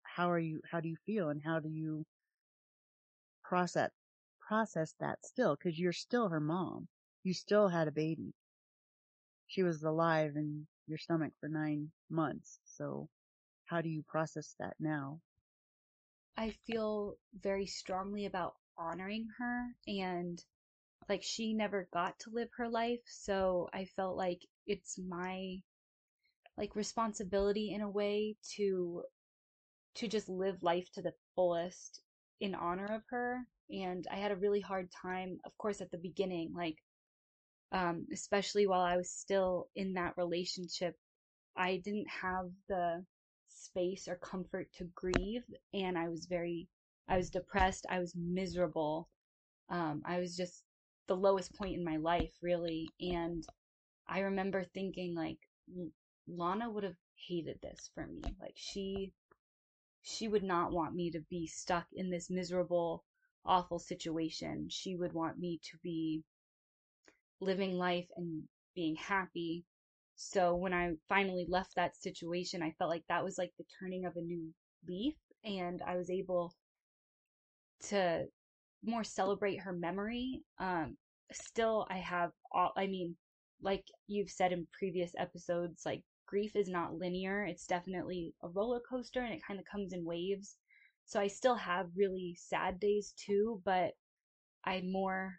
how 0.02 0.30
are 0.30 0.38
you, 0.38 0.60
how 0.70 0.80
do 0.80 0.88
you 0.88 0.96
feel 1.04 1.28
and 1.28 1.42
how 1.44 1.60
do 1.60 1.68
you 1.68 2.06
process, 3.48 3.90
process 4.40 4.94
that 5.00 5.24
still? 5.24 5.56
Cause 5.56 5.78
you're 5.78 5.92
still 5.92 6.28
her 6.28 6.40
mom. 6.40 6.88
You 7.22 7.34
still 7.34 7.68
had 7.68 7.88
a 7.88 7.92
baby. 7.92 8.34
She 9.46 9.62
was 9.62 9.82
alive 9.82 10.36
in 10.36 10.66
your 10.86 10.98
stomach 10.98 11.32
for 11.40 11.48
nine 11.48 11.92
months. 12.10 12.60
So 12.64 13.08
how 13.66 13.80
do 13.80 13.88
you 13.88 14.02
process 14.02 14.54
that 14.58 14.74
now? 14.80 15.20
I 16.36 16.50
feel 16.50 17.16
very 17.34 17.66
strongly 17.66 18.24
about 18.26 18.56
honoring 18.78 19.28
her 19.38 19.76
and 19.86 20.44
like 21.08 21.22
she 21.22 21.54
never 21.54 21.88
got 21.92 22.18
to 22.20 22.30
live 22.30 22.50
her 22.56 22.68
life, 22.68 23.02
so 23.06 23.68
I 23.72 23.84
felt 23.86 24.16
like 24.16 24.46
it's 24.66 24.98
my 24.98 25.62
like 26.56 26.74
responsibility 26.76 27.72
in 27.72 27.80
a 27.80 27.90
way 27.90 28.36
to 28.56 29.04
to 29.94 30.08
just 30.08 30.28
live 30.28 30.62
life 30.62 30.90
to 30.92 31.02
the 31.02 31.14
fullest 31.34 32.02
in 32.40 32.54
honor 32.54 32.86
of 32.86 33.02
her 33.10 33.40
and 33.70 34.06
I 34.10 34.16
had 34.16 34.32
a 34.32 34.36
really 34.36 34.60
hard 34.60 34.90
time 34.90 35.38
of 35.44 35.56
course 35.58 35.80
at 35.80 35.90
the 35.90 35.98
beginning 35.98 36.52
like 36.54 36.76
um 37.72 38.06
especially 38.12 38.66
while 38.66 38.82
I 38.82 38.96
was 38.96 39.10
still 39.10 39.68
in 39.76 39.94
that 39.94 40.16
relationship 40.16 40.96
I 41.56 41.78
didn't 41.84 42.08
have 42.08 42.50
the 42.68 43.04
space 43.48 44.08
or 44.08 44.16
comfort 44.16 44.68
to 44.78 44.84
grieve 44.94 45.42
and 45.74 45.98
I 45.98 46.08
was 46.08 46.26
very 46.26 46.68
I 47.08 47.16
was 47.16 47.30
depressed, 47.30 47.86
I 47.90 48.00
was 48.00 48.14
miserable. 48.16 49.08
Um 49.70 50.02
I 50.06 50.20
was 50.20 50.36
just 50.36 50.64
the 51.08 51.16
lowest 51.16 51.54
point 51.54 51.74
in 51.76 51.84
my 51.84 51.96
life 51.96 52.32
really 52.42 52.88
and 53.00 53.44
I 54.08 54.20
remember 54.20 54.64
thinking 54.64 55.14
like 55.14 55.38
Lana 56.28 56.70
would 56.70 56.84
have 56.84 56.96
hated 57.28 57.58
this 57.62 57.90
for 57.94 58.06
me. 58.06 58.22
Like 58.40 58.54
she 58.56 59.12
she 60.08 60.28
would 60.28 60.44
not 60.44 60.70
want 60.70 60.94
me 60.94 61.10
to 61.10 61.18
be 61.28 61.48
stuck 61.48 61.84
in 61.92 62.10
this 62.10 62.30
miserable 62.30 63.04
awful 63.44 63.80
situation. 63.80 64.68
She 64.70 64.94
would 64.94 65.12
want 65.12 65.36
me 65.36 65.58
to 65.64 65.78
be 65.82 66.22
living 67.40 67.76
life 67.76 68.06
and 68.16 68.44
being 68.76 68.94
happy. 68.94 69.64
So 70.14 70.54
when 70.54 70.72
I 70.72 70.92
finally 71.08 71.44
left 71.48 71.74
that 71.74 71.96
situation, 71.96 72.62
I 72.62 72.70
felt 72.78 72.88
like 72.88 73.02
that 73.08 73.24
was 73.24 73.36
like 73.36 73.50
the 73.58 73.64
turning 73.80 74.06
of 74.06 74.16
a 74.16 74.20
new 74.20 74.54
leaf 74.86 75.16
and 75.44 75.82
I 75.84 75.96
was 75.96 76.08
able 76.08 76.54
to 77.88 78.26
more 78.84 79.02
celebrate 79.02 79.60
her 79.60 79.72
memory. 79.72 80.40
Um, 80.60 80.96
still, 81.32 81.84
I 81.90 81.98
have 81.98 82.30
all, 82.52 82.72
I 82.76 82.86
mean, 82.86 83.16
like 83.60 83.84
you've 84.06 84.30
said 84.30 84.52
in 84.52 84.68
previous 84.72 85.10
episodes, 85.18 85.82
like 85.84 86.04
grief 86.26 86.56
is 86.56 86.68
not 86.68 86.94
linear. 86.94 87.44
It's 87.44 87.66
definitely 87.66 88.34
a 88.42 88.48
roller 88.48 88.80
coaster 88.88 89.22
and 89.22 89.32
it 89.32 89.42
kind 89.46 89.58
of 89.60 89.66
comes 89.66 89.92
in 89.92 90.04
waves. 90.04 90.56
So 91.04 91.20
I 91.20 91.28
still 91.28 91.54
have 91.54 91.86
really 91.96 92.36
sad 92.38 92.80
days 92.80 93.14
too, 93.16 93.62
but 93.64 93.92
I 94.64 94.82
more 94.82 95.34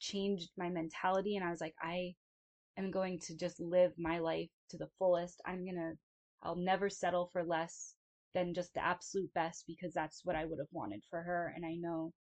changed 0.00 0.50
my 0.58 0.68
mentality 0.68 1.36
and 1.36 1.44
I 1.44 1.50
was 1.50 1.60
like, 1.60 1.74
I 1.80 2.14
am 2.76 2.90
going 2.90 3.18
to 3.20 3.36
just 3.36 3.60
live 3.60 3.92
my 3.98 4.18
life 4.18 4.50
to 4.70 4.76
the 4.76 4.90
fullest. 4.98 5.40
I'm 5.46 5.64
going 5.64 5.76
to, 5.76 5.92
I'll 6.42 6.56
never 6.56 6.90
settle 6.90 7.30
for 7.32 7.44
less 7.44 7.94
than 8.34 8.52
just 8.52 8.74
the 8.74 8.84
absolute 8.84 9.32
best 9.34 9.64
because 9.66 9.94
that's 9.94 10.24
what 10.24 10.36
I 10.36 10.44
would 10.44 10.58
have 10.58 10.72
wanted 10.72 11.02
for 11.08 11.22
her. 11.22 11.52
And 11.54 11.64
I 11.64 11.74
know 11.76 12.12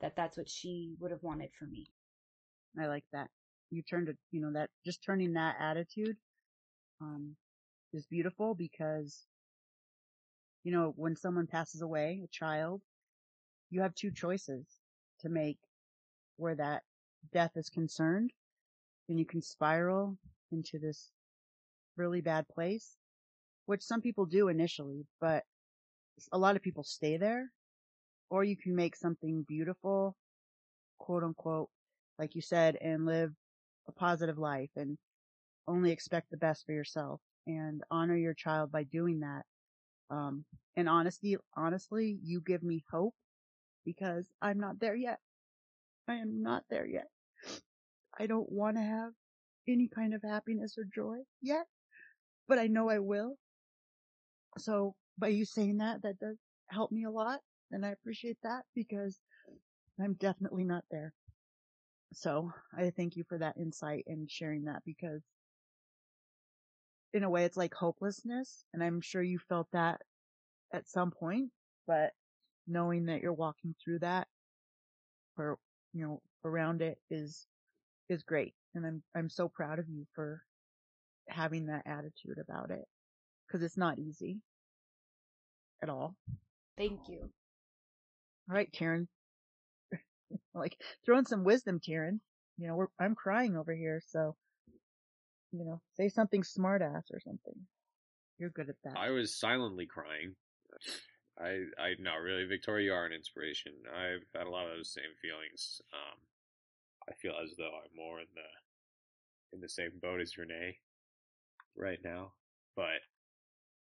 that 0.00 0.14
that's 0.16 0.36
what 0.36 0.48
she 0.48 0.94
would 1.00 1.10
have 1.10 1.22
wanted 1.22 1.50
for 1.58 1.64
me. 1.64 1.90
I 2.78 2.86
like 2.86 3.04
that. 3.12 3.28
You 3.70 3.82
turned 3.82 4.08
it, 4.08 4.16
you 4.30 4.40
know, 4.40 4.52
that 4.52 4.70
just 4.84 5.02
turning 5.02 5.32
that 5.34 5.56
attitude, 5.60 6.16
um, 7.00 7.36
is 7.92 8.06
beautiful 8.06 8.54
because, 8.54 9.26
you 10.64 10.72
know, 10.72 10.92
when 10.96 11.16
someone 11.16 11.46
passes 11.46 11.82
away, 11.82 12.20
a 12.24 12.28
child, 12.28 12.82
you 13.70 13.80
have 13.80 13.94
two 13.94 14.10
choices 14.10 14.66
to 15.20 15.28
make 15.28 15.58
where 16.36 16.54
that 16.54 16.82
death 17.32 17.52
is 17.56 17.68
concerned. 17.68 18.30
And 19.08 19.18
you 19.18 19.26
can 19.26 19.42
spiral 19.42 20.16
into 20.52 20.78
this 20.78 21.10
really 21.96 22.20
bad 22.20 22.46
place, 22.48 22.96
which 23.66 23.82
some 23.82 24.00
people 24.00 24.26
do 24.26 24.48
initially, 24.48 25.06
but 25.20 25.44
a 26.32 26.38
lot 26.38 26.56
of 26.56 26.62
people 26.62 26.84
stay 26.84 27.16
there. 27.16 27.50
Or 28.30 28.44
you 28.44 28.56
can 28.56 28.76
make 28.76 28.94
something 28.94 29.44
beautiful, 29.48 30.14
quote 30.98 31.24
unquote, 31.24 31.68
like 32.18 32.36
you 32.36 32.42
said, 32.42 32.76
and 32.80 33.04
live 33.04 33.32
a 33.88 33.92
positive 33.92 34.38
life 34.38 34.70
and 34.76 34.96
only 35.70 35.92
expect 35.92 36.30
the 36.30 36.36
best 36.36 36.66
for 36.66 36.72
yourself 36.72 37.20
and 37.46 37.82
honor 37.90 38.16
your 38.16 38.34
child 38.34 38.72
by 38.72 38.82
doing 38.84 39.20
that. 39.20 39.44
Um, 40.10 40.44
and 40.76 40.88
honesty, 40.88 41.36
honestly, 41.56 42.18
you 42.22 42.40
give 42.40 42.62
me 42.62 42.84
hope 42.90 43.14
because 43.84 44.28
I'm 44.42 44.58
not 44.58 44.80
there 44.80 44.96
yet. 44.96 45.20
I 46.08 46.16
am 46.16 46.42
not 46.42 46.64
there 46.68 46.86
yet. 46.86 47.06
I 48.18 48.26
don't 48.26 48.50
want 48.50 48.76
to 48.76 48.82
have 48.82 49.12
any 49.68 49.88
kind 49.88 50.12
of 50.14 50.22
happiness 50.22 50.76
or 50.76 50.84
joy 50.92 51.18
yet, 51.40 51.66
but 52.48 52.58
I 52.58 52.66
know 52.66 52.90
I 52.90 52.98
will. 52.98 53.36
So 54.58 54.94
by 55.18 55.28
you 55.28 55.44
saying 55.44 55.78
that, 55.78 56.02
that 56.02 56.18
does 56.18 56.36
help 56.68 56.90
me 56.90 57.04
a 57.04 57.10
lot. 57.10 57.40
And 57.70 57.86
I 57.86 57.90
appreciate 57.90 58.38
that 58.42 58.64
because 58.74 59.20
I'm 60.02 60.14
definitely 60.14 60.64
not 60.64 60.84
there. 60.90 61.12
So 62.12 62.50
I 62.76 62.90
thank 62.90 63.14
you 63.16 63.24
for 63.28 63.38
that 63.38 63.56
insight 63.56 64.04
and 64.08 64.28
sharing 64.28 64.64
that 64.64 64.82
because 64.84 65.22
in 67.12 67.24
a 67.24 67.30
way 67.30 67.44
it's 67.44 67.56
like 67.56 67.74
hopelessness. 67.74 68.64
And 68.72 68.82
I'm 68.82 69.00
sure 69.00 69.22
you 69.22 69.38
felt 69.38 69.68
that 69.72 70.00
at 70.72 70.88
some 70.88 71.10
point, 71.10 71.50
but 71.86 72.12
knowing 72.66 73.06
that 73.06 73.20
you're 73.20 73.32
walking 73.32 73.74
through 73.82 74.00
that 74.00 74.28
or, 75.36 75.58
you 75.92 76.06
know, 76.06 76.22
around 76.44 76.82
it 76.82 76.98
is, 77.10 77.46
is 78.08 78.22
great. 78.22 78.54
And 78.74 78.86
I'm, 78.86 79.02
I'm 79.16 79.28
so 79.28 79.48
proud 79.48 79.78
of 79.78 79.88
you 79.88 80.06
for 80.14 80.42
having 81.28 81.66
that 81.66 81.82
attitude 81.86 82.38
about 82.40 82.70
it 82.70 82.84
because 83.46 83.62
it's 83.64 83.76
not 83.76 83.98
easy 83.98 84.38
at 85.82 85.88
all. 85.88 86.14
Thank 86.76 87.00
you. 87.08 87.30
All 88.48 88.56
right, 88.56 88.70
Taryn. 88.72 89.06
like 90.54 90.76
throwing 91.04 91.26
some 91.26 91.44
wisdom, 91.44 91.80
Taryn. 91.80 92.20
You 92.58 92.68
know, 92.68 92.76
we're, 92.76 92.86
I'm 93.00 93.14
crying 93.14 93.56
over 93.56 93.74
here, 93.74 94.02
so 94.08 94.36
you 95.52 95.64
know, 95.64 95.80
say 95.96 96.08
something 96.08 96.42
smart 96.42 96.82
ass 96.82 97.10
or 97.12 97.20
something. 97.20 97.54
You're 98.38 98.50
good 98.50 98.68
at 98.68 98.76
that. 98.84 98.96
I 98.96 99.10
was 99.10 99.38
silently 99.38 99.86
crying. 99.86 100.34
I, 101.38 101.64
I, 101.80 101.94
no, 101.98 102.16
really, 102.22 102.44
Victoria, 102.44 102.86
you 102.86 102.92
are 102.92 103.06
an 103.06 103.12
inspiration. 103.14 103.72
I've 103.88 104.26
had 104.36 104.46
a 104.46 104.50
lot 104.50 104.66
of 104.66 104.76
those 104.76 104.92
same 104.92 105.14
feelings. 105.22 105.80
Um, 105.94 106.18
I 107.08 107.14
feel 107.14 107.32
as 107.42 107.54
though 107.56 107.72
I'm 107.72 107.96
more 107.96 108.20
in 108.20 108.26
the, 108.34 109.56
in 109.56 109.60
the 109.62 109.68
same 109.68 109.92
boat 110.02 110.20
as 110.20 110.36
Renee 110.36 110.76
right 111.76 111.98
now, 112.04 112.32
but 112.76 113.00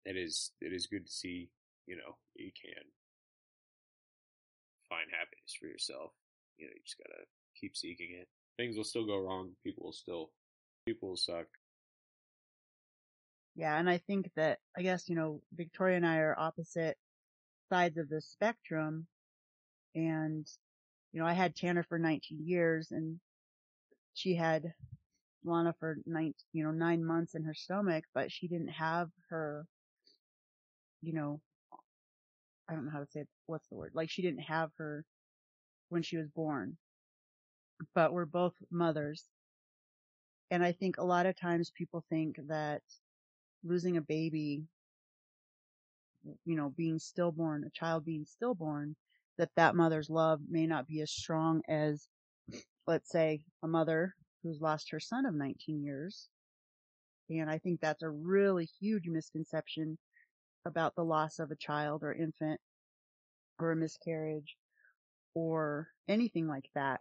it 0.04 0.16
is, 0.18 0.50
it 0.60 0.74
is 0.74 0.86
good 0.86 1.06
to 1.06 1.12
see, 1.12 1.48
you 1.86 1.96
know, 1.96 2.18
you 2.34 2.50
can 2.52 2.84
find 4.90 5.06
happiness 5.08 5.56
for 5.58 5.66
yourself. 5.66 6.12
You 6.58 6.66
know, 6.66 6.72
you 6.74 6.82
just 6.84 6.98
gotta 6.98 7.24
keep 7.58 7.76
seeking 7.76 8.18
it. 8.20 8.28
Things 8.58 8.76
will 8.76 8.84
still 8.84 9.06
go 9.06 9.18
wrong. 9.18 9.52
People 9.64 9.84
will 9.84 9.92
still, 9.96 10.30
people 10.86 11.16
suck. 11.16 11.46
Yeah, 13.56 13.78
and 13.78 13.90
I 13.90 13.98
think 13.98 14.30
that, 14.36 14.58
I 14.76 14.82
guess, 14.82 15.08
you 15.08 15.16
know, 15.16 15.42
Victoria 15.52 15.96
and 15.96 16.06
I 16.06 16.18
are 16.18 16.38
opposite 16.38 16.96
sides 17.68 17.98
of 17.98 18.08
the 18.08 18.20
spectrum. 18.20 19.06
And, 19.94 20.46
you 21.12 21.20
know, 21.20 21.26
I 21.26 21.32
had 21.32 21.56
Tanner 21.56 21.82
for 21.82 21.98
19 21.98 22.38
years 22.44 22.90
and 22.90 23.18
she 24.14 24.34
had 24.34 24.72
Lana 25.44 25.74
for 25.78 25.98
nine, 26.06 26.34
you 26.52 26.64
know, 26.64 26.70
nine 26.70 27.04
months 27.04 27.34
in 27.34 27.44
her 27.44 27.54
stomach, 27.54 28.04
but 28.14 28.30
she 28.30 28.48
didn't 28.48 28.68
have 28.68 29.08
her, 29.30 29.66
you 31.02 31.12
know, 31.12 31.40
I 32.68 32.74
don't 32.74 32.84
know 32.84 32.92
how 32.92 33.00
to 33.00 33.10
say 33.10 33.20
it. 33.20 33.28
What's 33.46 33.66
the 33.68 33.74
word? 33.74 33.92
Like 33.94 34.10
she 34.10 34.22
didn't 34.22 34.42
have 34.42 34.70
her 34.78 35.04
when 35.88 36.02
she 36.02 36.16
was 36.16 36.28
born, 36.28 36.76
but 37.94 38.12
we're 38.12 38.26
both 38.26 38.54
mothers. 38.70 39.24
And 40.50 40.64
I 40.64 40.72
think 40.72 40.98
a 40.98 41.04
lot 41.04 41.26
of 41.26 41.38
times 41.38 41.70
people 41.70 42.04
think 42.10 42.36
that 42.48 42.82
losing 43.62 43.96
a 43.96 44.02
baby, 44.02 44.64
you 46.44 46.56
know, 46.56 46.72
being 46.76 46.98
stillborn, 46.98 47.64
a 47.64 47.70
child 47.70 48.04
being 48.04 48.24
stillborn, 48.24 48.96
that 49.38 49.50
that 49.56 49.76
mother's 49.76 50.10
love 50.10 50.40
may 50.48 50.66
not 50.66 50.86
be 50.86 51.00
as 51.00 51.10
strong 51.10 51.62
as, 51.68 52.08
let's 52.86 53.10
say, 53.10 53.44
a 53.62 53.68
mother 53.68 54.14
who's 54.42 54.60
lost 54.60 54.90
her 54.90 55.00
son 55.00 55.24
of 55.24 55.34
19 55.34 55.82
years. 55.82 56.28
And 57.28 57.48
I 57.48 57.58
think 57.58 57.80
that's 57.80 58.02
a 58.02 58.10
really 58.10 58.68
huge 58.80 59.06
misconception 59.06 59.98
about 60.66 60.94
the 60.96 61.04
loss 61.04 61.38
of 61.38 61.50
a 61.50 61.56
child 61.56 62.02
or 62.02 62.12
infant 62.12 62.60
or 63.58 63.70
a 63.70 63.76
miscarriage 63.76 64.56
or 65.34 65.88
anything 66.08 66.48
like 66.48 66.68
that. 66.74 67.00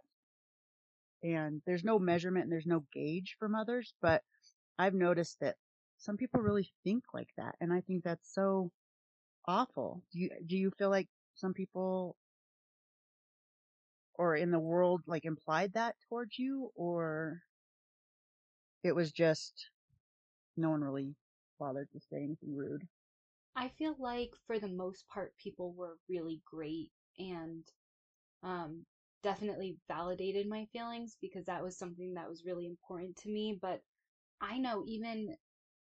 And 1.22 1.60
there's 1.66 1.84
no 1.84 1.98
measurement 1.98 2.44
and 2.44 2.52
there's 2.52 2.66
no 2.66 2.84
gauge 2.92 3.36
for 3.38 3.48
mothers, 3.48 3.92
but 4.00 4.22
I've 4.78 4.94
noticed 4.94 5.38
that 5.40 5.56
some 5.98 6.16
people 6.16 6.40
really 6.40 6.70
think 6.84 7.04
like 7.12 7.28
that. 7.36 7.56
And 7.60 7.72
I 7.72 7.82
think 7.82 8.04
that's 8.04 8.32
so 8.32 8.70
awful. 9.46 10.02
Do 10.12 10.20
you, 10.20 10.30
do 10.46 10.56
you 10.56 10.70
feel 10.78 10.90
like 10.90 11.08
some 11.34 11.52
people 11.52 12.16
or 14.14 14.36
in 14.36 14.50
the 14.50 14.58
world 14.58 15.02
like 15.06 15.24
implied 15.24 15.72
that 15.74 15.96
towards 16.08 16.38
you 16.38 16.70
or 16.74 17.40
it 18.82 18.94
was 18.94 19.12
just 19.12 19.70
no 20.56 20.70
one 20.70 20.82
really 20.82 21.14
bothered 21.58 21.90
to 21.92 22.00
say 22.00 22.18
anything 22.18 22.54
rude? 22.54 22.86
I 23.56 23.68
feel 23.78 23.96
like 23.98 24.30
for 24.46 24.58
the 24.58 24.68
most 24.68 25.06
part, 25.08 25.36
people 25.36 25.72
were 25.72 25.98
really 26.08 26.40
great 26.44 26.90
and 27.18 27.64
um, 28.42 28.86
definitely 29.22 29.78
validated 29.88 30.48
my 30.48 30.66
feelings 30.72 31.16
because 31.20 31.46
that 31.46 31.62
was 31.62 31.78
something 31.78 32.14
that 32.14 32.28
was 32.28 32.44
really 32.44 32.66
important 32.66 33.16
to 33.18 33.30
me. 33.30 33.58
But 33.60 33.80
I 34.40 34.58
know 34.58 34.84
even 34.86 35.36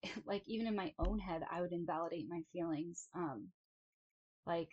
like 0.26 0.43
even 0.47 0.67
in 0.67 0.76
my 0.76 0.93
own 0.99 1.19
head, 1.19 1.43
I 1.51 1.61
would 1.61 1.74
invalidate 1.74 2.28
my 2.30 2.41
feelings. 2.53 3.07
Um, 3.15 3.49
like 4.45 4.69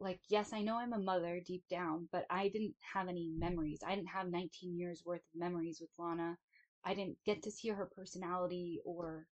like 0.00 0.20
yes, 0.28 0.52
I 0.52 0.62
know 0.62 0.76
I'm 0.76 0.92
a 0.94 0.98
mother 0.98 1.40
deep 1.46 1.64
down, 1.70 2.08
but 2.12 2.26
I 2.30 2.48
didn't 2.48 2.74
have 2.94 3.08
any 3.08 3.30
memories. 3.36 3.80
I 3.86 3.94
didn't 3.94 4.08
have 4.10 4.28
19 4.30 4.78
years 4.78 5.02
worth 5.04 5.20
of 5.34 5.40
memories 5.40 5.78
with 5.80 5.90
Lana. 5.98 6.36
I 6.84 6.94
didn't 6.94 7.18
get 7.26 7.42
to 7.44 7.50
see 7.50 7.68
her 7.68 7.90
personality 7.94 8.80
or 8.84 9.26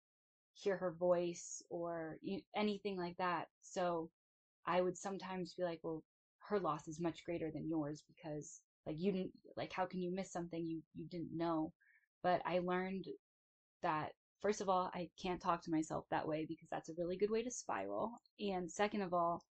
hear 0.56 0.78
her 0.78 0.92
voice 0.94 1.62
or 1.70 2.18
anything 2.56 2.98
like 2.98 3.18
that. 3.18 3.48
So 3.62 4.10
I 4.66 4.82
would 4.82 4.98
sometimes 4.98 5.54
be 5.56 5.64
like, 5.64 5.80
well, 5.84 6.04
her 6.50 6.60
loss 6.60 6.88
is 6.88 7.00
much 7.00 7.26
greater 7.26 7.52
than 7.52 7.68
yours 7.70 8.04
because 8.08 8.62
like 8.86 8.96
you 9.00 9.12
didn't 9.12 9.32
like 9.58 9.72
how 9.74 9.86
can 9.86 10.02
you 10.02 10.12
miss 10.14 10.32
something 10.32 10.66
you 10.68 10.82
you 10.96 11.08
didn't 11.08 11.36
know? 11.36 11.74
But 12.24 12.42
i 12.46 12.60
learned 12.60 13.06
that 13.84 14.12
first 14.42 14.62
of 14.62 14.70
all 14.70 14.92
i 14.94 15.10
can't 15.22 15.42
talk 15.42 15.64
to 15.64 15.72
myself 15.72 16.06
that 16.12 16.28
way 16.28 16.46
because 16.48 16.68
that's 16.72 16.90
a 16.90 16.94
really 16.98 17.18
good 17.18 17.32
way 17.32 17.44
to 17.44 17.52
spiral. 17.52 18.12
And 18.40 18.70
second 18.72 19.02
of 19.02 19.14
all 19.14 19.44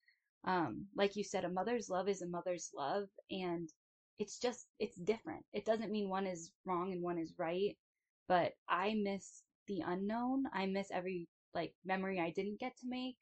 um 0.46 0.88
like 0.96 1.16
you 1.16 1.24
said 1.24 1.46
a 1.46 1.50
mother's 1.50 1.90
love 1.90 2.10
is 2.10 2.22
a 2.22 2.28
mother's 2.28 2.70
love 2.76 3.06
and 3.32 3.70
it's 4.20 4.40
just 4.40 4.68
it's 4.80 4.98
different. 4.98 5.44
It 5.54 5.66
doesn't 5.66 5.92
mean 5.92 6.10
one 6.10 6.28
is 6.28 6.52
wrong 6.66 6.92
and 6.92 7.02
one 7.02 7.18
is 7.20 7.34
right 7.38 7.76
but 8.28 8.54
i 8.70 8.94
miss 8.96 9.44
the 9.68 9.82
unknown. 9.86 10.44
I 10.54 10.66
miss 10.66 10.92
every 10.92 11.28
like 11.54 11.74
memory 11.86 12.20
I 12.20 12.32
didn't 12.32 12.60
get 12.60 12.76
to 12.78 12.88
make, 12.88 13.18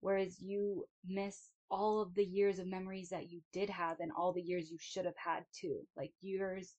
whereas 0.00 0.40
you 0.40 0.86
miss 1.06 1.50
all 1.72 2.02
of 2.02 2.14
the 2.14 2.24
years 2.24 2.58
of 2.58 2.66
memories 2.66 3.08
that 3.08 3.30
you 3.30 3.40
did 3.52 3.70
have 3.70 3.96
and 3.98 4.12
all 4.12 4.32
the 4.32 4.42
years 4.42 4.70
you 4.70 4.76
should 4.78 5.06
have 5.06 5.16
had 5.16 5.42
too. 5.58 5.80
Like 5.96 6.12
yours 6.20 6.74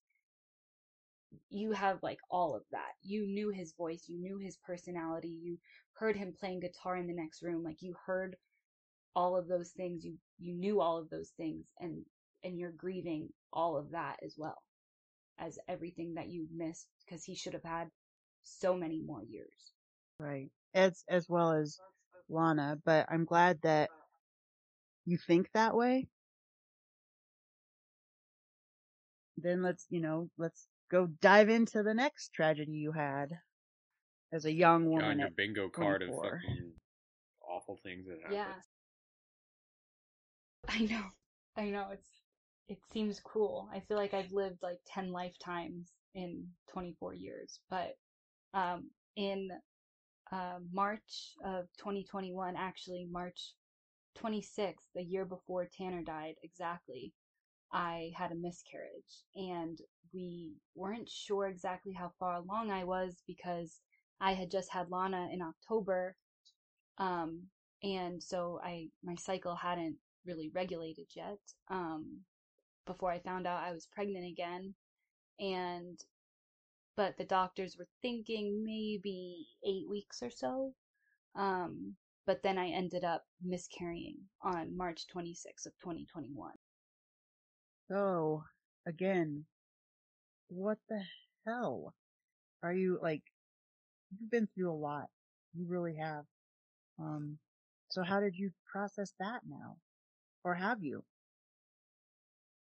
you 1.50 1.72
have 1.72 1.98
like 2.04 2.20
all 2.30 2.56
of 2.56 2.62
that. 2.72 2.92
You 3.02 3.26
knew 3.26 3.50
his 3.50 3.74
voice, 3.74 4.06
you 4.08 4.20
knew 4.20 4.38
his 4.38 4.56
personality, 4.66 5.36
you 5.42 5.58
heard 5.94 6.16
him 6.16 6.36
playing 6.40 6.60
guitar 6.60 6.96
in 6.96 7.08
the 7.08 7.14
next 7.16 7.42
room, 7.42 7.64
like 7.64 7.82
you 7.82 7.96
heard 8.06 8.36
all 9.16 9.36
of 9.36 9.48
those 9.48 9.72
things, 9.72 10.06
you 10.06 10.16
you 10.38 10.54
knew 10.54 10.80
all 10.80 11.00
of 11.00 11.10
those 11.10 11.32
things 11.38 11.66
and 11.80 12.06
and 12.44 12.60
you're 12.60 12.72
grieving 12.72 13.30
all 13.52 13.78
of 13.78 13.92
that 13.92 14.18
as 14.24 14.36
well 14.38 14.62
as 15.40 15.58
everything 15.68 16.14
that 16.14 16.30
you 16.30 16.48
missed 16.56 16.88
because 17.04 17.24
he 17.24 17.34
should 17.34 17.54
have 17.54 17.64
had 17.64 17.88
so 18.44 18.76
many 18.76 19.02
more 19.02 19.24
years. 19.24 19.74
Right. 20.20 20.52
As 20.76 21.04
as 21.10 21.28
well 21.28 21.54
as 21.54 21.80
Lana, 22.30 22.78
but 22.86 23.08
I'm 23.10 23.26
glad 23.26 23.60
that 23.64 23.90
you 25.06 25.18
think 25.18 25.50
that 25.54 25.76
way. 25.76 26.08
Then 29.38 29.62
let's, 29.62 29.86
you 29.90 30.02
know, 30.02 30.30
let's 30.38 30.68
go 30.90 31.08
dive 31.22 31.50
into 31.50 31.84
the 31.84 31.94
next 31.94 32.34
tragedy 32.34 32.72
you 32.72 32.92
had 32.92 33.30
as 34.32 34.46
a 34.46 34.52
young 34.52 34.86
woman. 34.86 35.06
On 35.06 35.20
your 35.20 35.30
bingo 35.36 35.70
card 35.70 36.02
24. 36.02 36.26
of 36.26 36.42
fucking 36.42 36.72
awful 37.50 37.80
things 37.84 38.06
that 38.08 38.18
happened. 38.22 38.36
Yeah. 38.36 38.54
I 40.70 40.80
know. 40.86 41.06
I 41.58 41.70
know. 41.70 41.88
It's 41.92 42.08
it 42.70 42.80
seems 42.94 43.20
cruel. 43.20 43.70
I 43.74 43.82
feel 43.82 43.98
like 43.98 44.14
I've 44.14 44.32
lived 44.32 44.60
like 44.64 44.80
10 44.88 45.12
lifetimes 45.12 45.92
in 46.16 46.48
24 46.72 47.14
years, 47.14 47.60
but 47.70 47.98
um, 48.54 48.90
in 49.16 49.50
uh, 50.32 50.60
March 50.72 51.34
of 51.44 51.66
2021, 51.78 52.56
actually 52.58 53.08
March 53.12 53.54
26th, 54.16 54.88
the 54.96 55.04
year 55.04 55.26
before 55.26 55.66
Tanner 55.66 56.04
died, 56.04 56.36
exactly, 56.44 57.14
I 57.72 58.12
had 58.16 58.32
a 58.32 58.36
miscarriage, 58.36 59.24
and 59.36 59.80
we 60.14 60.54
weren't 60.76 61.10
sure 61.10 61.48
exactly 61.48 61.94
how 61.94 62.14
far 62.20 62.36
along 62.36 62.72
I 62.72 62.84
was 62.84 63.24
because 63.28 63.82
I 64.22 64.34
had 64.34 64.52
just 64.52 64.72
had 64.72 64.92
Lana 64.92 65.30
in 65.34 65.42
October, 65.42 66.16
um, 66.98 67.44
and 67.82 68.22
so 68.22 68.60
I 68.64 68.90
my 69.04 69.16
cycle 69.16 69.56
hadn't 69.56 69.98
really 70.26 70.52
regulated 70.54 71.08
yet. 71.16 71.40
Um, 71.70 72.22
before 72.86 73.12
I 73.12 73.20
found 73.20 73.48
out 73.48 73.64
I 73.64 73.74
was 73.74 73.88
pregnant 73.88 74.26
again, 74.26 74.76
and 75.40 76.00
but 76.96 77.18
the 77.18 77.26
doctors 77.26 77.76
were 77.78 77.88
thinking 78.02 78.64
maybe 78.64 79.48
eight 79.66 79.90
weeks 79.90 80.22
or 80.22 80.30
so. 80.30 80.74
Um, 81.36 81.96
but 82.26 82.42
then 82.44 82.58
I 82.58 82.70
ended 82.70 83.04
up 83.04 83.24
miscarrying 83.42 84.18
on 84.42 84.76
March 84.76 85.06
26th 85.16 85.66
of 85.66 85.74
2021. 85.82 86.52
So, 87.92 88.44
again, 88.88 89.46
what 90.48 90.78
the 90.90 91.04
hell? 91.46 91.94
Are 92.62 92.74
you 92.74 93.00
like, 93.02 93.24
you've 94.18 94.32
been 94.32 94.48
through 94.56 94.72
a 94.72 94.74
lot. 94.74 95.08
You 95.54 95.66
really 95.68 95.96
have. 95.96 96.26
Um, 97.00 97.38
so 97.90 98.04
how 98.04 98.20
did 98.20 98.36
you 98.36 98.52
process 98.72 99.14
that 99.20 99.42
now? 99.48 99.78
Or 100.44 100.54
have 100.56 100.82
you? 100.82 101.04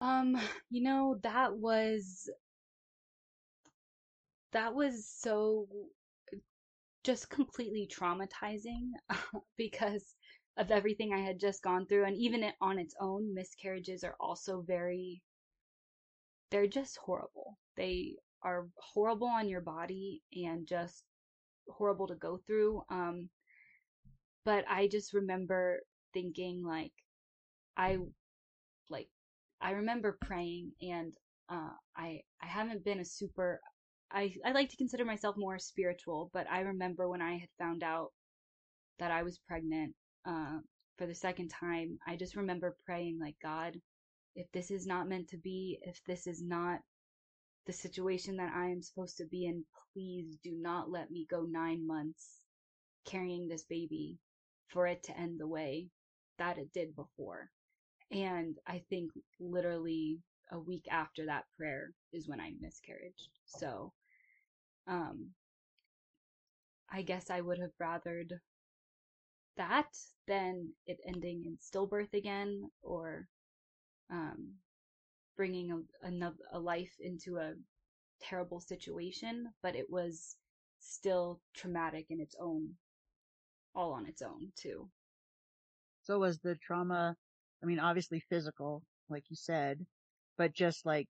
Um, 0.01 0.37
you 0.69 0.83
know, 0.83 1.19
that 1.23 1.55
was 1.57 2.29
that 4.51 4.73
was 4.73 5.05
so 5.05 5.67
just 7.05 7.29
completely 7.29 7.87
traumatizing 7.87 8.89
because 9.57 10.15
of 10.57 10.71
everything 10.71 11.13
I 11.13 11.19
had 11.19 11.39
just 11.39 11.61
gone 11.61 11.85
through. 11.85 12.05
And 12.05 12.17
even 12.17 12.43
it, 12.43 12.55
on 12.59 12.79
its 12.79 12.95
own, 12.99 13.33
miscarriages 13.33 14.03
are 14.03 14.15
also 14.19 14.63
very, 14.67 15.21
they're 16.49 16.67
just 16.67 16.97
horrible. 16.97 17.59
They 17.77 18.15
are 18.41 18.67
horrible 18.77 19.27
on 19.27 19.47
your 19.47 19.61
body 19.61 20.23
and 20.33 20.67
just 20.67 21.03
horrible 21.69 22.07
to 22.07 22.15
go 22.15 22.39
through. 22.47 22.81
Um, 22.89 23.29
but 24.43 24.65
I 24.67 24.87
just 24.87 25.13
remember 25.13 25.81
thinking 26.13 26.63
like, 26.65 26.93
I, 27.77 27.99
like, 28.89 29.09
I 29.61 29.71
remember 29.71 30.17
praying 30.21 30.71
and, 30.81 31.13
uh, 31.49 31.73
I, 31.95 32.21
I 32.41 32.47
haven't 32.47 32.83
been 32.83 32.99
a 32.99 33.05
super, 33.05 33.61
I, 34.11 34.33
I 34.45 34.51
like 34.51 34.69
to 34.69 34.77
consider 34.77 35.05
myself 35.05 35.35
more 35.37 35.59
spiritual, 35.59 36.29
but 36.33 36.47
I 36.49 36.61
remember 36.61 37.09
when 37.09 37.21
I 37.21 37.37
had 37.37 37.49
found 37.59 37.83
out 37.83 38.11
that 38.99 39.11
I 39.11 39.23
was 39.23 39.39
pregnant, 39.47 39.93
uh, 40.25 40.59
for 40.97 41.05
the 41.05 41.15
second 41.15 41.49
time, 41.49 41.99
I 42.07 42.15
just 42.15 42.35
remember 42.35 42.77
praying 42.85 43.19
like, 43.19 43.35
God, 43.41 43.75
if 44.35 44.49
this 44.51 44.71
is 44.71 44.85
not 44.85 45.09
meant 45.09 45.29
to 45.29 45.37
be, 45.37 45.79
if 45.81 45.99
this 46.05 46.27
is 46.27 46.41
not 46.41 46.79
the 47.65 47.73
situation 47.73 48.37
that 48.37 48.53
I 48.55 48.67
am 48.67 48.81
supposed 48.81 49.17
to 49.17 49.25
be 49.25 49.45
in, 49.45 49.65
please 49.93 50.37
do 50.43 50.51
not 50.55 50.89
let 50.89 51.11
me 51.11 51.25
go 51.29 51.45
nine 51.49 51.85
months 51.85 52.41
carrying 53.05 53.47
this 53.47 53.63
baby 53.63 54.17
for 54.67 54.87
it 54.87 55.03
to 55.03 55.17
end 55.17 55.39
the 55.39 55.47
way 55.47 55.87
that 56.37 56.57
it 56.57 56.71
did 56.73 56.95
before. 56.95 57.49
And 58.11 58.55
I 58.67 58.83
think 58.89 59.11
literally 59.39 60.19
a 60.51 60.59
week 60.59 60.85
after 60.91 61.25
that 61.25 61.45
prayer 61.57 61.93
is 62.13 62.27
when 62.27 62.39
I 62.39 62.51
miscarried. 62.59 63.13
So, 63.45 63.93
um, 64.87 65.31
I 66.91 67.01
guess 67.01 67.29
I 67.29 67.41
would 67.41 67.59
have 67.59 67.71
rathered 67.81 68.31
that 69.57 69.87
than 70.27 70.73
it 70.85 70.99
ending 71.07 71.43
in 71.45 71.57
stillbirth 71.57 72.13
again 72.13 72.69
or, 72.81 73.27
um, 74.09 74.53
bringing 75.35 75.71
a, 75.71 76.07
another 76.07 76.37
a 76.53 76.59
life 76.59 76.93
into 76.99 77.37
a 77.37 77.53
terrible 78.21 78.59
situation, 78.59 79.47
but 79.61 79.75
it 79.75 79.89
was 79.89 80.35
still 80.79 81.41
traumatic 81.53 82.05
in 82.09 82.19
its 82.21 82.35
own, 82.39 82.75
all 83.73 83.93
on 83.93 84.05
its 84.05 84.21
own 84.21 84.51
too. 84.55 84.89
So 86.03 86.19
was 86.19 86.39
the 86.39 86.55
trauma, 86.55 87.15
I 87.63 87.65
mean, 87.65 87.79
obviously 87.79 88.19
physical, 88.29 88.83
like 89.09 89.23
you 89.29 89.35
said, 89.35 89.85
but 90.37 90.53
just 90.53 90.85
like, 90.85 91.07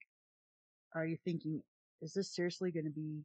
are 0.94 1.06
you 1.06 1.18
thinking, 1.26 1.62
is 2.02 2.14
this 2.14 2.34
seriously 2.34 2.72
going 2.72 2.86
to 2.86 2.92
be, 2.92 3.24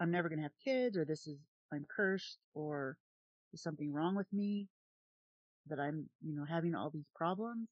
I'm 0.00 0.10
never 0.10 0.28
going 0.28 0.38
to 0.38 0.44
have 0.44 0.52
kids 0.64 0.96
or 0.96 1.04
this 1.04 1.26
is, 1.26 1.38
I'm 1.72 1.86
cursed 1.94 2.38
or 2.54 2.96
is 3.52 3.62
something 3.62 3.92
wrong 3.92 4.14
with 4.14 4.32
me 4.32 4.68
that 5.68 5.80
I'm, 5.80 6.08
you 6.22 6.34
know, 6.34 6.44
having 6.44 6.74
all 6.74 6.90
these 6.90 7.08
problems? 7.14 7.68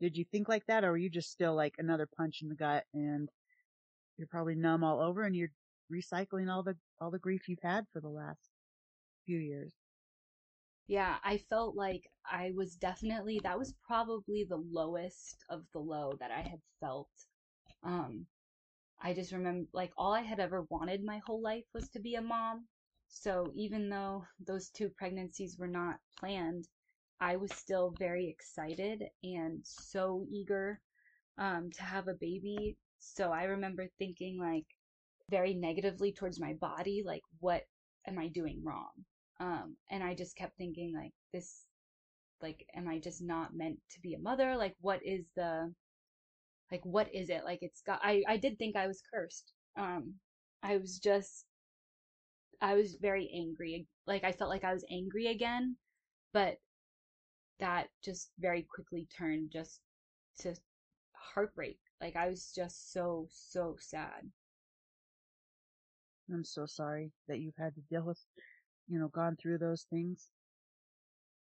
Did 0.00 0.16
you 0.16 0.24
think 0.24 0.48
like 0.48 0.64
that 0.66 0.84
or 0.84 0.92
were 0.92 0.96
you 0.96 1.10
just 1.10 1.30
still 1.30 1.54
like 1.54 1.74
another 1.78 2.08
punch 2.16 2.40
in 2.42 2.48
the 2.48 2.54
gut 2.54 2.84
and 2.94 3.28
you're 4.16 4.28
probably 4.28 4.54
numb 4.54 4.84
all 4.84 5.00
over 5.00 5.24
and 5.24 5.34
you're 5.34 5.50
recycling 5.92 6.52
all 6.52 6.62
the, 6.62 6.76
all 7.00 7.10
the 7.10 7.18
grief 7.18 7.48
you've 7.48 7.58
had 7.62 7.84
for 7.92 8.00
the 8.00 8.08
last 8.08 8.50
few 9.26 9.38
years? 9.38 9.74
Yeah, 10.88 11.18
I 11.22 11.38
felt 11.38 11.76
like 11.76 12.10
I 12.26 12.50
was 12.56 12.74
definitely, 12.74 13.38
that 13.44 13.58
was 13.58 13.74
probably 13.86 14.42
the 14.44 14.56
lowest 14.56 15.44
of 15.48 15.64
the 15.72 15.78
low 15.78 16.14
that 16.18 16.32
I 16.32 16.40
had 16.40 16.60
felt. 16.80 17.10
Um, 17.84 18.26
I 19.00 19.14
just 19.14 19.32
remember, 19.32 19.68
like, 19.72 19.92
all 19.98 20.14
I 20.14 20.22
had 20.22 20.40
ever 20.40 20.62
wanted 20.70 21.04
my 21.04 21.18
whole 21.26 21.40
life 21.42 21.64
was 21.74 21.88
to 21.90 22.00
be 22.00 22.16
a 22.16 22.22
mom. 22.22 22.68
So 23.08 23.52
even 23.56 23.88
though 23.90 24.26
those 24.40 24.70
two 24.70 24.90
pregnancies 24.90 25.58
were 25.58 25.68
not 25.68 26.00
planned, 26.18 26.68
I 27.20 27.36
was 27.36 27.52
still 27.54 27.90
very 27.98 28.28
excited 28.28 29.04
and 29.24 29.60
so 29.66 30.26
eager 30.30 30.80
um, 31.38 31.70
to 31.72 31.82
have 31.82 32.08
a 32.08 32.14
baby. 32.14 32.76
So 33.00 33.32
I 33.32 33.44
remember 33.44 33.88
thinking 33.98 34.38
like 34.40 34.66
very 35.30 35.54
negatively 35.54 36.12
towards 36.12 36.40
my 36.40 36.54
body, 36.54 37.02
like, 37.04 37.22
what 37.40 37.64
am 38.06 38.18
I 38.18 38.28
doing 38.28 38.62
wrong? 38.64 38.92
Um, 39.40 39.76
and 39.90 40.02
I 40.02 40.14
just 40.14 40.36
kept 40.36 40.56
thinking 40.56 40.94
like 40.94 41.12
this, 41.32 41.64
like, 42.42 42.66
am 42.74 42.88
I 42.88 42.98
just 42.98 43.22
not 43.22 43.54
meant 43.54 43.78
to 43.92 44.00
be 44.00 44.14
a 44.14 44.18
mother? 44.18 44.56
Like, 44.56 44.74
what 44.80 45.00
is 45.04 45.24
the, 45.36 45.72
like, 46.70 46.84
what 46.84 47.12
is 47.14 47.30
it? 47.30 47.44
Like, 47.44 47.60
it's 47.62 47.82
got, 47.82 48.00
I, 48.02 48.22
I 48.28 48.36
did 48.36 48.58
think 48.58 48.76
I 48.76 48.86
was 48.86 49.02
cursed. 49.12 49.52
Um, 49.76 50.14
I 50.62 50.76
was 50.76 50.98
just, 50.98 51.44
I 52.60 52.74
was 52.74 52.96
very 53.00 53.30
angry. 53.34 53.86
Like, 54.06 54.24
I 54.24 54.32
felt 54.32 54.50
like 54.50 54.64
I 54.64 54.72
was 54.72 54.84
angry 54.90 55.28
again, 55.28 55.76
but 56.32 56.58
that 57.60 57.88
just 58.04 58.30
very 58.38 58.62
quickly 58.62 59.08
turned 59.16 59.50
just 59.52 59.80
to 60.40 60.54
heartbreak. 61.12 61.78
Like 62.00 62.16
I 62.16 62.28
was 62.28 62.52
just 62.54 62.92
so, 62.92 63.26
so 63.30 63.76
sad. 63.78 64.30
I'm 66.32 66.44
so 66.44 66.66
sorry 66.66 67.10
that 67.26 67.38
you've 67.38 67.56
had 67.58 67.74
to 67.74 67.80
deal 67.90 68.02
with, 68.02 68.18
you 68.88 68.98
know, 68.98 69.08
gone 69.08 69.36
through 69.36 69.58
those 69.58 69.84
things. 69.90 70.30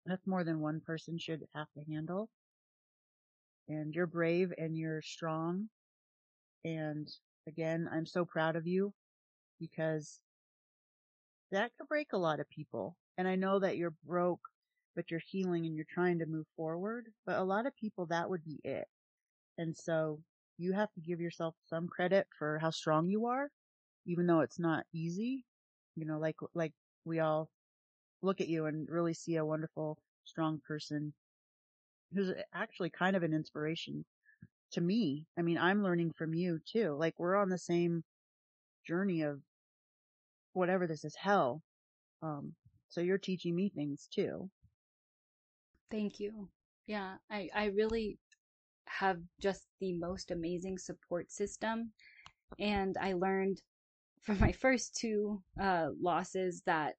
That's 0.05 0.27
more 0.27 0.43
than 0.43 0.59
one 0.59 0.81
person 0.81 1.17
should 1.17 1.45
have 1.55 1.67
to 1.73 1.83
handle. 1.91 2.29
And 3.67 3.93
you're 3.93 4.07
brave 4.07 4.53
and 4.57 4.77
you're 4.77 5.01
strong. 5.01 5.69
And 6.65 7.07
again, 7.47 7.89
I'm 7.91 8.05
so 8.05 8.25
proud 8.25 8.55
of 8.55 8.67
you 8.67 8.93
because 9.59 10.19
that 11.51 11.71
could 11.77 11.87
break 11.87 12.13
a 12.13 12.17
lot 12.17 12.39
of 12.39 12.49
people. 12.49 12.97
And 13.17 13.27
I 13.27 13.35
know 13.35 13.59
that 13.59 13.77
you're 13.77 13.95
broke 14.05 14.41
but 14.95 15.09
you're 15.09 15.21
healing 15.27 15.65
and 15.65 15.75
you're 15.75 15.85
trying 15.89 16.19
to 16.19 16.25
move 16.25 16.45
forward. 16.55 17.07
But 17.25 17.39
a 17.39 17.43
lot 17.43 17.65
of 17.65 17.75
people, 17.75 18.05
that 18.07 18.29
would 18.29 18.43
be 18.43 18.59
it. 18.63 18.87
And 19.57 19.75
so 19.75 20.21
you 20.57 20.73
have 20.73 20.91
to 20.93 21.01
give 21.01 21.19
yourself 21.19 21.55
some 21.67 21.87
credit 21.87 22.27
for 22.37 22.59
how 22.59 22.69
strong 22.71 23.09
you 23.09 23.25
are, 23.27 23.49
even 24.05 24.27
though 24.27 24.41
it's 24.41 24.59
not 24.59 24.85
easy. 24.93 25.45
You 25.95 26.05
know, 26.05 26.19
like, 26.19 26.37
like 26.53 26.73
we 27.05 27.19
all 27.19 27.49
look 28.21 28.41
at 28.41 28.47
you 28.47 28.65
and 28.65 28.87
really 28.89 29.13
see 29.13 29.35
a 29.35 29.45
wonderful, 29.45 29.97
strong 30.25 30.61
person 30.65 31.13
who's 32.13 32.31
actually 32.53 32.89
kind 32.89 33.15
of 33.15 33.23
an 33.23 33.33
inspiration 33.33 34.05
to 34.71 34.81
me. 34.81 35.25
I 35.37 35.41
mean, 35.41 35.57
I'm 35.57 35.83
learning 35.83 36.13
from 36.17 36.33
you 36.33 36.59
too. 36.65 36.95
Like 36.97 37.15
we're 37.17 37.35
on 37.35 37.49
the 37.49 37.57
same 37.57 38.03
journey 38.87 39.21
of 39.21 39.39
whatever 40.53 40.87
this 40.87 41.03
is 41.03 41.15
hell. 41.15 41.61
Um, 42.21 42.53
so 42.89 43.01
you're 43.01 43.17
teaching 43.17 43.55
me 43.55 43.69
things 43.69 44.07
too. 44.13 44.49
Thank 45.91 46.19
you. 46.19 46.49
Yeah, 46.87 47.15
I, 47.29 47.49
I 47.53 47.65
really 47.65 48.17
have 48.85 49.17
just 49.41 49.67
the 49.79 49.93
most 49.93 50.31
amazing 50.31 50.77
support 50.77 51.31
system. 51.31 51.91
And 52.59 52.95
I 53.01 53.13
learned 53.13 53.61
from 54.23 54.39
my 54.39 54.51
first 54.51 54.95
two 54.95 55.41
uh, 55.61 55.89
losses 56.01 56.61
that 56.65 56.95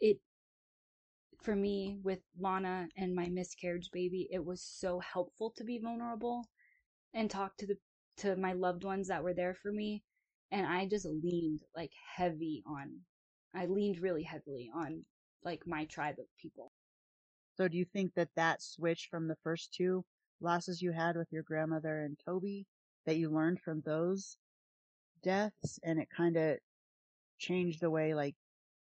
it, 0.00 0.18
for 1.42 1.54
me, 1.54 1.98
with 2.02 2.20
Lana 2.38 2.88
and 2.96 3.14
my 3.14 3.26
miscarriage 3.28 3.90
baby, 3.92 4.28
it 4.30 4.44
was 4.44 4.62
so 4.62 5.00
helpful 5.00 5.52
to 5.56 5.64
be 5.64 5.78
vulnerable 5.78 6.46
and 7.14 7.30
talk 7.30 7.56
to 7.58 7.66
the 7.66 7.76
to 8.18 8.36
my 8.36 8.52
loved 8.52 8.84
ones 8.84 9.08
that 9.08 9.22
were 9.22 9.34
there 9.34 9.54
for 9.54 9.72
me. 9.72 10.02
And 10.50 10.66
I 10.66 10.86
just 10.86 11.06
leaned 11.06 11.60
like 11.76 11.92
heavy 12.16 12.62
on, 12.66 12.90
I 13.54 13.66
leaned 13.66 14.00
really 14.00 14.24
heavily 14.24 14.70
on 14.74 15.04
like 15.44 15.66
my 15.66 15.84
tribe 15.84 16.16
of 16.18 16.26
people. 16.40 16.72
So 17.56 17.68
do 17.68 17.76
you 17.76 17.84
think 17.84 18.12
that 18.14 18.30
that 18.36 18.62
switch 18.62 19.08
from 19.10 19.28
the 19.28 19.36
first 19.42 19.72
two 19.72 20.04
losses 20.40 20.82
you 20.82 20.92
had 20.92 21.16
with 21.16 21.28
your 21.30 21.42
grandmother 21.42 22.02
and 22.02 22.16
Toby, 22.24 22.66
that 23.06 23.16
you 23.16 23.30
learned 23.30 23.60
from 23.60 23.82
those 23.84 24.36
deaths 25.22 25.78
and 25.82 25.98
it 25.98 26.08
kind 26.16 26.36
of 26.36 26.58
changed 27.38 27.80
the 27.80 27.90
way 27.90 28.14
like 28.14 28.34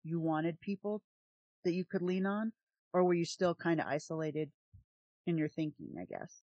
you 0.02 0.20
wanted 0.20 0.60
people 0.60 1.02
that 1.64 1.72
you 1.72 1.84
could 1.84 2.02
lean 2.02 2.26
on? 2.26 2.52
Or 2.92 3.04
were 3.04 3.14
you 3.14 3.24
still 3.24 3.54
kind 3.54 3.80
of 3.80 3.86
isolated 3.86 4.50
in 5.26 5.36
your 5.36 5.48
thinking, 5.48 5.88
I 6.00 6.04
guess? 6.04 6.42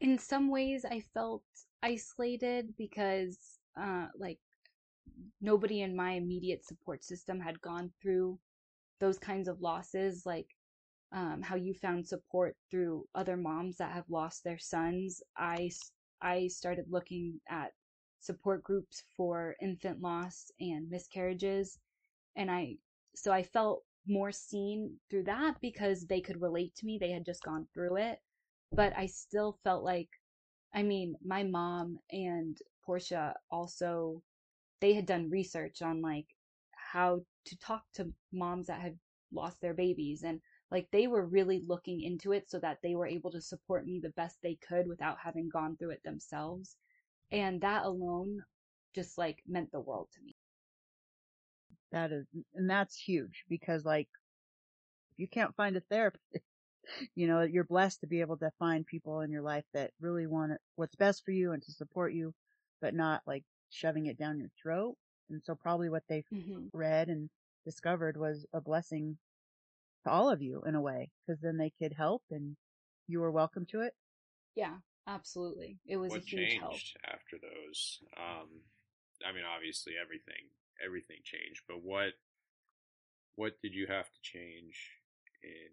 In 0.00 0.18
some 0.18 0.48
ways 0.48 0.84
I 0.84 1.00
felt 1.00 1.42
isolated 1.82 2.74
because, 2.78 3.38
uh, 3.80 4.06
like 4.16 4.38
nobody 5.40 5.82
in 5.82 5.94
my 5.94 6.12
immediate 6.12 6.64
support 6.64 7.04
system 7.04 7.40
had 7.40 7.60
gone 7.60 7.92
through 8.00 8.38
those 9.00 9.18
kinds 9.18 9.48
of 9.48 9.60
losses. 9.60 10.24
Like 10.24 10.48
um, 11.12 11.42
how 11.42 11.56
you 11.56 11.74
found 11.74 12.06
support 12.06 12.56
through 12.70 13.04
other 13.14 13.36
moms 13.36 13.76
that 13.76 13.92
have 13.92 14.08
lost 14.08 14.42
their 14.42 14.58
sons. 14.58 15.22
I, 15.36 15.70
I 16.20 16.48
started 16.48 16.86
looking 16.90 17.40
at 17.48 17.70
support 18.24 18.62
groups 18.62 19.02
for 19.16 19.56
infant 19.60 20.00
loss 20.00 20.50
and 20.60 20.88
miscarriages. 20.90 21.78
And 22.36 22.50
I, 22.50 22.76
so 23.14 23.32
I 23.32 23.42
felt 23.42 23.84
more 24.06 24.32
seen 24.32 24.96
through 25.10 25.24
that 25.24 25.60
because 25.60 26.06
they 26.06 26.20
could 26.20 26.40
relate 26.40 26.74
to 26.76 26.86
me. 26.86 26.98
They 26.98 27.10
had 27.10 27.24
just 27.24 27.42
gone 27.42 27.66
through 27.72 27.96
it. 27.96 28.20
But 28.72 28.92
I 28.96 29.06
still 29.06 29.58
felt 29.62 29.84
like, 29.84 30.08
I 30.74 30.82
mean, 30.82 31.16
my 31.24 31.42
mom 31.44 31.98
and 32.10 32.58
Portia 32.84 33.34
also, 33.50 34.22
they 34.80 34.94
had 34.94 35.06
done 35.06 35.30
research 35.30 35.82
on 35.82 36.02
like 36.02 36.26
how 36.72 37.20
to 37.46 37.58
talk 37.58 37.84
to 37.94 38.12
moms 38.32 38.66
that 38.66 38.80
had 38.80 38.98
lost 39.32 39.60
their 39.60 39.74
babies 39.74 40.22
and 40.22 40.40
like 40.70 40.88
they 40.90 41.06
were 41.06 41.26
really 41.26 41.62
looking 41.66 42.02
into 42.02 42.32
it 42.32 42.50
so 42.50 42.58
that 42.58 42.78
they 42.82 42.94
were 42.94 43.06
able 43.06 43.30
to 43.30 43.40
support 43.40 43.86
me 43.86 44.00
the 44.00 44.10
best 44.10 44.36
they 44.42 44.58
could 44.66 44.86
without 44.86 45.18
having 45.22 45.48
gone 45.48 45.76
through 45.76 45.90
it 45.90 46.02
themselves. 46.04 46.76
And 47.34 47.60
that 47.62 47.84
alone 47.84 48.44
just 48.94 49.18
like 49.18 49.38
meant 49.46 49.72
the 49.72 49.80
world 49.80 50.08
to 50.14 50.20
me. 50.22 50.34
That 51.92 52.12
is, 52.12 52.26
and 52.54 52.68
that's 52.68 52.96
huge 52.96 53.44
because 53.48 53.84
like, 53.84 54.08
if 55.12 55.18
you 55.18 55.28
can't 55.28 55.54
find 55.54 55.76
a 55.76 55.80
therapist, 55.80 56.22
you 57.14 57.26
know, 57.26 57.42
you're 57.42 57.64
blessed 57.64 58.00
to 58.00 58.06
be 58.06 58.20
able 58.20 58.36
to 58.38 58.50
find 58.58 58.86
people 58.86 59.20
in 59.20 59.30
your 59.30 59.42
life 59.42 59.64
that 59.74 59.92
really 60.00 60.26
want 60.26 60.52
what's 60.76 60.96
best 60.96 61.24
for 61.24 61.30
you 61.30 61.52
and 61.52 61.62
to 61.62 61.72
support 61.72 62.12
you, 62.12 62.34
but 62.80 62.94
not 62.94 63.22
like 63.26 63.44
shoving 63.70 64.06
it 64.06 64.18
down 64.18 64.38
your 64.38 64.50
throat. 64.60 64.96
And 65.30 65.42
so 65.44 65.54
probably 65.54 65.88
what 65.88 66.02
they 66.08 66.24
mm-hmm. 66.32 66.66
read 66.72 67.08
and 67.08 67.30
discovered 67.64 68.16
was 68.16 68.44
a 68.52 68.60
blessing 68.60 69.16
to 70.04 70.10
all 70.10 70.30
of 70.30 70.42
you 70.42 70.62
in 70.66 70.74
a 70.74 70.82
way, 70.82 71.10
because 71.26 71.40
then 71.40 71.56
they 71.56 71.72
could 71.80 71.94
help 71.96 72.22
and 72.30 72.56
you 73.06 73.20
were 73.20 73.30
welcome 73.30 73.66
to 73.70 73.80
it. 73.80 73.92
Yeah, 74.54 74.74
absolutely. 75.06 75.78
It 75.86 75.96
was 75.96 76.10
what 76.10 76.22
a 76.22 76.24
huge 76.24 76.48
changed 76.50 76.60
help. 76.60 77.14
after 77.16 77.36
those? 77.40 78.00
Um, 78.16 78.48
I 79.26 79.32
mean, 79.32 79.44
obviously 79.44 79.94
everything, 80.00 80.50
everything 80.84 81.18
changed, 81.24 81.62
but 81.68 81.82
what, 81.82 82.14
what 83.36 83.60
did 83.62 83.74
you 83.74 83.86
have 83.86 84.06
to 84.06 84.20
change 84.22 84.76
in 85.42 85.70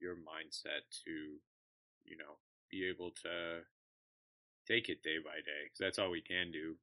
your 0.00 0.14
mindset 0.16 0.86
to, 1.04 1.40
you 2.04 2.16
know, 2.16 2.38
be 2.70 2.88
able 2.88 3.10
to 3.22 3.64
take 4.66 4.88
it 4.88 5.02
day 5.02 5.18
by 5.24 5.40
day? 5.40 5.66
Because 5.66 5.80
that's 5.80 5.98
all 5.98 6.10
we 6.10 6.22
can 6.22 6.52
do, 6.52 6.76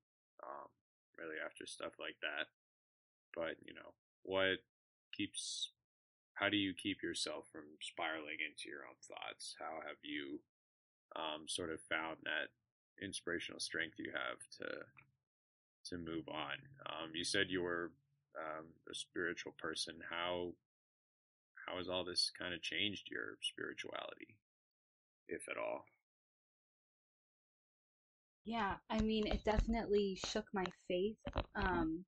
um, 0.43 0.69
really 1.17 1.37
after 1.43 1.65
stuff 1.65 1.93
like 1.99 2.17
that. 2.21 2.49
But 3.35 3.57
you 3.65 3.73
know, 3.73 3.93
what 4.23 4.63
keeps 5.13 5.71
how 6.35 6.49
do 6.49 6.57
you 6.57 6.73
keep 6.73 7.01
yourself 7.01 7.45
from 7.51 7.63
spiraling 7.81 8.43
into 8.43 8.67
your 8.67 8.83
own 8.83 8.99
thoughts? 8.99 9.55
How 9.59 9.79
have 9.87 9.99
you 10.03 10.39
um, 11.16 11.47
sort 11.47 11.72
of 11.72 11.80
found 11.89 12.18
that 12.24 12.49
inspirational 13.03 13.59
strength 13.59 13.95
you 13.97 14.11
have 14.13 14.39
to 14.59 14.86
to 15.89 15.97
move 15.97 16.28
on? 16.30 16.57
Um, 16.88 17.11
you 17.13 17.24
said 17.24 17.47
you 17.49 17.61
were 17.61 17.91
um, 18.38 18.66
a 18.89 18.95
spiritual 18.95 19.53
person. 19.57 19.95
How 20.09 20.53
how 21.68 21.78
has 21.78 21.89
all 21.89 22.03
this 22.03 22.32
kind 22.38 22.53
of 22.53 22.61
changed 22.61 23.09
your 23.09 23.38
spirituality, 23.41 24.38
if 25.28 25.47
at 25.49 25.57
all? 25.57 25.86
Yeah, 28.45 28.76
I 28.89 28.99
mean, 29.01 29.26
it 29.28 29.43
definitely 29.43 30.20
shook 30.28 30.45
my 30.53 30.66
faith. 30.88 31.18
Um, 31.55 32.05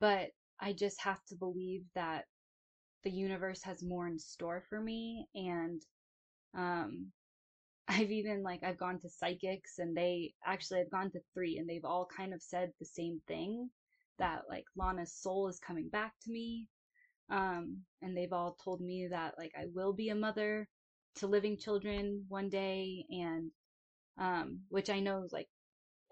but 0.00 0.30
I 0.60 0.72
just 0.74 1.00
have 1.00 1.24
to 1.28 1.36
believe 1.36 1.84
that 1.94 2.26
the 3.04 3.10
universe 3.10 3.62
has 3.62 3.82
more 3.82 4.06
in 4.08 4.18
store 4.18 4.62
for 4.68 4.80
me 4.80 5.28
and 5.34 5.82
um 6.56 7.12
I've 7.88 8.10
even 8.10 8.42
like 8.42 8.62
I've 8.62 8.78
gone 8.78 8.98
to 9.00 9.08
psychics 9.08 9.78
and 9.78 9.96
they 9.96 10.34
actually 10.46 10.80
I've 10.80 10.90
gone 10.90 11.10
to 11.12 11.20
3 11.34 11.58
and 11.58 11.68
they've 11.68 11.84
all 11.84 12.06
kind 12.16 12.34
of 12.34 12.42
said 12.42 12.72
the 12.78 12.86
same 12.86 13.20
thing 13.28 13.70
that 14.18 14.42
like 14.48 14.64
Lana's 14.76 15.14
soul 15.14 15.48
is 15.48 15.58
coming 15.60 15.88
back 15.88 16.12
to 16.22 16.30
me 16.30 16.68
um 17.30 17.78
and 18.02 18.16
they've 18.16 18.32
all 18.32 18.56
told 18.64 18.80
me 18.80 19.08
that 19.10 19.34
like 19.38 19.52
I 19.58 19.66
will 19.74 19.92
be 19.92 20.10
a 20.10 20.14
mother 20.14 20.68
to 21.16 21.26
living 21.26 21.58
children 21.58 22.24
one 22.28 22.48
day 22.50 23.06
and 23.10 23.50
um 24.18 24.60
which 24.68 24.90
I 24.90 25.00
know 25.00 25.26
like 25.32 25.48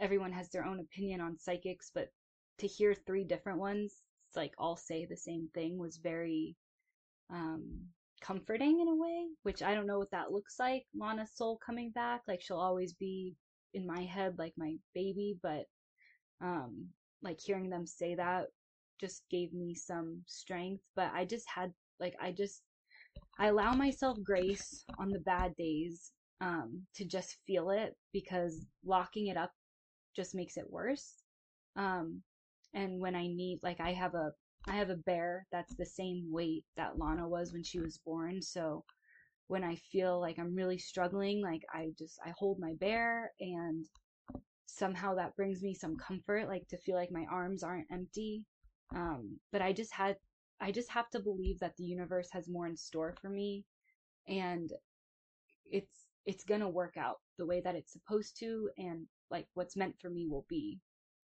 everyone 0.01 0.33
has 0.33 0.51
their 0.51 0.64
own 0.64 0.81
opinion 0.81 1.20
on 1.20 1.39
psychics 1.39 1.91
but 1.95 2.09
to 2.59 2.66
hear 2.66 2.95
three 2.95 3.25
different 3.25 3.59
ones 3.59 3.95
like 4.37 4.53
all 4.59 4.77
say 4.77 5.07
the 5.07 5.16
same 5.16 5.49
thing 5.55 5.79
was 5.79 5.99
very 5.99 6.57
um, 7.31 7.89
comforting 8.23 8.81
in 8.81 8.89
a 8.89 8.95
way, 8.95 9.27
which 9.43 9.62
I 9.62 9.75
don't 9.75 9.87
know 9.87 9.99
what 9.99 10.11
that 10.12 10.33
looks 10.33 10.57
like. 10.59 10.85
Lana's 10.95 11.33
soul 11.35 11.59
coming 11.64 11.91
back, 11.91 12.23
like 12.27 12.41
she'll 12.41 12.59
always 12.59 12.95
be 12.95 13.35
in 13.75 13.87
my 13.87 14.03
head 14.03 14.37
like 14.39 14.53
my 14.57 14.75
baby, 14.95 15.37
but 15.43 15.64
um, 16.41 16.87
like 17.23 17.39
hearing 17.41 17.70
them 17.70 17.87
say 17.87 18.14
that 18.14 18.47
just 19.01 19.23
gave 19.31 19.53
me 19.53 19.75
some 19.75 20.23
strength. 20.27 20.83
But 20.97 21.11
I 21.14 21.25
just 21.25 21.47
had 21.49 21.73
like 22.01 22.14
I 22.20 22.33
just 22.33 22.62
I 23.39 23.49
allow 23.49 23.75
myself 23.75 24.18
grace 24.25 24.85
on 24.99 25.09
the 25.11 25.20
bad 25.20 25.55
days 25.57 26.12
um, 26.41 26.83
to 26.97 27.05
just 27.05 27.39
feel 27.47 27.70
it 27.70 27.95
because 28.12 28.66
locking 28.85 29.29
it 29.29 29.37
up 29.37 29.53
just 30.14 30.35
makes 30.35 30.57
it 30.57 30.70
worse. 30.70 31.14
Um, 31.77 32.23
and 32.75 33.01
when 33.01 33.14
I 33.14 33.27
need, 33.27 33.61
like, 33.62 33.81
I 33.81 33.93
have 33.93 34.14
a 34.14 34.33
I 34.68 34.76
have 34.76 34.90
a 34.90 34.96
bear 34.96 35.46
that's 35.50 35.74
the 35.74 35.86
same 35.86 36.30
weight 36.30 36.64
that 36.76 36.98
Lana 36.98 37.28
was 37.28 37.52
when 37.52 37.64
she 37.64 37.80
was 37.80 37.98
born. 37.98 38.40
So 38.40 38.84
when 39.48 39.64
I 39.64 39.76
feel 39.76 40.20
like 40.20 40.38
I'm 40.38 40.54
really 40.54 40.78
struggling, 40.78 41.42
like 41.42 41.62
I 41.72 41.88
just 41.98 42.18
I 42.24 42.32
hold 42.38 42.58
my 42.60 42.74
bear 42.78 43.32
and 43.40 43.86
somehow 44.66 45.14
that 45.16 45.36
brings 45.36 45.62
me 45.62 45.74
some 45.74 45.96
comfort, 45.96 46.48
like 46.48 46.66
to 46.68 46.78
feel 46.78 46.96
like 46.96 47.10
my 47.10 47.26
arms 47.30 47.62
aren't 47.62 47.90
empty. 47.92 48.44
Um, 48.94 49.38
but 49.50 49.62
I 49.62 49.72
just 49.72 49.92
had 49.92 50.16
I 50.60 50.70
just 50.70 50.90
have 50.90 51.10
to 51.10 51.20
believe 51.20 51.58
that 51.58 51.76
the 51.76 51.84
universe 51.84 52.28
has 52.32 52.48
more 52.48 52.66
in 52.66 52.76
store 52.76 53.14
for 53.20 53.28
me 53.28 53.64
and 54.28 54.70
it's 55.70 56.06
it's 56.24 56.44
gonna 56.44 56.68
work 56.68 56.96
out 56.96 57.16
the 57.36 57.46
way 57.46 57.60
that 57.60 57.74
it's 57.74 57.92
supposed 57.92 58.38
to 58.38 58.70
and 58.78 59.06
like 59.30 59.46
what's 59.54 59.76
meant 59.76 59.96
for 60.00 60.08
me 60.08 60.28
will 60.28 60.46
be 60.48 60.78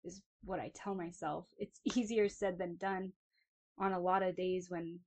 is 0.05 0.23
what 0.45 0.61
I 0.61 0.71
tell 0.75 0.95
myself. 0.95 1.47
It's 1.59 1.81
easier 1.97 2.29
said 2.29 2.59
than 2.59 2.77
done 2.77 3.13
on 3.79 3.93
a 3.93 4.01
lot 4.01 4.23
of 4.23 4.37
days 4.37 4.69
when 4.69 5.01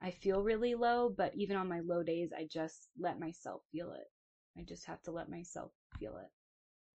I 0.00 0.10
feel 0.10 0.42
really 0.42 0.74
low, 0.74 1.12
but 1.14 1.34
even 1.34 1.56
on 1.56 1.68
my 1.68 1.80
low 1.80 2.02
days, 2.02 2.30
I 2.36 2.46
just 2.50 2.88
let 2.98 3.18
myself 3.18 3.62
feel 3.72 3.92
it. 3.92 4.06
I 4.56 4.62
just 4.62 4.86
have 4.86 5.02
to 5.02 5.10
let 5.10 5.28
myself 5.28 5.72
feel 5.98 6.16
it. 6.16 6.30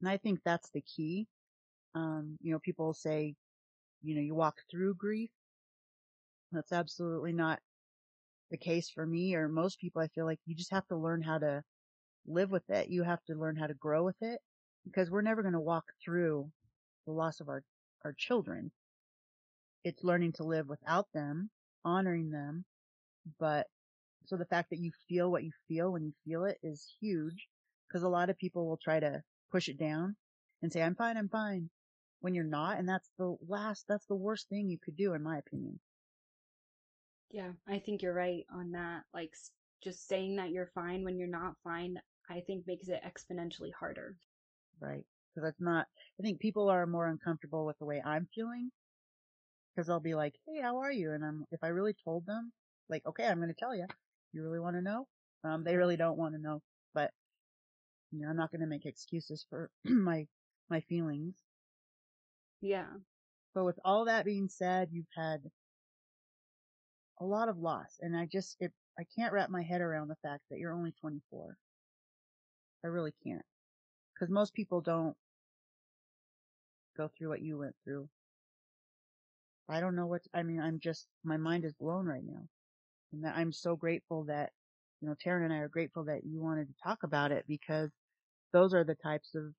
And 0.01 0.09
I 0.09 0.17
think 0.17 0.39
that's 0.43 0.69
the 0.71 0.81
key. 0.81 1.27
Um, 1.95 2.37
you 2.41 2.51
know, 2.51 2.59
people 2.59 2.93
say, 2.93 3.35
you 4.01 4.15
know, 4.15 4.21
you 4.21 4.35
walk 4.35 4.55
through 4.69 4.95
grief. 4.95 5.29
That's 6.51 6.71
absolutely 6.71 7.33
not 7.33 7.59
the 8.51 8.57
case 8.57 8.89
for 8.89 9.05
me 9.05 9.35
or 9.35 9.47
most 9.47 9.79
people. 9.79 10.01
I 10.01 10.07
feel 10.09 10.25
like 10.25 10.39
you 10.45 10.55
just 10.55 10.71
have 10.71 10.87
to 10.87 10.97
learn 10.97 11.21
how 11.21 11.39
to 11.39 11.63
live 12.25 12.51
with 12.51 12.69
it. 12.69 12.89
You 12.89 13.03
have 13.03 13.23
to 13.25 13.35
learn 13.35 13.55
how 13.55 13.67
to 13.67 13.73
grow 13.73 14.03
with 14.03 14.21
it 14.21 14.39
because 14.85 15.09
we're 15.09 15.21
never 15.21 15.41
going 15.41 15.53
to 15.53 15.59
walk 15.59 15.85
through 16.03 16.49
the 17.05 17.11
loss 17.11 17.39
of 17.39 17.49
our, 17.49 17.63
our 18.03 18.13
children. 18.13 18.71
It's 19.83 20.03
learning 20.03 20.33
to 20.33 20.43
live 20.43 20.67
without 20.67 21.07
them, 21.13 21.49
honoring 21.83 22.31
them, 22.31 22.65
but 23.39 23.67
so 24.25 24.37
the 24.37 24.45
fact 24.45 24.69
that 24.69 24.79
you 24.79 24.91
feel 25.09 25.29
what 25.29 25.43
you 25.43 25.51
feel 25.67 25.91
when 25.91 26.03
you 26.03 26.13
feel 26.23 26.45
it 26.45 26.57
is 26.63 26.95
huge 26.99 27.47
because 27.87 28.03
a 28.03 28.09
lot 28.09 28.29
of 28.29 28.37
people 28.37 28.67
will 28.67 28.77
try 28.77 28.99
to 28.99 29.21
push 29.51 29.67
it 29.67 29.77
down 29.77 30.15
and 30.61 30.71
say, 30.71 30.81
I'm 30.81 30.95
fine, 30.95 31.17
I'm 31.17 31.29
fine 31.29 31.69
when 32.21 32.33
you're 32.33 32.45
not. 32.45 32.79
And 32.79 32.87
that's 32.87 33.09
the 33.17 33.35
last, 33.47 33.85
that's 33.87 34.05
the 34.05 34.15
worst 34.15 34.47
thing 34.49 34.69
you 34.69 34.77
could 34.79 34.95
do 34.95 35.13
in 35.13 35.21
my 35.21 35.37
opinion. 35.37 35.79
Yeah, 37.31 37.51
I 37.67 37.79
think 37.79 38.01
you're 38.01 38.13
right 38.13 38.45
on 38.53 38.71
that. 38.71 39.03
Like 39.13 39.33
just 39.83 40.07
saying 40.07 40.37
that 40.37 40.51
you're 40.51 40.71
fine 40.73 41.03
when 41.03 41.17
you're 41.17 41.27
not 41.27 41.55
fine, 41.63 41.99
I 42.29 42.39
think 42.39 42.65
makes 42.65 42.87
it 42.87 43.01
exponentially 43.05 43.73
harder. 43.77 44.15
Right. 44.79 45.05
Cause 45.33 45.43
that's 45.43 45.61
not, 45.61 45.87
I 46.19 46.23
think 46.23 46.39
people 46.39 46.69
are 46.69 46.85
more 46.85 47.07
uncomfortable 47.07 47.65
with 47.65 47.77
the 47.79 47.85
way 47.85 48.01
I'm 48.05 48.27
feeling. 48.35 48.71
Cause 49.75 49.87
they'll 49.87 49.99
be 49.99 50.13
like, 50.13 50.35
Hey, 50.47 50.61
how 50.61 50.77
are 50.77 50.91
you? 50.91 51.11
And 51.11 51.25
I'm, 51.25 51.45
if 51.51 51.63
I 51.63 51.67
really 51.67 51.95
told 52.03 52.25
them, 52.25 52.51
like, 52.89 53.03
okay, 53.07 53.25
I'm 53.25 53.37
going 53.37 53.49
to 53.49 53.55
tell 53.59 53.75
you, 53.75 53.85
you 54.33 54.43
really 54.43 54.59
want 54.59 54.75
to 54.75 54.81
know? 54.81 55.07
Um, 55.43 55.63
they 55.63 55.75
really 55.75 55.97
don't 55.97 56.17
want 56.17 56.35
to 56.35 56.41
know, 56.41 56.61
but 56.93 57.11
you 58.11 58.21
know, 58.21 58.29
I'm 58.29 58.37
not 58.37 58.51
going 58.51 58.61
to 58.61 58.67
make 58.67 58.85
excuses 58.85 59.45
for 59.49 59.71
my, 59.85 60.27
my 60.69 60.81
feelings. 60.81 61.35
Yeah. 62.61 62.85
But 63.55 63.65
with 63.65 63.79
all 63.83 64.05
that 64.05 64.25
being 64.25 64.47
said, 64.49 64.89
you've 64.91 65.05
had 65.15 65.41
a 67.19 67.25
lot 67.25 67.49
of 67.49 67.57
loss 67.57 67.97
and 67.99 68.15
I 68.15 68.27
just, 68.31 68.55
it, 68.59 68.71
I 68.99 69.03
can't 69.17 69.33
wrap 69.33 69.49
my 69.49 69.63
head 69.63 69.81
around 69.81 70.07
the 70.07 70.15
fact 70.21 70.43
that 70.49 70.59
you're 70.59 70.73
only 70.73 70.93
24. 71.01 71.57
I 72.83 72.87
really 72.87 73.13
can't. 73.25 73.45
Cause 74.19 74.29
most 74.29 74.53
people 74.53 74.81
don't 74.81 75.15
go 76.97 77.09
through 77.17 77.29
what 77.29 77.41
you 77.41 77.57
went 77.57 77.75
through. 77.83 78.07
I 79.69 79.79
don't 79.79 79.95
know 79.95 80.07
what, 80.07 80.21
I 80.33 80.43
mean, 80.43 80.59
I'm 80.59 80.79
just, 80.81 81.07
my 81.23 81.37
mind 81.37 81.65
is 81.65 81.73
blown 81.73 82.05
right 82.05 82.23
now. 82.25 82.43
And 83.13 83.23
that 83.23 83.35
I'm 83.35 83.51
so 83.51 83.75
grateful 83.75 84.25
that, 84.25 84.51
you 85.01 85.07
know, 85.07 85.15
Taryn 85.25 85.45
and 85.45 85.53
I 85.53 85.57
are 85.57 85.69
grateful 85.69 86.05
that 86.05 86.25
you 86.25 86.41
wanted 86.41 86.67
to 86.67 86.73
talk 86.83 86.99
about 87.03 87.31
it 87.31 87.45
because 87.47 87.91
those 88.53 88.73
are 88.73 88.83
the 88.83 88.95
types 88.95 89.35
of 89.35 89.53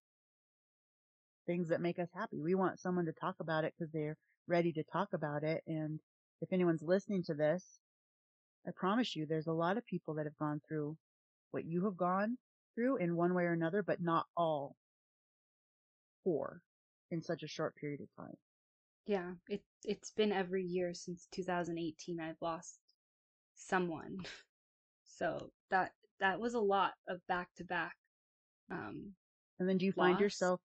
things 1.47 1.69
that 1.69 1.81
make 1.81 1.99
us 1.99 2.09
happy. 2.15 2.41
We 2.41 2.55
want 2.55 2.81
someone 2.81 3.07
to 3.07 3.13
talk 3.13 3.37
about 3.41 3.65
it 3.65 3.75
because 3.79 3.93
they're 3.93 4.17
ready 4.49 4.73
to 4.73 4.85
talk 4.93 5.09
about 5.15 5.43
it. 5.43 5.63
And 5.67 6.01
if 6.41 6.53
anyone's 6.53 6.83
listening 6.83 7.23
to 7.25 7.35
this, 7.35 7.65
I 8.67 8.71
promise 8.77 9.15
you 9.15 9.27
there's 9.27 9.47
a 9.47 9.53
lot 9.53 9.79
of 9.79 9.87
people 9.87 10.15
that 10.15 10.27
have 10.27 10.39
gone 10.39 10.61
through 10.67 10.97
what 11.51 11.65
you 11.65 11.85
have 11.85 11.97
gone 11.97 12.39
through 12.75 12.97
in 12.97 13.17
one 13.17 13.35
way 13.35 13.45
or 13.45 13.53
another, 13.53 13.83
but 13.83 14.03
not 14.03 14.27
all 14.37 14.77
four 16.25 16.63
in 17.11 17.23
such 17.23 17.43
a 17.43 17.49
short 17.49 17.77
period 17.77 18.01
of 18.01 18.09
time. 18.17 18.37
Yeah, 19.07 19.37
it 19.49 19.65
it's 19.85 20.11
been 20.11 20.33
every 20.33 20.63
year 20.63 20.95
since 20.95 21.27
2018 21.27 22.21
I've 22.21 22.41
lost 22.43 22.81
someone. 23.55 24.19
So 25.05 25.53
that 25.71 25.95
that 26.21 26.41
was 26.41 26.55
a 26.55 26.61
lot 26.61 26.95
of 27.09 27.27
back 27.27 27.55
to 27.57 27.65
back 27.65 27.97
um 28.71 29.17
And 29.59 29.69
then 29.69 29.79
do 29.79 29.87
you 29.87 29.93
find 29.93 30.21
yourself 30.21 30.61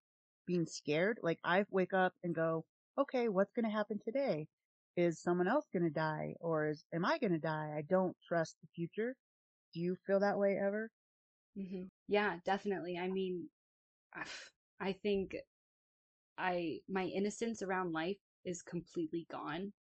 being 0.45 0.65
scared? 0.65 1.19
Like 1.23 1.39
I 1.43 1.65
wake 1.69 1.93
up 1.93 2.15
and 2.23 2.35
go, 2.35 2.65
okay, 2.97 3.27
what's 3.27 3.51
going 3.53 3.65
to 3.65 3.71
happen 3.71 3.99
today? 3.99 4.47
Is 4.95 5.19
someone 5.21 5.47
else 5.47 5.67
going 5.69 5.83
to 5.83 5.89
die 5.89 6.35
or 6.39 6.67
is, 6.69 6.85
am 6.93 7.05
I 7.05 7.17
going 7.17 7.33
to 7.33 7.39
die? 7.39 7.73
I 7.75 7.81
don't 7.81 8.15
trust 8.21 8.57
the 8.61 8.67
future. 8.67 9.15
Do 9.73 9.79
you 9.79 9.95
feel 9.95 10.19
that 10.19 10.37
way 10.39 10.57
ever? 10.57 10.91
hmm 11.55 11.83
Yeah, 12.07 12.39
definitely. 12.45 12.97
I 12.97 13.07
mean, 13.09 13.49
I 14.79 14.93
think 14.93 15.35
I 16.39 16.79
my 16.89 17.05
innocence 17.05 17.61
around 17.61 17.93
life 17.93 18.17
is 18.45 18.61
completely 18.61 19.27
gone. 19.29 19.73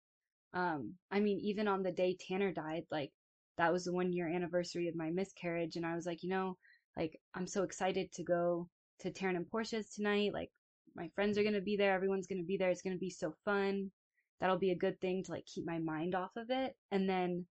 Um, 0.53 0.95
I 1.11 1.19
mean, 1.19 1.39
even 1.39 1.67
on 1.67 1.83
the 1.83 1.91
day 1.91 2.17
Tanner 2.19 2.51
died, 2.51 2.83
like 2.91 3.11
that 3.57 3.71
was 3.71 3.85
the 3.85 3.93
one 3.93 4.11
year 4.13 4.27
anniversary 4.27 4.87
of 4.87 4.95
my 4.95 5.11
miscarriage, 5.11 5.75
and 5.75 5.85
I 5.85 5.95
was 5.95 6.05
like, 6.05 6.23
you 6.23 6.29
know, 6.29 6.57
like 6.97 7.19
I'm 7.35 7.47
so 7.47 7.63
excited 7.63 8.11
to 8.13 8.23
go 8.23 8.67
to 8.99 9.11
Taryn 9.11 9.35
and 9.35 9.49
Portia's 9.49 9.89
tonight. 9.91 10.33
Like 10.33 10.51
my 10.95 11.09
friends 11.15 11.37
are 11.37 11.43
gonna 11.43 11.61
be 11.61 11.77
there, 11.77 11.93
everyone's 11.93 12.27
gonna 12.27 12.43
be 12.43 12.57
there. 12.57 12.71
It's 12.71 12.81
gonna 12.81 12.97
be 12.97 13.11
so 13.11 13.33
fun. 13.45 13.91
That'll 14.39 14.59
be 14.59 14.71
a 14.71 14.75
good 14.75 14.99
thing 14.99 15.23
to 15.23 15.31
like 15.31 15.45
keep 15.45 15.65
my 15.65 15.79
mind 15.79 16.15
off 16.15 16.31
of 16.35 16.49
it. 16.49 16.75
And 16.91 17.09
then 17.09 17.45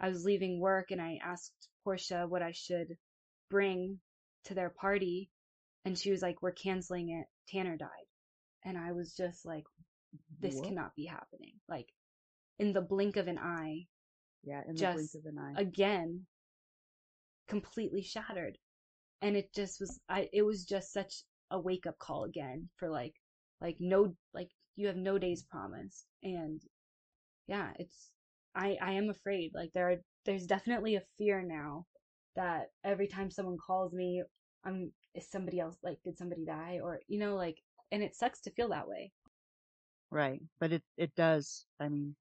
I 0.00 0.08
was 0.08 0.24
leaving 0.24 0.60
work, 0.60 0.90
and 0.90 1.00
I 1.00 1.18
asked 1.24 1.68
Portia 1.84 2.26
what 2.28 2.42
I 2.42 2.52
should 2.52 2.96
bring 3.50 4.00
to 4.44 4.54
their 4.54 4.70
party, 4.70 5.30
and 5.84 5.98
she 5.98 6.10
was 6.10 6.22
like, 6.22 6.42
"We're 6.42 6.52
canceling 6.52 7.10
it. 7.10 7.26
Tanner 7.48 7.76
died." 7.76 8.03
And 8.64 8.78
I 8.78 8.92
was 8.92 9.14
just 9.14 9.44
like, 9.44 9.64
"This 10.40 10.54
What? 10.56 10.68
cannot 10.68 10.94
be 10.96 11.06
happening!" 11.06 11.60
Like 11.68 11.92
in 12.58 12.72
the 12.72 12.80
blink 12.82 13.16
of 13.16 13.28
an 13.28 13.38
eye, 13.38 13.86
Yeah, 14.44 14.62
in 14.68 14.74
the 14.74 14.86
blink 14.86 15.10
just 15.10 15.14
of 15.14 15.24
an 15.26 15.38
eye. 15.38 15.54
again 15.60 16.26
completely 17.48 18.02
shattered 18.02 18.58
and 19.22 19.36
it 19.36 19.52
just 19.54 19.80
was 19.80 20.00
i 20.08 20.28
it 20.32 20.42
was 20.42 20.64
just 20.64 20.92
such 20.92 21.24
a 21.50 21.60
wake 21.60 21.86
up 21.86 21.98
call 21.98 22.24
again 22.24 22.68
for 22.76 22.88
like 22.90 23.14
like 23.60 23.76
no 23.80 24.14
like 24.34 24.48
you 24.76 24.86
have 24.86 24.96
no 24.96 25.18
days 25.18 25.42
promised 25.50 26.06
and 26.22 26.62
yeah 27.46 27.70
it's 27.78 28.10
i 28.54 28.76
i 28.82 28.92
am 28.92 29.10
afraid 29.10 29.52
like 29.54 29.72
there 29.72 29.90
are 29.90 29.96
there's 30.24 30.46
definitely 30.46 30.96
a 30.96 31.02
fear 31.18 31.42
now 31.42 31.86
that 32.36 32.68
every 32.84 33.06
time 33.08 33.30
someone 33.30 33.58
calls 33.58 33.92
me 33.92 34.22
i'm 34.64 34.92
is 35.14 35.28
somebody 35.30 35.60
else 35.60 35.76
like 35.82 35.98
did 36.04 36.16
somebody 36.18 36.44
die 36.44 36.80
or 36.82 37.00
you 37.08 37.18
know 37.18 37.36
like 37.36 37.58
and 37.92 38.02
it 38.02 38.16
sucks 38.16 38.40
to 38.40 38.50
feel 38.50 38.68
that 38.68 38.88
way 38.88 39.12
Right. 40.10 40.40
But 40.60 40.72
it, 40.72 40.82
it 40.96 41.14
does. 41.16 41.66
I 41.80 41.88
mean, 41.88 42.14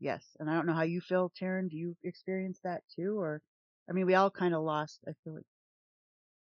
yes. 0.00 0.24
And 0.38 0.50
I 0.50 0.54
don't 0.54 0.66
know 0.66 0.74
how 0.74 0.82
you 0.82 1.00
feel, 1.00 1.32
Taryn. 1.40 1.70
Do 1.70 1.76
you 1.76 1.96
experience 2.04 2.60
that 2.64 2.82
too? 2.94 3.18
Or, 3.18 3.40
I 3.88 3.94
mean, 3.94 4.06
we 4.06 4.14
all 4.14 4.30
kind 4.30 4.54
of 4.54 4.62
lost. 4.62 5.00
I 5.08 5.12
feel 5.24 5.34
like 5.36 5.46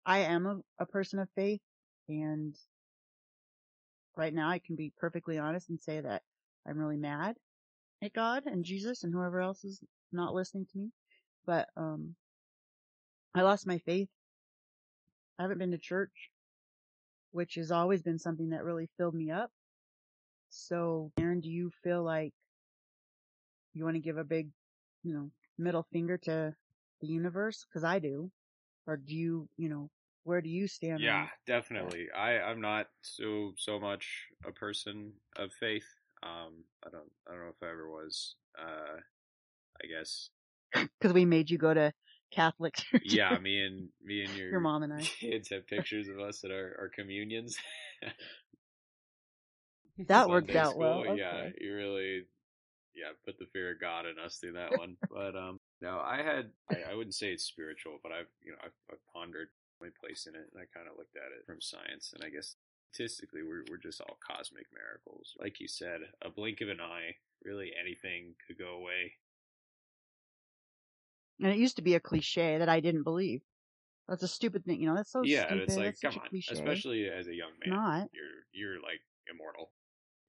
I 0.06 0.20
am 0.20 0.46
a, 0.46 0.60
a 0.82 0.86
person 0.86 1.18
of 1.18 1.28
faith 1.34 1.60
and 2.08 2.54
right 4.16 4.32
now 4.32 4.48
I 4.48 4.60
can 4.60 4.76
be 4.76 4.92
perfectly 4.98 5.38
honest 5.38 5.70
and 5.70 5.80
say 5.80 6.00
that 6.00 6.22
I'm 6.68 6.78
really 6.78 6.96
mad 6.96 7.36
at 8.02 8.12
God 8.12 8.44
and 8.46 8.64
Jesus 8.64 9.04
and 9.04 9.12
whoever 9.12 9.40
else 9.40 9.64
is 9.64 9.80
not 10.12 10.34
listening 10.34 10.66
to 10.72 10.78
me. 10.78 10.90
But, 11.46 11.68
um, 11.76 12.14
I 13.34 13.42
lost 13.42 13.66
my 13.66 13.78
faith. 13.78 14.08
I 15.38 15.42
haven't 15.42 15.58
been 15.58 15.72
to 15.72 15.78
church, 15.78 16.29
which 17.32 17.54
has 17.54 17.70
always 17.70 18.02
been 18.02 18.18
something 18.18 18.50
that 18.50 18.64
really 18.64 18.88
filled 18.96 19.14
me 19.14 19.30
up. 19.30 19.50
So, 20.50 21.12
Taryn, 21.18 21.42
do 21.42 21.48
you 21.48 21.70
feel 21.82 22.02
like 22.02 22.32
you 23.72 23.84
want 23.84 23.94
to 23.94 24.00
give 24.00 24.18
a 24.18 24.24
big, 24.24 24.48
you 25.04 25.14
know, 25.14 25.30
middle 25.58 25.86
finger 25.92 26.18
to 26.18 26.54
the 27.00 27.06
universe? 27.06 27.64
Cause 27.72 27.84
I 27.84 27.98
do. 27.98 28.30
Or 28.86 28.96
do 28.96 29.14
you, 29.14 29.48
you 29.56 29.68
know, 29.68 29.90
where 30.24 30.40
do 30.40 30.48
you 30.48 30.66
stand? 30.66 31.00
Yeah, 31.00 31.26
definitely. 31.46 32.08
I 32.16 32.40
I'm 32.40 32.60
not 32.60 32.86
so 33.02 33.52
so 33.56 33.78
much 33.78 34.26
a 34.44 34.52
person 34.52 35.12
of 35.36 35.52
faith. 35.52 35.86
Um, 36.22 36.64
I 36.84 36.90
don't 36.90 37.10
I 37.28 37.32
don't 37.32 37.44
know 37.44 37.48
if 37.50 37.62
I 37.62 37.70
ever 37.70 37.88
was. 37.88 38.34
Uh, 38.58 38.98
I 39.82 39.86
guess 39.86 40.30
Cause 41.00 41.12
we 41.12 41.24
made 41.24 41.50
you 41.50 41.58
go 41.58 41.72
to 41.72 41.92
Catholic 42.30 42.74
church. 42.76 43.02
yeah. 43.04 43.36
Me 43.38 43.60
and 43.64 43.88
me 44.04 44.24
and 44.24 44.34
your 44.34 44.50
Your 44.50 44.60
mom 44.60 44.82
and 44.82 44.92
I. 44.92 45.00
kids 45.00 45.48
have 45.50 45.66
pictures 45.66 46.08
of 46.08 46.18
us 46.20 46.44
at 46.44 46.50
our, 46.50 46.76
our 46.80 46.88
communions. 46.88 47.56
That 50.08 50.28
worked 50.30 50.48
Sunday 50.48 50.58
out 50.60 50.76
well. 50.78 51.02
school. 51.02 51.16
Yeah, 51.18 51.48
you 51.60 51.74
really, 51.74 52.22
yeah, 52.94 53.12
put 53.24 53.38
the 53.38 53.44
fear 53.52 53.72
of 53.72 53.80
God 53.80 54.06
in 54.06 54.18
us 54.18 54.36
through 54.38 54.52
that 54.54 54.78
one. 54.78 54.96
but 55.10 55.36
um, 55.36 55.60
no, 55.82 55.98
I 56.00 56.22
had, 56.22 56.50
I, 56.70 56.92
I 56.92 56.94
wouldn't 56.94 57.14
say 57.14 57.32
it's 57.32 57.44
spiritual, 57.44 57.98
but 58.02 58.10
I've, 58.12 58.28
you 58.42 58.52
know, 58.52 58.58
I've, 58.64 58.72
I've 58.90 59.04
pondered 59.12 59.48
my 59.80 59.88
place 60.02 60.26
in 60.26 60.34
it, 60.34 60.48
and 60.52 60.56
I 60.62 60.64
kind 60.74 60.88
of 60.90 60.96
looked 60.96 61.16
at 61.16 61.36
it 61.38 61.44
from 61.44 61.60
science, 61.60 62.12
and 62.14 62.24
I 62.24 62.30
guess 62.30 62.56
statistically, 62.92 63.42
we're 63.42 63.64
we're 63.70 63.76
just 63.76 64.00
all 64.00 64.16
cosmic 64.26 64.66
miracles. 64.72 65.34
Like 65.38 65.60
you 65.60 65.68
said, 65.68 66.00
a 66.24 66.30
blink 66.30 66.60
of 66.62 66.68
an 66.70 66.80
eye, 66.80 67.16
really 67.44 67.72
anything 67.78 68.34
could 68.46 68.58
go 68.58 68.76
away. 68.76 69.12
And 71.42 71.52
it 71.52 71.58
used 71.58 71.76
to 71.76 71.82
be 71.82 71.94
a 71.94 72.00
cliche 72.00 72.58
that 72.58 72.68
I 72.68 72.80
didn't 72.80 73.02
believe. 73.02 73.42
That's 74.08 74.22
a 74.22 74.28
stupid 74.28 74.64
thing, 74.64 74.80
you 74.80 74.88
know, 74.88 74.96
that's 74.96 75.12
so 75.12 75.22
yeah, 75.22 75.46
stupid. 75.46 75.52
and 75.52 75.60
it's 75.62 75.76
like, 75.76 75.84
that's 75.86 76.00
come 76.00 76.18
on, 76.18 76.40
especially 76.50 77.06
as 77.06 77.28
a 77.28 77.34
young 77.34 77.54
man. 77.64 77.74
not. 77.74 78.08
you're 78.12 78.42
you're 78.52 78.82
like 78.82 78.98
immortal. 79.30 79.70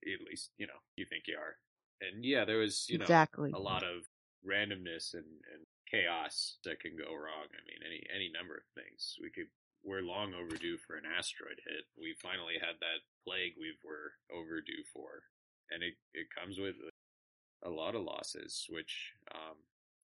At 0.05 0.21
least 0.25 0.51
you 0.57 0.67
know 0.67 0.77
you 0.95 1.05
think 1.09 1.25
you 1.27 1.37
are. 1.37 1.57
And 2.01 2.23
yeah, 2.23 2.45
there 2.45 2.57
was 2.57 2.85
you 2.89 2.97
know 2.99 3.03
exactly. 3.03 3.51
a 3.53 3.59
lot 3.59 3.83
of 3.83 4.05
randomness 4.45 5.13
and, 5.13 5.25
and 5.49 5.65
chaos 5.89 6.57
that 6.63 6.79
can 6.79 6.93
go 6.93 7.09
wrong. 7.09 7.49
I 7.49 7.61
mean, 7.65 7.81
any 7.81 8.01
any 8.13 8.29
number 8.29 8.53
of 8.53 8.65
things. 8.77 9.17
We 9.21 9.29
could 9.29 9.49
we're 9.83 10.05
long 10.05 10.33
overdue 10.37 10.77
for 10.85 10.95
an 10.95 11.09
asteroid 11.09 11.57
hit. 11.65 11.89
We 11.97 12.13
finally 12.21 12.61
had 12.61 12.77
that 12.85 13.01
plague 13.25 13.57
we 13.57 13.73
were 13.81 14.13
overdue 14.29 14.85
for, 14.93 15.25
and 15.73 15.81
it 15.81 15.97
it 16.13 16.29
comes 16.29 16.57
with 16.61 16.77
a 17.65 17.69
lot 17.69 17.95
of 17.95 18.05
losses, 18.05 18.65
which 18.69 19.13
um, 19.33 19.57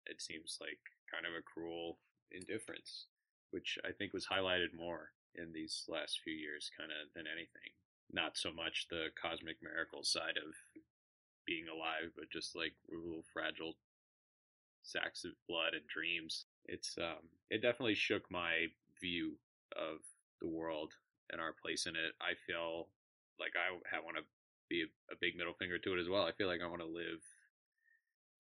it 0.07 0.20
seems 0.20 0.59
like 0.61 0.80
kind 1.11 1.26
of 1.26 1.32
a 1.32 1.42
cruel 1.42 1.98
indifference, 2.32 3.07
which 3.50 3.78
I 3.84 3.92
think 3.92 4.12
was 4.12 4.26
highlighted 4.26 4.74
more 4.76 5.12
in 5.34 5.52
these 5.52 5.84
last 5.88 6.20
few 6.22 6.34
years, 6.34 6.70
kind 6.76 6.90
of 6.90 7.12
than 7.14 7.26
anything. 7.26 7.72
Not 8.12 8.36
so 8.36 8.52
much 8.52 8.86
the 8.90 9.09
cosmic 9.20 9.57
miracle 9.62 10.05
side 10.05 10.36
of 10.36 10.55
being 11.46 11.66
alive, 11.68 12.12
but 12.16 12.30
just 12.30 12.57
like 12.57 12.72
little 12.90 13.24
fragile 13.32 13.74
sacks 14.82 15.24
of 15.24 15.32
blood 15.48 15.72
and 15.74 15.86
dreams. 15.88 16.46
It's 16.66 16.96
um, 16.98 17.28
it 17.50 17.62
definitely 17.62 17.94
shook 17.96 18.30
my 18.30 18.68
view 19.00 19.36
of 19.76 19.98
the 20.40 20.48
world 20.48 20.92
and 21.32 21.40
our 21.40 21.55
place 21.55 21.86
in 21.86 21.96
it. 21.96 22.12
I 22.20 22.36
feel 22.46 22.88
like 23.40 23.52
I 23.57 24.00
want 24.05 24.16
to 24.16 24.24
be 24.68 24.82
a, 24.82 25.12
a 25.12 25.16
big 25.20 25.36
middle 25.36 25.55
finger 25.55 25.78
to 25.78 25.94
it 25.94 26.00
as 26.00 26.09
well. 26.09 26.24
I 26.24 26.32
feel 26.32 26.46
like 26.46 26.61
I 26.62 26.68
want 26.68 26.82
to 26.82 26.86
live 26.86 27.20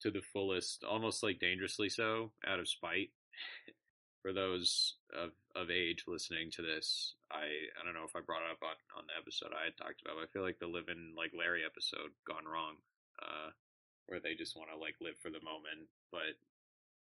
to 0.04 0.10
the 0.10 0.22
fullest, 0.32 0.84
almost 0.84 1.22
like 1.22 1.40
dangerously 1.40 1.88
so, 1.88 2.30
out 2.46 2.60
of 2.60 2.68
spite. 2.68 3.10
For 4.22 4.32
those 4.32 4.96
of, 5.12 5.36
of 5.52 5.68
age 5.68 6.04
listening 6.08 6.48
to 6.56 6.62
this, 6.62 7.12
I 7.28 7.44
I 7.76 7.84
don't 7.84 7.92
know 7.92 8.08
if 8.08 8.16
I 8.16 8.24
brought 8.24 8.40
it 8.48 8.56
up 8.56 8.64
on, 8.64 8.72
on 8.96 9.04
the 9.04 9.20
episode 9.20 9.52
I 9.52 9.68
had 9.68 9.76
talked 9.76 10.00
about. 10.00 10.16
I 10.16 10.32
feel 10.32 10.40
like 10.40 10.56
the 10.56 10.66
living 10.66 11.12
like 11.12 11.36
Larry 11.36 11.60
episode 11.60 12.08
gone 12.24 12.48
wrong, 12.48 12.80
uh, 13.20 13.52
where 14.08 14.24
they 14.24 14.32
just 14.32 14.56
want 14.56 14.72
to 14.72 14.80
like 14.80 14.96
live 15.04 15.20
for 15.20 15.28
the 15.28 15.44
moment, 15.44 15.92
but 16.08 16.40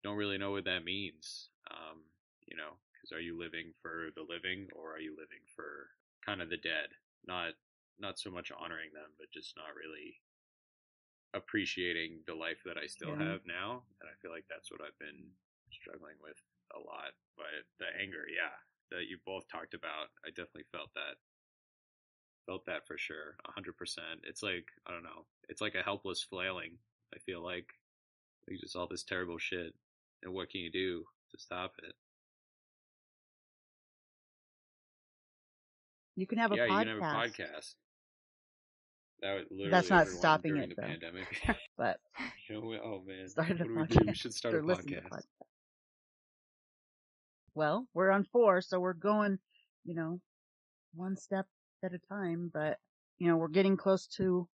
don't 0.06 0.22
really 0.22 0.38
know 0.38 0.54
what 0.54 0.70
that 0.70 0.86
means. 0.86 1.50
Um, 1.66 2.06
you 2.46 2.54
know, 2.54 2.78
because 2.94 3.10
are 3.10 3.22
you 3.22 3.34
living 3.34 3.74
for 3.82 4.14
the 4.14 4.22
living 4.22 4.70
or 4.78 4.94
are 4.94 5.02
you 5.02 5.10
living 5.18 5.42
for 5.58 5.90
kind 6.22 6.38
of 6.38 6.46
the 6.46 6.62
dead? 6.62 6.94
Not 7.26 7.58
not 7.98 8.22
so 8.22 8.30
much 8.30 8.54
honoring 8.54 8.94
them, 8.94 9.10
but 9.18 9.34
just 9.34 9.58
not 9.58 9.74
really 9.74 10.22
appreciating 11.34 12.22
the 12.26 12.34
life 12.34 12.62
that 12.64 12.76
I 12.76 12.86
still 12.86 13.14
Yeah. 13.14 13.32
have 13.32 13.46
now. 13.46 13.82
And 14.00 14.08
I 14.10 14.14
feel 14.20 14.30
like 14.30 14.46
that's 14.48 14.70
what 14.70 14.80
I've 14.80 14.98
been 14.98 15.30
struggling 15.70 16.16
with 16.22 16.36
a 16.74 16.78
lot. 16.78 17.14
But 17.36 17.66
the 17.78 17.86
anger, 18.00 18.26
yeah, 18.28 18.54
that 18.90 19.06
you 19.06 19.18
both 19.24 19.48
talked 19.48 19.74
about, 19.74 20.10
I 20.24 20.30
definitely 20.30 20.66
felt 20.72 20.92
that. 20.94 21.16
Felt 22.46 22.66
that 22.66 22.86
for 22.86 22.98
sure, 22.98 23.36
a 23.46 23.52
hundred 23.52 23.76
percent. 23.76 24.24
It's 24.24 24.42
like 24.42 24.66
I 24.86 24.92
don't 24.92 25.04
know, 25.04 25.26
it's 25.48 25.60
like 25.60 25.74
a 25.76 25.82
helpless 25.82 26.22
flailing. 26.22 26.78
I 27.14 27.18
feel 27.18 27.42
like 27.42 27.68
like 28.48 28.58
just 28.60 28.74
all 28.76 28.88
this 28.88 29.04
terrible 29.04 29.38
shit, 29.38 29.74
and 30.22 30.32
what 30.32 30.50
can 30.50 30.60
you 30.60 30.70
do 30.70 31.04
to 31.30 31.38
stop 31.38 31.74
it? 31.84 31.94
You 36.16 36.26
can 36.26 36.38
have 36.38 36.52
a 36.52 36.56
yeah, 36.56 36.66
podcast. 36.66 36.70
you 36.70 36.78
can 36.78 36.88
have 36.88 36.98
a 36.98 37.16
podcast. 37.16 37.74
That 39.22 39.50
literally 39.50 39.70
That's 39.70 39.90
not 39.90 40.08
stopping 40.08 40.56
it, 40.56 40.70
the 40.70 40.76
though. 40.76 40.88
pandemic. 40.88 41.42
But 41.76 41.98
you 42.48 42.60
know, 42.60 42.66
we- 42.66 42.78
oh 42.78 43.02
man, 43.06 43.28
started 43.28 43.60
a 43.60 43.64
what 43.64 43.68
do 43.68 43.74
we 43.76 43.86
podcast. 43.86 44.00
do? 44.00 44.06
We 44.06 44.14
should 44.14 44.34
start 44.34 44.54
a 44.54 44.58
or 44.58 44.62
listen 44.64 44.86
to 44.86 44.94
podcast. 44.96 45.08
podcast. 45.10 45.46
Well, 47.54 47.86
we're 47.94 48.10
on 48.10 48.24
four, 48.24 48.60
so 48.60 48.80
we're 48.80 48.92
going, 48.94 49.38
you 49.84 49.94
know, 49.94 50.20
one 50.94 51.16
step 51.16 51.46
at 51.84 51.94
a 51.94 51.98
time, 52.08 52.50
but 52.52 52.78
you 53.18 53.28
know, 53.28 53.36
we're 53.36 53.48
getting 53.48 53.76
close 53.76 54.06
to 54.16 54.48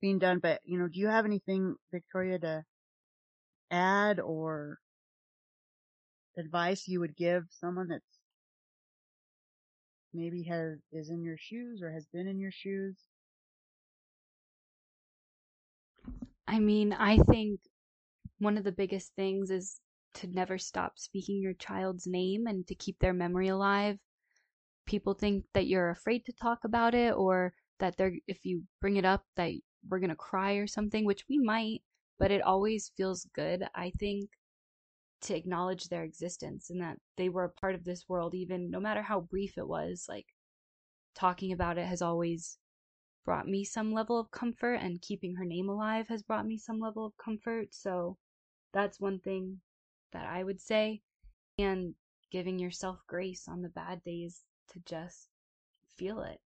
being 0.00 0.18
done. 0.18 0.38
But, 0.38 0.60
you 0.64 0.78
know, 0.78 0.88
do 0.88 1.00
you 1.00 1.08
have 1.08 1.24
anything, 1.24 1.76
Victoria, 1.92 2.38
to 2.40 2.64
add 3.70 4.20
or 4.20 4.78
advice 6.38 6.86
you 6.86 7.00
would 7.00 7.16
give 7.16 7.44
someone 7.50 7.88
that's 7.88 8.20
maybe 10.12 10.42
has, 10.44 10.78
is 10.92 11.10
in 11.10 11.22
your 11.22 11.36
shoes 11.38 11.82
or 11.82 11.90
has 11.90 12.06
been 12.12 12.28
in 12.28 12.38
your 12.38 12.52
shoes? 12.52 12.96
I 16.46 16.58
mean, 16.58 16.92
I 16.92 17.18
think 17.18 17.60
one 18.38 18.58
of 18.58 18.64
the 18.64 18.72
biggest 18.72 19.12
things 19.14 19.50
is 19.50 19.80
to 20.14 20.26
never 20.28 20.58
stop 20.58 20.98
speaking 20.98 21.40
your 21.40 21.54
child's 21.54 22.06
name 22.06 22.46
and 22.46 22.66
to 22.66 22.74
keep 22.74 22.98
their 22.98 23.12
memory 23.12 23.48
alive. 23.48 23.98
People 24.86 25.14
think 25.14 25.44
that 25.54 25.66
you're 25.66 25.90
afraid 25.90 26.24
to 26.26 26.32
talk 26.32 26.64
about 26.64 26.94
it 26.94 27.14
or 27.14 27.54
that 27.80 27.96
they're 27.96 28.12
if 28.26 28.44
you 28.44 28.62
bring 28.80 28.96
it 28.96 29.04
up 29.04 29.24
that 29.36 29.52
we're 29.88 29.98
going 29.98 30.10
to 30.10 30.16
cry 30.16 30.52
or 30.54 30.66
something, 30.66 31.04
which 31.04 31.24
we 31.28 31.38
might, 31.38 31.82
but 32.18 32.30
it 32.30 32.42
always 32.42 32.92
feels 32.96 33.26
good, 33.34 33.64
I 33.74 33.92
think, 33.98 34.30
to 35.22 35.34
acknowledge 35.34 35.88
their 35.88 36.04
existence 36.04 36.70
and 36.70 36.80
that 36.82 36.98
they 37.16 37.28
were 37.28 37.44
a 37.44 37.60
part 37.60 37.74
of 37.74 37.84
this 37.84 38.04
world 38.08 38.34
even 38.34 38.70
no 38.70 38.78
matter 38.78 39.02
how 39.02 39.20
brief 39.20 39.56
it 39.58 39.66
was, 39.66 40.06
like 40.08 40.26
talking 41.14 41.52
about 41.52 41.78
it 41.78 41.86
has 41.86 42.02
always 42.02 42.58
brought 43.24 43.48
me 43.48 43.64
some 43.64 43.92
level 43.92 44.18
of 44.18 44.30
comfort 44.30 44.74
and 44.74 45.00
keeping 45.00 45.34
her 45.36 45.44
name 45.44 45.68
alive 45.68 46.08
has 46.08 46.22
brought 46.22 46.46
me 46.46 46.58
some 46.58 46.78
level 46.78 47.06
of 47.06 47.16
comfort. 47.16 47.68
So 47.70 48.16
that's 48.72 49.00
one 49.00 49.18
thing 49.18 49.60
that 50.12 50.26
I 50.26 50.44
would 50.44 50.60
say. 50.60 51.00
And 51.58 51.94
giving 52.30 52.58
yourself 52.58 52.98
grace 53.06 53.46
on 53.48 53.62
the 53.62 53.68
bad 53.68 54.02
days 54.02 54.42
to 54.72 54.80
just 54.86 55.28
feel 55.96 56.20
it. 56.22 56.40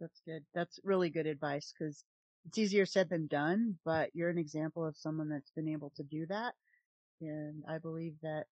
That's 0.00 0.20
good. 0.26 0.44
That's 0.54 0.78
really 0.84 1.10
good 1.10 1.26
advice 1.26 1.72
because 1.72 2.04
it's 2.46 2.58
easier 2.58 2.86
said 2.86 3.08
than 3.08 3.28
done, 3.28 3.78
but 3.84 4.10
you're 4.14 4.30
an 4.30 4.38
example 4.38 4.84
of 4.84 4.96
someone 4.96 5.28
that's 5.28 5.52
been 5.52 5.68
able 5.68 5.90
to 5.96 6.02
do 6.02 6.26
that. 6.26 6.54
And 7.20 7.62
I 7.68 7.78
believe 7.78 8.14
that 8.22 8.44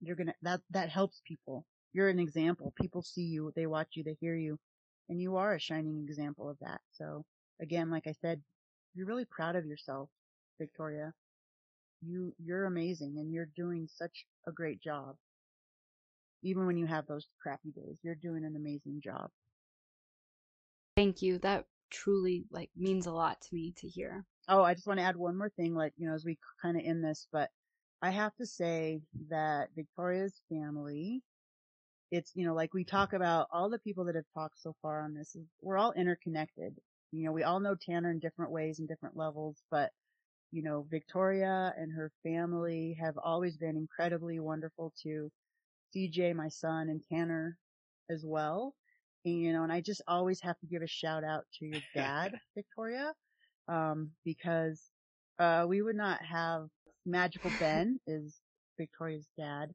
you're 0.00 0.16
going 0.16 0.28
to, 0.28 0.34
that, 0.42 0.60
that 0.70 0.90
helps 0.90 1.22
people. 1.26 1.64
You're 1.92 2.10
an 2.10 2.18
example. 2.18 2.72
People 2.80 3.02
see 3.02 3.22
you, 3.22 3.52
they 3.56 3.66
watch 3.66 3.88
you, 3.94 4.04
they 4.04 4.16
hear 4.20 4.36
you, 4.36 4.58
and 5.08 5.20
you 5.20 5.36
are 5.36 5.54
a 5.54 5.60
shining 5.60 6.04
example 6.08 6.48
of 6.48 6.58
that. 6.60 6.80
So 6.92 7.24
again, 7.60 7.90
like 7.90 8.06
I 8.06 8.14
said, 8.20 8.40
you're 8.94 9.06
really 9.06 9.26
proud 9.26 9.56
of 9.56 9.66
yourself, 9.66 10.08
Victoria. 10.58 11.12
You, 12.06 12.34
you're 12.38 12.66
amazing 12.66 13.16
and 13.18 13.32
you're 13.32 13.48
doing 13.56 13.88
such 13.92 14.26
a 14.46 14.52
great 14.52 14.80
job. 14.80 15.16
Even 16.42 16.66
when 16.66 16.76
you 16.76 16.86
have 16.86 17.06
those 17.06 17.26
crappy 17.42 17.70
days, 17.70 17.96
you're 18.02 18.14
doing 18.14 18.44
an 18.44 18.56
amazing 18.56 19.00
job. 19.02 19.30
Thank 20.96 21.22
you. 21.22 21.38
That 21.38 21.64
truly 21.90 22.44
like 22.50 22.70
means 22.76 23.06
a 23.06 23.12
lot 23.12 23.40
to 23.40 23.54
me 23.54 23.72
to 23.78 23.88
hear. 23.88 24.24
Oh, 24.48 24.62
I 24.62 24.74
just 24.74 24.86
want 24.86 25.00
to 25.00 25.04
add 25.04 25.16
one 25.16 25.38
more 25.38 25.48
thing, 25.48 25.74
like, 25.74 25.94
you 25.96 26.06
know, 26.06 26.14
as 26.14 26.24
we 26.24 26.38
kind 26.60 26.76
of 26.76 26.84
end 26.84 27.02
this, 27.02 27.26
but 27.32 27.50
I 28.02 28.10
have 28.10 28.34
to 28.36 28.44
say 28.46 29.00
that 29.30 29.70
Victoria's 29.74 30.42
family, 30.50 31.22
it's, 32.14 32.32
you 32.34 32.46
know, 32.46 32.54
like 32.54 32.74
we 32.74 32.84
talk 32.84 33.12
about 33.12 33.48
all 33.52 33.68
the 33.70 33.78
people 33.80 34.04
that 34.06 34.14
have 34.14 34.24
talked 34.34 34.60
so 34.60 34.74
far 34.82 35.02
on 35.02 35.14
this, 35.14 35.36
we're 35.62 35.78
all 35.78 35.92
interconnected. 35.92 36.76
You 37.12 37.26
know, 37.26 37.32
we 37.32 37.42
all 37.42 37.60
know 37.60 37.74
Tanner 37.74 38.10
in 38.10 38.20
different 38.20 38.52
ways 38.52 38.78
and 38.78 38.88
different 38.88 39.16
levels, 39.16 39.62
but 39.70 39.90
you 40.52 40.62
know, 40.62 40.86
Victoria 40.90 41.74
and 41.76 41.92
her 41.92 42.12
family 42.22 42.96
have 43.00 43.18
always 43.22 43.56
been 43.56 43.76
incredibly 43.76 44.38
wonderful 44.38 44.92
to 45.02 45.30
CJ, 45.94 46.34
my 46.34 46.48
son, 46.48 46.88
and 46.88 47.02
Tanner 47.10 47.58
as 48.10 48.24
well. 48.24 48.74
And, 49.24 49.40
you 49.40 49.52
know, 49.52 49.64
and 49.64 49.72
I 49.72 49.80
just 49.80 50.02
always 50.06 50.40
have 50.42 50.58
to 50.60 50.66
give 50.66 50.82
a 50.82 50.86
shout 50.86 51.24
out 51.24 51.44
to 51.58 51.66
your 51.66 51.80
dad, 51.94 52.34
Victoria, 52.54 53.12
um, 53.68 54.10
because, 54.24 54.80
uh, 55.40 55.66
we 55.68 55.82
would 55.82 55.96
not 55.96 56.22
have 56.24 56.68
Magical 57.06 57.50
Ben 57.58 57.98
is 58.06 58.40
Victoria's 58.78 59.28
dad. 59.38 59.72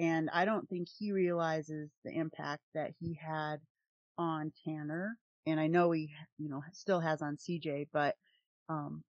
And 0.00 0.30
I 0.32 0.46
don't 0.46 0.68
think 0.70 0.88
he 0.98 1.12
realizes 1.12 1.90
the 2.04 2.12
impact 2.12 2.62
that 2.74 2.92
he 3.00 3.14
had 3.22 3.58
on 4.18 4.52
Tanner. 4.64 5.18
And 5.46 5.60
I 5.60 5.68
know 5.68 5.92
he, 5.92 6.10
you 6.38 6.50
know, 6.50 6.62
still 6.72 7.00
has 7.00 7.22
on 7.22 7.38
CJ, 7.38 7.88
but, 7.92 8.16
um, 8.68 9.04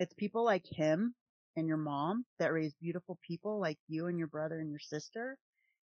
it's 0.00 0.14
people 0.14 0.44
like 0.44 0.66
him 0.66 1.14
and 1.56 1.68
your 1.68 1.78
mom 1.78 2.26
that 2.40 2.52
raise 2.54 2.74
beautiful 2.82 3.18
people 3.26 3.60
like 3.60 3.78
you 3.88 4.06
and 4.08 4.18
your 4.18 4.28
brother 4.28 4.60
and 4.60 4.70
your 4.70 4.80
sister 4.80 5.38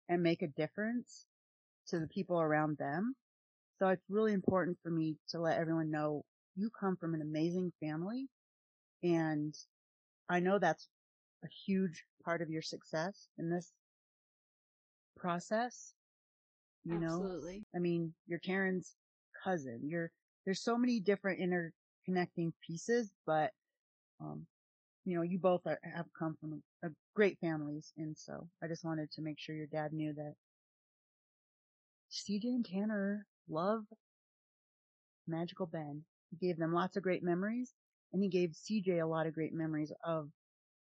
and 0.08 0.22
make 0.22 0.42
a 0.42 0.48
difference 0.48 1.26
to 1.88 2.00
the 2.00 2.08
people 2.08 2.40
around 2.40 2.78
them. 2.78 3.16
So 3.78 3.88
it's 3.88 4.04
really 4.10 4.34
important 4.34 4.78
for 4.82 4.90
me 4.90 5.18
to 5.30 5.40
let 5.40 5.58
everyone 5.58 5.90
know 5.90 6.24
you 6.56 6.70
come 6.80 6.96
from 6.96 7.14
an 7.14 7.22
amazing 7.22 7.72
family 7.80 8.28
and 9.04 9.54
I 10.28 10.40
know 10.40 10.58
that's 10.58 10.88
a 11.44 11.48
huge 11.66 12.04
part 12.24 12.42
of 12.42 12.50
your 12.50 12.62
success 12.62 13.28
in 13.38 13.50
this 13.50 13.72
process. 15.24 15.94
You 16.84 17.02
Absolutely. 17.02 17.56
know, 17.56 17.62
I 17.74 17.78
mean, 17.78 18.12
you're 18.26 18.40
Taryn's 18.40 18.94
cousin. 19.42 19.80
You're, 19.82 20.10
there's 20.44 20.60
so 20.60 20.76
many 20.76 21.00
different 21.00 21.40
interconnecting 21.40 22.52
pieces, 22.66 23.10
but 23.26 23.50
um, 24.20 24.46
you 25.06 25.16
know, 25.16 25.22
you 25.22 25.38
both 25.38 25.62
are, 25.66 25.78
have 25.82 26.06
come 26.18 26.36
from 26.40 26.60
a, 26.82 26.88
a 26.88 26.90
great 27.14 27.38
families. 27.40 27.92
And 27.96 28.16
so 28.16 28.48
I 28.62 28.68
just 28.68 28.84
wanted 28.84 29.10
to 29.12 29.22
make 29.22 29.38
sure 29.38 29.54
your 29.54 29.66
dad 29.66 29.92
knew 29.92 30.12
that 30.14 30.34
CJ 32.10 32.44
and 32.44 32.64
Tanner 32.66 33.26
love 33.48 33.84
Magical 35.26 35.66
Ben. 35.66 36.02
He 36.30 36.46
gave 36.46 36.58
them 36.58 36.74
lots 36.74 36.96
of 36.96 37.02
great 37.02 37.22
memories 37.22 37.72
and 38.12 38.22
he 38.22 38.28
gave 38.28 38.50
CJ 38.50 39.02
a 39.02 39.06
lot 39.06 39.26
of 39.26 39.34
great 39.34 39.54
memories 39.54 39.92
of 40.04 40.28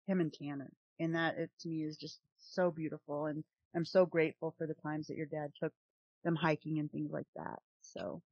him 0.06 0.20
and 0.20 0.32
Tanner. 0.32 0.70
And 1.00 1.14
that 1.14 1.36
it 1.36 1.50
to 1.60 1.68
me 1.68 1.82
is 1.82 1.96
just 1.96 2.20
so 2.38 2.70
beautiful. 2.70 3.26
And 3.26 3.44
I'm 3.74 3.84
so 3.84 4.06
grateful 4.06 4.54
for 4.58 4.66
the 4.66 4.74
times 4.74 5.06
that 5.06 5.16
your 5.16 5.26
dad 5.26 5.52
took 5.60 5.72
them 6.24 6.36
hiking 6.36 6.78
and 6.78 6.90
things 6.90 7.10
like 7.12 7.26
that. 7.36 7.58
So 7.80 8.22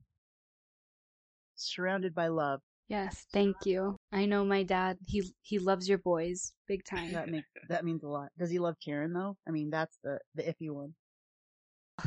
surrounded 1.57 2.15
by 2.15 2.29
love. 2.29 2.61
Yes, 2.89 3.27
thank 3.33 3.55
you. 3.65 3.97
I 4.13 4.27
know 4.27 4.45
my 4.45 4.65
dad. 4.65 4.99
He 5.07 5.23
he 5.43 5.59
loves 5.61 5.89
your 5.89 5.99
boys 5.99 6.53
big 6.67 6.85
time. 6.85 7.13
That 7.13 7.29
makes 7.29 7.47
that 7.69 7.85
means 7.85 8.03
a 8.03 8.09
lot. 8.09 8.31
Does 8.37 8.51
he 8.51 8.59
love 8.59 8.77
Taryn 8.85 9.13
though? 9.15 9.37
I 9.47 9.53
mean, 9.53 9.71
that's 9.71 9.97
the 10.03 10.19
the 10.35 10.43
iffy 10.43 10.71
one. 10.71 10.95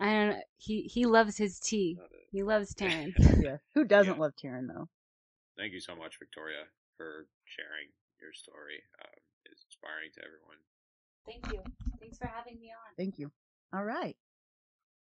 I 0.00 0.12
don't 0.12 0.30
know. 0.30 0.42
He 0.58 0.82
he 0.82 1.06
loves 1.06 1.38
his 1.38 1.58
tea. 1.58 1.98
He 2.30 2.42
loves 2.42 2.74
Taryn. 2.74 3.14
yeah. 3.42 3.56
Who 3.74 3.84
doesn't 3.84 4.16
Yeah. 4.16 4.20
love 4.20 4.32
Taryn 4.36 4.68
though? 4.68 4.88
Thank 5.56 5.72
you 5.72 5.80
so 5.80 5.96
much, 5.96 6.18
Victoria, 6.18 6.64
for 6.98 7.26
sharing 7.46 7.88
your 8.20 8.34
story. 8.34 8.82
Um, 9.00 9.16
it's 9.46 9.64
inspiring 9.64 10.10
to 10.16 10.20
everyone. 10.20 10.58
Thank 11.26 11.52
you. 11.52 11.60
Thanks 12.00 12.18
for 12.18 12.26
having 12.26 12.58
me 12.60 12.70
on. 12.70 12.94
Thank 12.96 13.18
you. 13.18 13.30
All 13.74 13.84
right. 13.84 14.16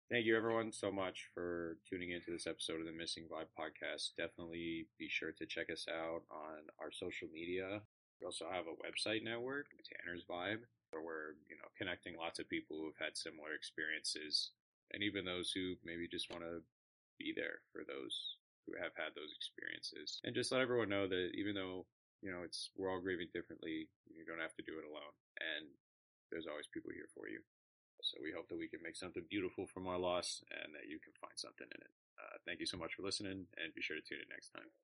Thank 0.06 0.22
you, 0.22 0.36
everyone, 0.38 0.70
so 0.70 0.94
much 0.94 1.26
for 1.34 1.78
tuning 1.82 2.14
into 2.14 2.30
this 2.30 2.46
episode 2.46 2.78
of 2.78 2.86
the 2.86 2.94
Missing 2.94 3.26
Vibe 3.26 3.50
podcast. 3.58 4.14
Definitely 4.14 4.86
be 5.02 5.10
sure 5.10 5.34
to 5.34 5.46
check 5.50 5.66
us 5.66 5.86
out 5.90 6.22
on 6.30 6.62
our 6.78 6.94
social 6.94 7.26
media. 7.26 7.82
We 8.22 8.26
also 8.26 8.46
have 8.46 8.70
a 8.70 8.78
website 8.78 9.26
network, 9.26 9.66
Tanner's 9.82 10.22
Vibe, 10.22 10.62
where 10.94 11.02
we're 11.02 11.34
you 11.50 11.58
know 11.58 11.66
connecting 11.74 12.14
lots 12.14 12.38
of 12.38 12.46
people 12.48 12.78
who've 12.78 13.02
had 13.02 13.18
similar 13.18 13.50
experiences, 13.58 14.54
and 14.94 15.02
even 15.02 15.26
those 15.26 15.50
who 15.50 15.74
maybe 15.82 16.06
just 16.06 16.30
want 16.30 16.46
to 16.46 16.62
be 17.18 17.34
there 17.34 17.66
for 17.74 17.82
those 17.82 18.38
who 18.62 18.78
have 18.78 18.94
had 18.94 19.10
those 19.18 19.34
experiences, 19.34 20.22
and 20.22 20.38
just 20.38 20.54
let 20.54 20.62
everyone 20.62 20.88
know 20.88 21.10
that 21.10 21.34
even 21.34 21.58
though 21.58 21.82
you 22.22 22.30
know 22.30 22.46
it's 22.46 22.70
we're 22.78 22.94
all 22.94 23.02
grieving 23.02 23.28
differently, 23.34 23.90
you 24.06 24.22
don't 24.22 24.38
have 24.38 24.54
to 24.54 24.62
do 24.62 24.78
it 24.78 24.86
alone, 24.86 25.14
and 25.42 25.66
there's 26.30 26.46
always 26.46 26.68
people 26.70 26.90
here 26.92 27.08
for 27.14 27.28
you. 27.28 27.40
So 28.02 28.20
we 28.22 28.30
hope 28.30 28.48
that 28.48 28.60
we 28.60 28.68
can 28.68 28.84
make 28.84 28.96
something 28.96 29.24
beautiful 29.30 29.66
from 29.66 29.88
our 29.88 29.98
loss 29.98 30.42
and 30.52 30.74
that 30.76 30.86
you 30.86 31.00
can 31.00 31.16
find 31.18 31.34
something 31.34 31.66
in 31.66 31.80
it. 31.80 31.92
Uh, 32.16 32.36
thank 32.44 32.60
you 32.60 32.68
so 32.68 32.76
much 32.76 32.94
for 32.94 33.02
listening 33.02 33.48
and 33.56 33.74
be 33.74 33.82
sure 33.82 33.96
to 33.96 34.04
tune 34.04 34.22
in 34.22 34.30
next 34.30 34.50
time. 34.52 34.68